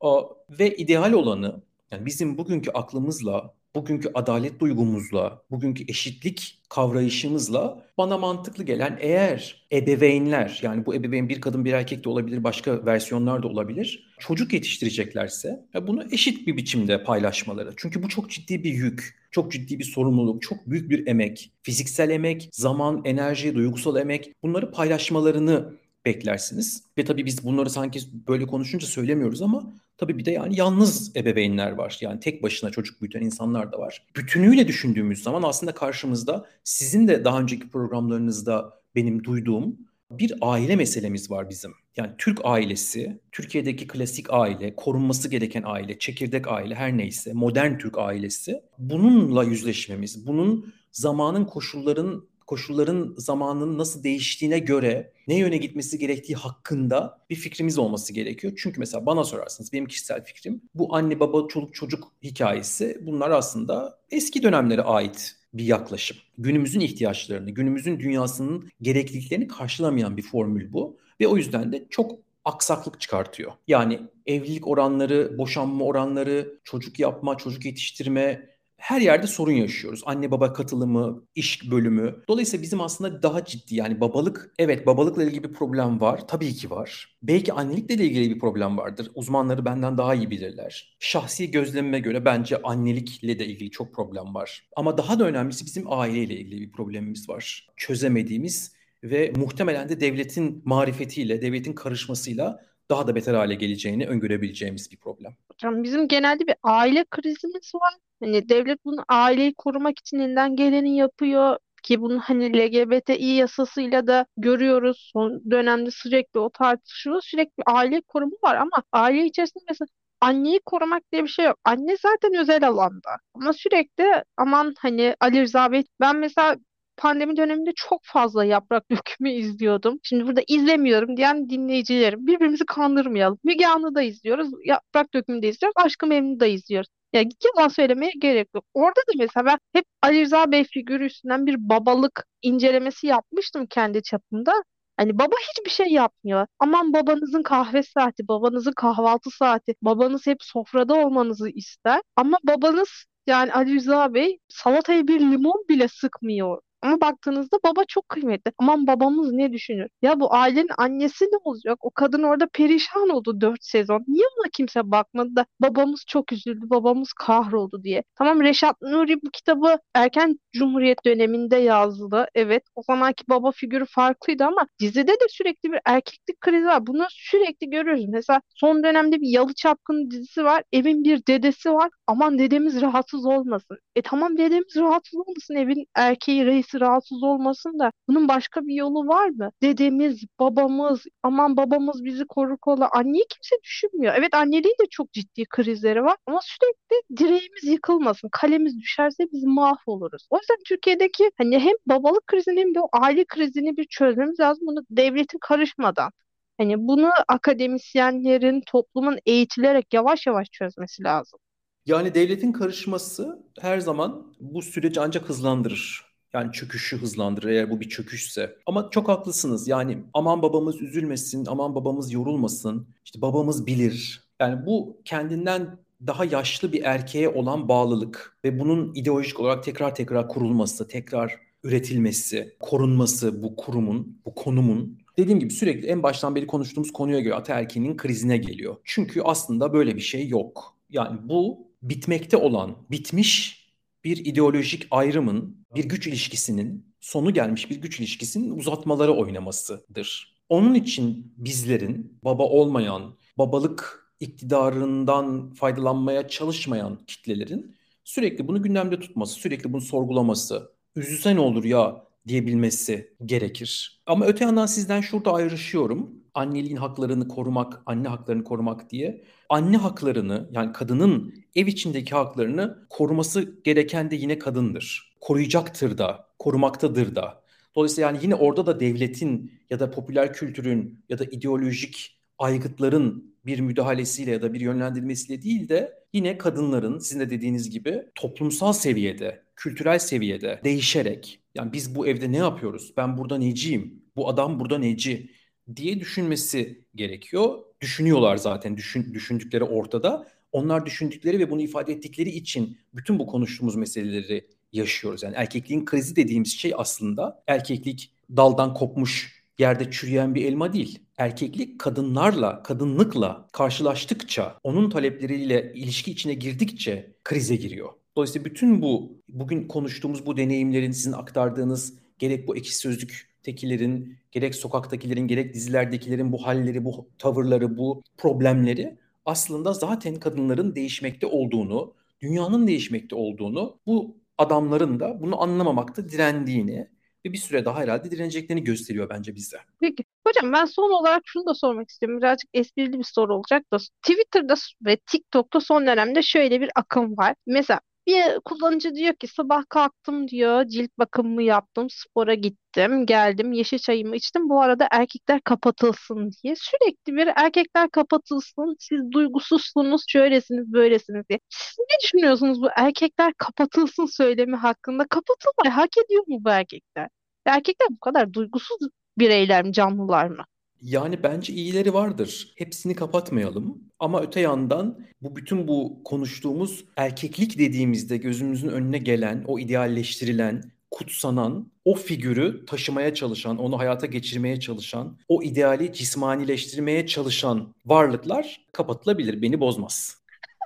Ve 0.49 0.75
ideal 0.75 1.13
olanı 1.13 1.61
yani 1.91 2.05
bizim 2.05 2.37
bugünkü 2.37 2.71
aklımızla 2.71 3.53
bugünkü 3.77 4.11
adalet 4.13 4.59
duygumuzla, 4.59 5.41
bugünkü 5.51 5.83
eşitlik 5.87 6.59
kavrayışımızla 6.69 7.85
bana 7.97 8.17
mantıklı 8.17 8.63
gelen 8.63 8.97
eğer 9.01 9.67
ebeveynler 9.71 10.59
yani 10.61 10.85
bu 10.85 10.95
ebeveyn 10.95 11.29
bir 11.29 11.41
kadın 11.41 11.65
bir 11.65 11.73
erkek 11.73 12.03
de 12.03 12.09
olabilir 12.09 12.43
başka 12.43 12.85
versiyonlar 12.85 13.43
da 13.43 13.47
olabilir 13.47 14.13
çocuk 14.19 14.53
yetiştireceklerse 14.53 15.65
bunu 15.87 16.03
eşit 16.11 16.47
bir 16.47 16.57
biçimde 16.57 17.03
paylaşmaları. 17.03 17.73
Çünkü 17.77 18.03
bu 18.03 18.09
çok 18.09 18.29
ciddi 18.29 18.63
bir 18.63 18.73
yük, 18.73 19.15
çok 19.31 19.51
ciddi 19.51 19.79
bir 19.79 19.83
sorumluluk, 19.83 20.41
çok 20.41 20.69
büyük 20.69 20.89
bir 20.89 21.07
emek, 21.07 21.51
fiziksel 21.63 22.09
emek, 22.09 22.49
zaman, 22.51 23.01
enerji, 23.05 23.55
duygusal 23.55 23.95
emek 23.97 24.33
bunları 24.43 24.71
paylaşmalarını 24.71 25.73
beklersiniz. 26.05 26.83
Ve 26.97 27.05
tabii 27.05 27.25
biz 27.25 27.45
bunları 27.45 27.69
sanki 27.69 27.99
böyle 28.27 28.47
konuşunca 28.47 28.87
söylemiyoruz 28.87 29.41
ama 29.41 29.73
tabii 29.97 30.17
bir 30.17 30.25
de 30.25 30.31
yani 30.31 30.55
yalnız 30.59 31.15
ebeveynler 31.15 31.71
var. 31.71 31.97
Yani 32.01 32.19
tek 32.19 32.43
başına 32.43 32.69
çocuk 32.69 33.01
büyüten 33.01 33.21
insanlar 33.21 33.71
da 33.71 33.79
var. 33.79 34.07
Bütünüyle 34.15 34.67
düşündüğümüz 34.67 35.23
zaman 35.23 35.43
aslında 35.43 35.73
karşımızda 35.73 36.45
sizin 36.63 37.07
de 37.07 37.25
daha 37.25 37.39
önceki 37.39 37.69
programlarınızda 37.69 38.73
benim 38.95 39.23
duyduğum 39.23 39.77
bir 40.11 40.33
aile 40.41 40.75
meselemiz 40.75 41.31
var 41.31 41.49
bizim. 41.49 41.71
Yani 41.97 42.11
Türk 42.17 42.39
ailesi, 42.43 43.21
Türkiye'deki 43.31 43.87
klasik 43.87 44.33
aile, 44.33 44.75
korunması 44.75 45.29
gereken 45.29 45.63
aile, 45.65 45.99
çekirdek 45.99 46.47
aile 46.47 46.75
her 46.75 46.97
neyse, 46.97 47.33
modern 47.33 47.77
Türk 47.77 47.97
ailesi 47.97 48.61
bununla 48.77 49.43
yüzleşmemiz, 49.43 50.27
bunun 50.27 50.73
zamanın 50.91 51.45
koşulların 51.45 52.27
koşulların 52.47 53.15
zamanın 53.17 53.77
nasıl 53.77 54.03
değiştiğine 54.03 54.59
göre 54.59 55.11
ne 55.27 55.35
yöne 55.37 55.57
gitmesi 55.57 55.99
gerektiği 55.99 56.35
hakkında 56.35 57.21
bir 57.29 57.35
fikrimiz 57.35 57.77
olması 57.77 58.13
gerekiyor. 58.13 58.53
Çünkü 58.57 58.79
mesela 58.79 59.05
bana 59.05 59.23
sorarsınız 59.23 59.73
benim 59.73 59.85
kişisel 59.85 60.23
fikrim 60.23 60.61
bu 60.75 60.95
anne 60.95 61.19
baba 61.19 61.47
çoluk 61.47 61.73
çocuk 61.73 62.11
hikayesi 62.23 62.97
bunlar 63.01 63.31
aslında 63.31 63.99
eski 64.11 64.43
dönemlere 64.43 64.81
ait 64.81 65.35
bir 65.53 65.63
yaklaşım. 65.63 66.17
Günümüzün 66.37 66.79
ihtiyaçlarını, 66.79 67.51
günümüzün 67.51 67.99
dünyasının 67.99 68.69
gerekliliklerini 68.81 69.47
karşılamayan 69.47 70.17
bir 70.17 70.21
formül 70.21 70.73
bu 70.73 70.97
ve 71.21 71.27
o 71.27 71.37
yüzden 71.37 71.71
de 71.71 71.87
çok 71.89 72.19
aksaklık 72.45 73.01
çıkartıyor. 73.01 73.51
Yani 73.67 73.99
evlilik 74.25 74.67
oranları, 74.67 75.37
boşanma 75.37 75.85
oranları, 75.85 76.59
çocuk 76.63 76.99
yapma, 76.99 77.37
çocuk 77.37 77.65
yetiştirme 77.65 78.49
her 78.77 79.01
yerde 79.01 79.27
sorun 79.27 79.51
yaşıyoruz. 79.51 80.01
Anne 80.05 80.31
baba 80.31 80.53
katılımı, 80.53 81.23
iş 81.35 81.71
bölümü. 81.71 82.15
Dolayısıyla 82.27 82.63
bizim 82.63 82.81
aslında 82.81 83.23
daha 83.23 83.45
ciddi 83.45 83.75
yani 83.75 84.01
babalık, 84.01 84.53
evet 84.59 84.85
babalıkla 84.85 85.23
ilgili 85.23 85.43
bir 85.43 85.53
problem 85.53 86.01
var. 86.01 86.27
Tabii 86.27 86.53
ki 86.53 86.69
var. 86.69 87.17
Belki 87.23 87.53
annelikle 87.53 87.97
de 87.97 88.05
ilgili 88.05 88.35
bir 88.35 88.39
problem 88.39 88.77
vardır. 88.77 89.11
Uzmanları 89.15 89.65
benden 89.65 89.97
daha 89.97 90.15
iyi 90.15 90.29
bilirler. 90.31 90.97
Şahsi 90.99 91.51
gözlemime 91.51 91.99
göre 91.99 92.25
bence 92.25 92.61
annelikle 92.61 93.39
de 93.39 93.45
ilgili 93.45 93.71
çok 93.71 93.93
problem 93.93 94.35
var. 94.35 94.69
Ama 94.75 94.97
daha 94.97 95.19
da 95.19 95.27
önemlisi 95.27 95.65
bizim 95.65 95.91
aileyle 95.91 96.33
ilgili 96.35 96.61
bir 96.61 96.71
problemimiz 96.71 97.29
var. 97.29 97.67
Çözemediğimiz 97.77 98.77
ve 99.03 99.33
muhtemelen 99.35 99.89
de 99.89 99.99
devletin 99.99 100.61
marifetiyle, 100.65 101.41
devletin 101.41 101.73
karışmasıyla 101.73 102.59
daha 102.89 103.07
da 103.07 103.15
beter 103.15 103.33
hale 103.33 103.55
geleceğini 103.55 104.07
öngörebileceğimiz 104.07 104.91
bir 104.91 104.97
problem. 104.97 105.35
Hocam 105.51 105.83
bizim 105.83 106.07
genelde 106.07 106.47
bir 106.47 106.55
aile 106.63 107.05
krizimiz 107.05 107.71
var. 107.75 107.93
Hani 108.19 108.49
devlet 108.49 108.85
bunu 108.85 109.03
aileyi 109.07 109.53
korumak 109.53 109.99
için 109.99 110.19
elinden 110.19 110.55
geleni 110.55 110.97
yapıyor 110.97 111.57
ki 111.83 112.01
bunu 112.01 112.19
hani 112.19 112.53
LGBTİ 112.57 113.25
yasasıyla 113.25 114.07
da 114.07 114.25
görüyoruz. 114.37 115.09
Son 115.13 115.41
dönemde 115.51 115.91
sürekli 115.91 116.39
o 116.39 116.49
tartışılıyor. 116.49 117.21
Sürekli 117.21 117.63
aile 117.65 118.01
korumu 118.01 118.37
var 118.43 118.55
ama 118.55 118.83
aile 118.91 119.25
içerisinde 119.25 119.63
mesela 119.69 119.87
anneyi 120.21 120.59
korumak 120.65 121.03
diye 121.11 121.23
bir 121.23 121.27
şey 121.29 121.45
yok. 121.45 121.57
Anne 121.63 121.97
zaten 122.01 122.33
özel 122.39 122.67
alanda. 122.67 123.09
Ama 123.33 123.53
sürekli 123.53 124.23
aman 124.37 124.73
hani 124.79 125.15
Ali 125.19 125.41
Rıza 125.41 125.71
Bey 125.71 125.83
ben 125.99 126.15
mesela 126.15 126.55
pandemi 126.97 127.37
döneminde 127.37 127.71
çok 127.75 128.01
fazla 128.03 128.45
yaprak 128.45 128.83
dökümü 128.91 129.31
izliyordum. 129.31 129.99
Şimdi 130.03 130.27
burada 130.27 130.41
izlemiyorum 130.47 131.17
diyen 131.17 131.49
dinleyicilerim. 131.49 132.27
Birbirimizi 132.27 132.65
kandırmayalım. 132.65 133.39
Müge 133.43 133.67
Anlı'da 133.67 134.01
izliyoruz. 134.01 134.49
Yaprak 134.65 135.13
dökümü 135.13 135.41
de 135.41 135.49
izliyoruz. 135.49 135.73
Aşkı 135.75 136.07
Memnu'da 136.07 136.47
izliyoruz. 136.47 136.89
Ya 137.13 137.23
yalan 137.45 137.67
söylemeye 137.67 138.11
gerek 138.19 138.47
yok. 138.55 138.65
Orada 138.73 138.99
da 138.99 139.11
mesela 139.17 139.45
ben 139.45 139.57
hep 139.73 139.85
Ali 140.01 140.21
Rıza 140.21 140.51
Bey 140.51 140.63
figürü 140.63 141.05
üstünden 141.05 141.45
bir 141.45 141.55
babalık 141.69 142.25
incelemesi 142.41 143.07
yapmıştım 143.07 143.65
kendi 143.67 144.03
çapımda. 144.03 144.53
Hani 144.97 145.19
baba 145.19 145.35
hiçbir 145.49 145.69
şey 145.71 145.87
yapmıyor. 145.87 146.47
Aman 146.59 146.93
babanızın 146.93 147.43
kahve 147.43 147.83
saati, 147.83 148.27
babanızın 148.27 148.71
kahvaltı 148.71 149.29
saati, 149.31 149.73
babanız 149.81 150.27
hep 150.27 150.37
sofrada 150.43 150.93
olmanızı 150.95 151.49
ister. 151.49 152.01
Ama 152.15 152.37
babanız 152.43 153.05
yani 153.27 153.53
Ali 153.53 153.75
Rıza 153.75 154.13
Bey 154.13 154.39
salataya 154.47 155.07
bir 155.07 155.19
limon 155.19 155.65
bile 155.69 155.87
sıkmıyor. 155.87 156.61
Ama 156.81 157.01
baktığınızda 157.01 157.57
baba 157.65 157.83
çok 157.87 158.09
kıymetli. 158.09 158.51
Aman 158.57 158.87
babamız 158.87 159.31
ne 159.31 159.53
düşünür? 159.53 159.87
Ya 160.01 160.19
bu 160.19 160.33
ailenin 160.33 160.69
annesi 160.77 161.25
ne 161.25 161.37
olacak? 161.43 161.77
O 161.81 161.89
kadın 161.91 162.23
orada 162.23 162.47
perişan 162.53 163.09
oldu 163.09 163.41
4 163.41 163.63
sezon. 163.63 164.03
Niye 164.07 164.25
ona 164.37 164.49
kimse 164.53 164.91
bakmadı 164.91 165.35
da 165.35 165.45
babamız 165.61 166.03
çok 166.07 166.33
üzüldü, 166.33 166.69
babamız 166.69 167.13
kahroldu 167.13 167.83
diye. 167.83 168.03
Tamam 168.15 168.41
Reşat 168.41 168.81
Nuri 168.81 169.21
bu 169.21 169.29
kitabı 169.33 169.77
erken 169.95 170.39
Cumhuriyet 170.51 171.05
döneminde 171.05 171.55
yazdı. 171.57 172.27
Evet 172.35 172.63
o 172.75 172.81
zamanki 172.83 173.23
baba 173.29 173.51
figürü 173.51 173.85
farklıydı 173.85 174.45
ama 174.45 174.67
dizide 174.79 175.11
de 175.11 175.25
sürekli 175.29 175.71
bir 175.71 175.79
erkeklik 175.85 176.41
krizi 176.41 176.65
var. 176.65 176.87
Bunu 176.87 177.05
sürekli 177.09 177.69
görüyoruz. 177.69 178.05
Mesela 178.09 178.41
son 178.55 178.83
dönemde 178.83 179.21
bir 179.21 179.27
Yalı 179.27 179.53
Çapkını 179.53 180.11
dizisi 180.11 180.43
var. 180.43 180.63
Evin 180.71 181.03
bir 181.03 181.25
dedesi 181.27 181.73
var. 181.73 181.89
Aman 182.07 182.39
dedemiz 182.39 182.81
rahatsız 182.81 183.25
olmasın. 183.25 183.77
E 183.95 184.01
tamam 184.01 184.37
dedemiz 184.37 184.75
rahatsız 184.75 185.19
olmasın. 185.19 185.55
Evin 185.55 185.85
erkeği 185.95 186.45
reis 186.45 186.66
annesi 186.67 186.79
rahatsız 186.79 187.23
olmasın 187.23 187.79
da 187.79 187.91
bunun 188.07 188.27
başka 188.27 188.61
bir 188.61 188.75
yolu 188.75 189.07
var 189.07 189.29
mı? 189.29 189.51
Dedemiz, 189.61 190.23
babamız, 190.39 191.05
aman 191.23 191.57
babamız 191.57 192.03
bizi 192.03 192.25
korur 192.25 192.57
kolla. 192.57 192.89
Anneyi 192.91 193.25
kimse 193.29 193.55
düşünmüyor. 193.63 194.13
Evet 194.17 194.33
anneliğin 194.33 194.75
de 194.81 194.85
çok 194.91 195.13
ciddi 195.13 195.45
krizleri 195.45 196.03
var 196.03 196.15
ama 196.27 196.39
sürekli 196.43 197.17
direğimiz 197.17 197.63
yıkılmasın. 197.63 198.29
Kalemiz 198.31 198.79
düşerse 198.79 199.23
biz 199.33 199.43
mahvoluruz. 199.43 200.27
O 200.29 200.37
yüzden 200.37 200.57
Türkiye'deki 200.67 201.31
hani 201.37 201.59
hem 201.59 201.73
babalık 201.85 202.27
krizini 202.27 202.59
hem 202.59 202.75
de 202.75 202.79
o 202.81 202.89
aile 202.93 203.25
krizini 203.25 203.77
bir 203.77 203.85
çözmemiz 203.85 204.39
lazım. 204.39 204.67
Bunu 204.67 204.79
devletin 204.89 205.39
karışmadan. 205.41 206.11
Hani 206.57 206.75
bunu 206.77 207.09
akademisyenlerin, 207.27 208.61
toplumun 208.67 209.17
eğitilerek 209.25 209.93
yavaş 209.93 210.27
yavaş 210.27 210.47
çözmesi 210.51 211.03
lazım. 211.03 211.39
Yani 211.85 212.15
devletin 212.15 212.51
karışması 212.51 213.43
her 213.59 213.79
zaman 213.79 214.33
bu 214.39 214.61
süreci 214.61 215.01
ancak 215.01 215.29
hızlandırır. 215.29 216.06
Yani 216.33 216.51
çöküşü 216.51 216.97
hızlandırır 216.97 217.49
eğer 217.49 217.71
bu 217.71 217.79
bir 217.79 217.89
çöküşse. 217.89 218.55
Ama 218.65 218.89
çok 218.91 219.07
haklısınız. 219.07 219.67
Yani 219.67 219.97
aman 220.13 220.41
babamız 220.41 220.81
üzülmesin, 220.81 221.45
aman 221.45 221.75
babamız 221.75 222.13
yorulmasın. 222.13 222.87
İşte 223.05 223.21
babamız 223.21 223.67
bilir. 223.67 224.23
Yani 224.39 224.65
bu 224.65 225.01
kendinden 225.05 225.77
daha 226.07 226.25
yaşlı 226.25 226.73
bir 226.73 226.83
erkeğe 226.83 227.29
olan 227.29 227.69
bağlılık 227.69 228.37
ve 228.43 228.59
bunun 228.59 228.93
ideolojik 228.95 229.39
olarak 229.39 229.63
tekrar 229.63 229.95
tekrar 229.95 230.27
kurulması, 230.27 230.87
tekrar 230.87 231.39
üretilmesi, 231.63 232.55
korunması 232.59 233.43
bu 233.43 233.55
kurumun, 233.55 234.19
bu 234.25 234.35
konumun 234.35 234.99
dediğim 235.17 235.39
gibi 235.39 235.53
sürekli 235.53 235.87
en 235.87 236.03
baştan 236.03 236.35
beri 236.35 236.47
konuştuğumuz 236.47 236.93
konuya 236.93 237.19
göre 237.19 237.33
ataerkinin 237.35 237.97
krizine 237.97 238.37
geliyor. 238.37 238.75
Çünkü 238.83 239.21
aslında 239.21 239.73
böyle 239.73 239.95
bir 239.95 240.01
şey 240.01 240.27
yok. 240.27 240.77
Yani 240.89 241.19
bu 241.29 241.67
bitmekte 241.81 242.37
olan, 242.37 242.75
bitmiş 242.91 243.66
bir 244.03 244.25
ideolojik 244.25 244.87
ayrımın, 244.91 245.65
bir 245.75 245.85
güç 245.85 246.07
ilişkisinin, 246.07 246.95
sonu 246.99 247.33
gelmiş 247.33 247.69
bir 247.69 247.81
güç 247.81 247.99
ilişkisinin 247.99 248.49
uzatmaları 248.51 249.13
oynamasıdır. 249.13 250.37
Onun 250.49 250.73
için 250.73 251.33
bizlerin 251.37 252.19
baba 252.23 252.43
olmayan, 252.43 253.17
babalık 253.37 254.07
iktidarından 254.19 255.53
faydalanmaya 255.53 256.27
çalışmayan 256.27 256.99
kitlelerin 257.07 257.75
sürekli 258.03 258.47
bunu 258.47 258.63
gündemde 258.63 258.99
tutması, 258.99 259.33
sürekli 259.33 259.73
bunu 259.73 259.81
sorgulaması, 259.81 260.71
üzülse 260.95 261.35
ne 261.35 261.39
olur 261.39 261.63
ya 261.63 262.07
diyebilmesi 262.27 263.15
gerekir. 263.25 264.01
Ama 264.05 264.25
öte 264.25 264.45
yandan 264.45 264.65
sizden 264.65 265.01
şurada 265.01 265.33
ayrışıyorum. 265.33 266.23
Anneliğin 266.37 266.75
haklarını 266.75 267.27
korumak, 267.27 267.81
anne 267.85 268.07
haklarını 268.07 268.43
korumak 268.43 268.89
diye. 268.89 269.23
Anne 269.49 269.77
haklarını 269.77 270.49
yani 270.51 270.73
kadının 270.73 271.33
ev 271.55 271.67
içindeki 271.67 272.15
haklarını 272.15 272.87
koruması 272.89 273.63
gereken 273.63 274.11
de 274.11 274.15
yine 274.15 274.39
kadındır. 274.39 275.13
Koruyacaktır 275.21 275.97
da, 275.97 276.27
korumaktadır 276.39 277.15
da. 277.15 277.43
Dolayısıyla 277.75 278.07
yani 278.07 278.19
yine 278.23 278.35
orada 278.35 278.65
da 278.65 278.79
devletin 278.79 279.51
ya 279.69 279.79
da 279.79 279.91
popüler 279.91 280.33
kültürün 280.33 281.03
ya 281.09 281.19
da 281.19 281.25
ideolojik 281.25 282.19
aygıtların 282.39 283.35
bir 283.45 283.59
müdahalesiyle 283.59 284.31
ya 284.31 284.41
da 284.41 284.53
bir 284.53 284.61
yönlendirmesiyle 284.61 285.41
değil 285.41 285.69
de 285.69 285.93
yine 286.13 286.37
kadınların 286.37 286.99
sizin 286.99 287.19
de 287.19 287.29
dediğiniz 287.29 287.69
gibi 287.69 288.03
toplumsal 288.15 288.73
seviyede, 288.73 289.43
kültürel 289.55 289.99
seviyede 289.99 290.61
değişerek 290.63 291.39
yani 291.55 291.73
biz 291.73 291.95
bu 291.95 292.07
evde 292.07 292.31
ne 292.31 292.37
yapıyoruz? 292.37 292.93
Ben 292.97 293.17
burada 293.17 293.37
neciyim? 293.37 294.03
Bu 294.15 294.29
adam 294.29 294.59
burada 294.59 294.77
neci? 294.77 295.36
Diye 295.75 295.99
düşünmesi 295.99 296.81
gerekiyor. 296.95 297.59
Düşünüyorlar 297.81 298.37
zaten 298.37 298.77
düşün, 298.77 299.13
düşündükleri 299.13 299.63
ortada. 299.63 300.27
Onlar 300.51 300.85
düşündükleri 300.85 301.39
ve 301.39 301.51
bunu 301.51 301.61
ifade 301.61 301.93
ettikleri 301.93 302.29
için 302.29 302.77
bütün 302.93 303.19
bu 303.19 303.27
konuştuğumuz 303.27 303.75
meseleleri 303.75 304.47
yaşıyoruz. 304.71 305.23
Yani 305.23 305.35
erkekliğin 305.35 305.85
krizi 305.85 306.15
dediğimiz 306.15 306.57
şey 306.57 306.73
aslında 306.75 307.43
erkeklik 307.47 308.11
daldan 308.35 308.73
kopmuş, 308.73 309.43
yerde 309.59 309.91
çürüyen 309.91 310.35
bir 310.35 310.45
elma 310.45 310.73
değil. 310.73 310.99
Erkeklik 311.17 311.79
kadınlarla, 311.79 312.63
kadınlıkla 312.63 313.47
karşılaştıkça, 313.51 314.59
onun 314.63 314.89
talepleriyle 314.89 315.71
ilişki 315.75 316.11
içine 316.11 316.33
girdikçe 316.33 317.15
krize 317.23 317.55
giriyor. 317.55 317.89
Dolayısıyla 318.15 318.45
bütün 318.45 318.81
bu 318.81 319.21
bugün 319.29 319.67
konuştuğumuz 319.67 320.25
bu 320.25 320.37
deneyimlerin 320.37 320.91
sizin 320.91 321.11
aktardığınız 321.11 321.93
gerek 322.19 322.47
bu 322.47 322.57
ekşi 322.57 322.75
sözlük 322.75 323.36
tekilerin, 323.47 324.17
gerek 324.31 324.55
sokaktakilerin, 324.55 325.27
gerek 325.27 325.53
dizilerdekilerin 325.53 326.31
bu 326.31 326.47
halleri, 326.47 326.85
bu 326.85 327.09
tavırları, 327.17 327.77
bu 327.77 328.03
problemleri 328.17 328.97
aslında 329.25 329.73
zaten 329.73 330.15
kadınların 330.15 330.75
değişmekte 330.75 331.27
olduğunu, 331.27 331.93
dünyanın 332.21 332.67
değişmekte 332.67 333.15
olduğunu, 333.15 333.79
bu 333.85 334.17
adamların 334.37 334.99
da 334.99 335.21
bunu 335.21 335.41
anlamamakta 335.41 336.09
direndiğini 336.09 336.87
ve 337.25 337.33
bir 337.33 337.37
süre 337.37 337.65
daha 337.65 337.79
herhalde 337.79 338.11
direneceklerini 338.11 338.63
gösteriyor 338.63 339.09
bence 339.09 339.35
bize. 339.35 339.57
Peki. 339.79 340.03
Hocam 340.27 340.53
ben 340.53 340.65
son 340.65 340.91
olarak 341.01 341.23
şunu 341.25 341.45
da 341.45 341.53
sormak 341.53 341.89
istiyorum. 341.89 342.17
Birazcık 342.17 342.49
esprili 342.53 342.99
bir 342.99 343.03
soru 343.03 343.35
olacak 343.35 343.63
da. 343.73 343.77
Twitter'da 343.77 344.55
ve 344.85 344.97
TikTok'ta 344.97 345.59
son 345.59 345.87
dönemde 345.87 346.21
şöyle 346.21 346.61
bir 346.61 346.69
akım 346.75 347.17
var. 347.17 347.35
Mesela 347.45 347.79
bir 348.07 348.39
kullanıcı 348.45 348.95
diyor 348.95 349.13
ki 349.15 349.27
sabah 349.27 349.63
kalktım 349.69 350.27
diyor, 350.27 350.65
cilt 350.67 350.91
bakımımı 350.99 351.43
yaptım, 351.43 351.87
spora 351.89 352.33
gittim, 352.33 353.05
geldim, 353.05 353.51
yeşil 353.51 353.77
çayımı 353.77 354.15
içtim. 354.15 354.49
Bu 354.49 354.61
arada 354.61 354.87
erkekler 354.91 355.41
kapatılsın 355.41 356.31
diye. 356.43 356.55
Sürekli 356.55 357.15
bir 357.15 357.27
erkekler 357.35 357.89
kapatılsın, 357.89 358.75
siz 358.79 359.11
duygusuzsunuz, 359.11 360.03
şöylesiniz, 360.07 360.73
böylesiniz 360.73 361.29
diye. 361.29 361.39
Siz 361.49 361.77
ne 361.79 361.97
düşünüyorsunuz 362.03 362.61
bu 362.61 362.67
erkekler 362.75 363.33
kapatılsın 363.37 364.05
söylemi 364.05 364.55
hakkında? 364.55 365.07
Kapatılmayı 365.07 365.71
hak 365.75 365.97
ediyor 366.05 366.23
mu 366.27 366.37
bu 366.41 366.49
erkekler? 366.49 367.09
Erkekler 367.45 367.87
bu 367.91 367.99
kadar 367.99 368.33
duygusuz 368.33 368.77
bireyler 369.17 369.63
mi, 369.65 369.73
canlılar 369.73 370.27
mı? 370.27 370.45
Yani 370.81 371.23
bence 371.23 371.53
iyileri 371.53 371.93
vardır. 371.93 372.53
Hepsini 372.55 372.95
kapatmayalım. 372.95 373.81
Ama 373.99 374.21
öte 374.21 374.39
yandan 374.39 374.99
bu 375.21 375.35
bütün 375.35 375.67
bu 375.67 376.01
konuştuğumuz 376.03 376.85
erkeklik 376.95 377.59
dediğimizde 377.59 378.17
gözümüzün 378.17 378.67
önüne 378.67 378.97
gelen, 378.97 379.43
o 379.47 379.59
idealleştirilen, 379.59 380.63
kutsanan, 380.91 381.71
o 381.85 381.95
figürü 381.95 382.65
taşımaya 382.65 383.13
çalışan, 383.13 383.57
onu 383.57 383.79
hayata 383.79 384.07
geçirmeye 384.07 384.59
çalışan, 384.59 385.17
o 385.27 385.43
ideali 385.43 385.93
cismanileştirmeye 385.93 387.07
çalışan 387.07 387.75
varlıklar 387.85 388.65
kapatılabilir. 388.71 389.41
Beni 389.41 389.59
bozmaz. 389.59 390.17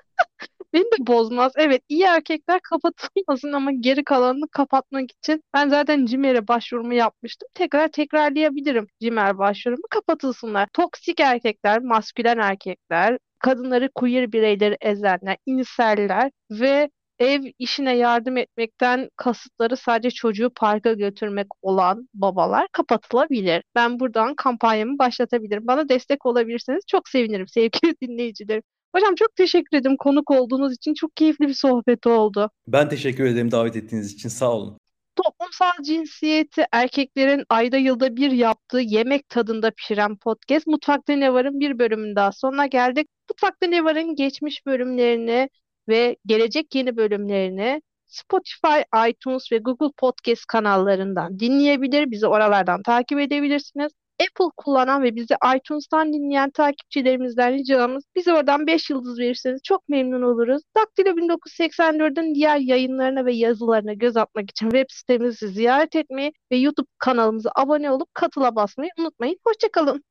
Beni 0.73 0.83
de 0.83 1.07
bozmaz. 1.07 1.53
Evet 1.57 1.81
iyi 1.89 2.03
erkekler 2.03 2.59
kapatılmasın 2.61 3.53
ama 3.53 3.71
geri 3.71 4.03
kalanını 4.03 4.47
kapatmak 4.51 5.11
için 5.11 5.43
ben 5.53 5.69
zaten 5.69 6.05
Cimer'e 6.05 6.47
başvurumu 6.47 6.93
yapmıştım. 6.93 7.49
Tekrar 7.53 7.87
tekrarlayabilirim 7.87 8.87
Cimer 9.01 9.37
başvurumu 9.37 9.83
kapatılsınlar. 9.91 10.67
Toksik 10.73 11.19
erkekler, 11.19 11.79
maskülen 11.81 12.37
erkekler, 12.37 13.17
kadınları 13.39 13.89
queer 13.95 14.31
bireyleri 14.31 14.77
ezenler, 14.81 15.37
inseller 15.45 16.31
ve 16.51 16.89
ev 17.19 17.43
işine 17.59 17.97
yardım 17.97 18.37
etmekten 18.37 19.09
kasıtları 19.15 19.77
sadece 19.77 20.11
çocuğu 20.11 20.49
parka 20.55 20.93
götürmek 20.93 21.47
olan 21.61 22.09
babalar 22.13 22.67
kapatılabilir. 22.71 23.63
Ben 23.75 23.99
buradan 23.99 24.35
kampanyamı 24.35 24.99
başlatabilirim. 24.99 25.67
Bana 25.67 25.89
destek 25.89 26.25
olabilirseniz 26.25 26.83
çok 26.87 27.09
sevinirim 27.09 27.47
sevgili 27.47 27.95
dinleyicilerim. 28.01 28.63
Hocam 28.95 29.15
çok 29.15 29.35
teşekkür 29.35 29.77
ederim 29.77 29.97
konuk 29.97 30.31
olduğunuz 30.31 30.73
için. 30.73 30.93
Çok 30.93 31.15
keyifli 31.15 31.47
bir 31.47 31.53
sohbet 31.53 32.07
oldu. 32.07 32.49
Ben 32.67 32.89
teşekkür 32.89 33.25
ederim 33.25 33.51
davet 33.51 33.75
ettiğiniz 33.75 34.13
için. 34.13 34.29
Sağ 34.29 34.51
olun. 34.51 34.77
Toplumsal 35.15 35.83
cinsiyeti 35.83 36.65
erkeklerin 36.71 37.43
ayda 37.49 37.77
yılda 37.77 38.15
bir 38.15 38.31
yaptığı 38.31 38.79
yemek 38.79 39.29
tadında 39.29 39.71
pişiren 39.71 40.17
podcast 40.17 40.67
Mutfakta 40.67 41.13
Ne 41.13 41.33
Var'ın 41.33 41.59
bir 41.59 41.79
bölümünün 41.79 42.15
daha 42.15 42.31
sonuna 42.31 42.65
geldik. 42.67 43.07
Mutfakta 43.29 43.67
Ne 43.67 43.83
Var'ın 43.83 44.15
geçmiş 44.15 44.65
bölümlerini 44.65 45.49
ve 45.89 46.17
gelecek 46.25 46.75
yeni 46.75 46.97
bölümlerini 46.97 47.81
Spotify, 48.07 48.81
iTunes 49.09 49.51
ve 49.51 49.57
Google 49.57 49.91
Podcast 49.97 50.45
kanallarından 50.45 51.39
dinleyebilir. 51.39 52.11
Bizi 52.11 52.27
oralardan 52.27 52.83
takip 52.83 53.19
edebilirsiniz. 53.19 53.91
Apple 54.21 54.51
kullanan 54.57 55.03
ve 55.03 55.15
bizi 55.15 55.35
iTunes'tan 55.55 56.13
dinleyen 56.13 56.49
takipçilerimizden 56.49 57.53
ricamız 57.53 58.03
bizi 58.15 58.33
oradan 58.33 58.67
5 58.67 58.89
yıldız 58.89 59.19
verirseniz 59.19 59.61
çok 59.63 59.89
memnun 59.89 60.21
oluruz. 60.21 60.61
Daktilo 60.77 61.09
1984'ün 61.09 62.35
diğer 62.35 62.57
yayınlarına 62.57 63.25
ve 63.25 63.33
yazılarına 63.33 63.93
göz 63.93 64.17
atmak 64.17 64.49
için 64.49 64.69
web 64.69 64.85
sitemizi 64.89 65.47
ziyaret 65.47 65.95
etmeyi 65.95 66.33
ve 66.51 66.57
YouTube 66.57 66.87
kanalımıza 66.97 67.51
abone 67.55 67.91
olup 67.91 68.13
katıla 68.13 68.55
basmayı 68.55 68.91
unutmayın. 68.99 69.37
Hoşçakalın. 69.47 70.03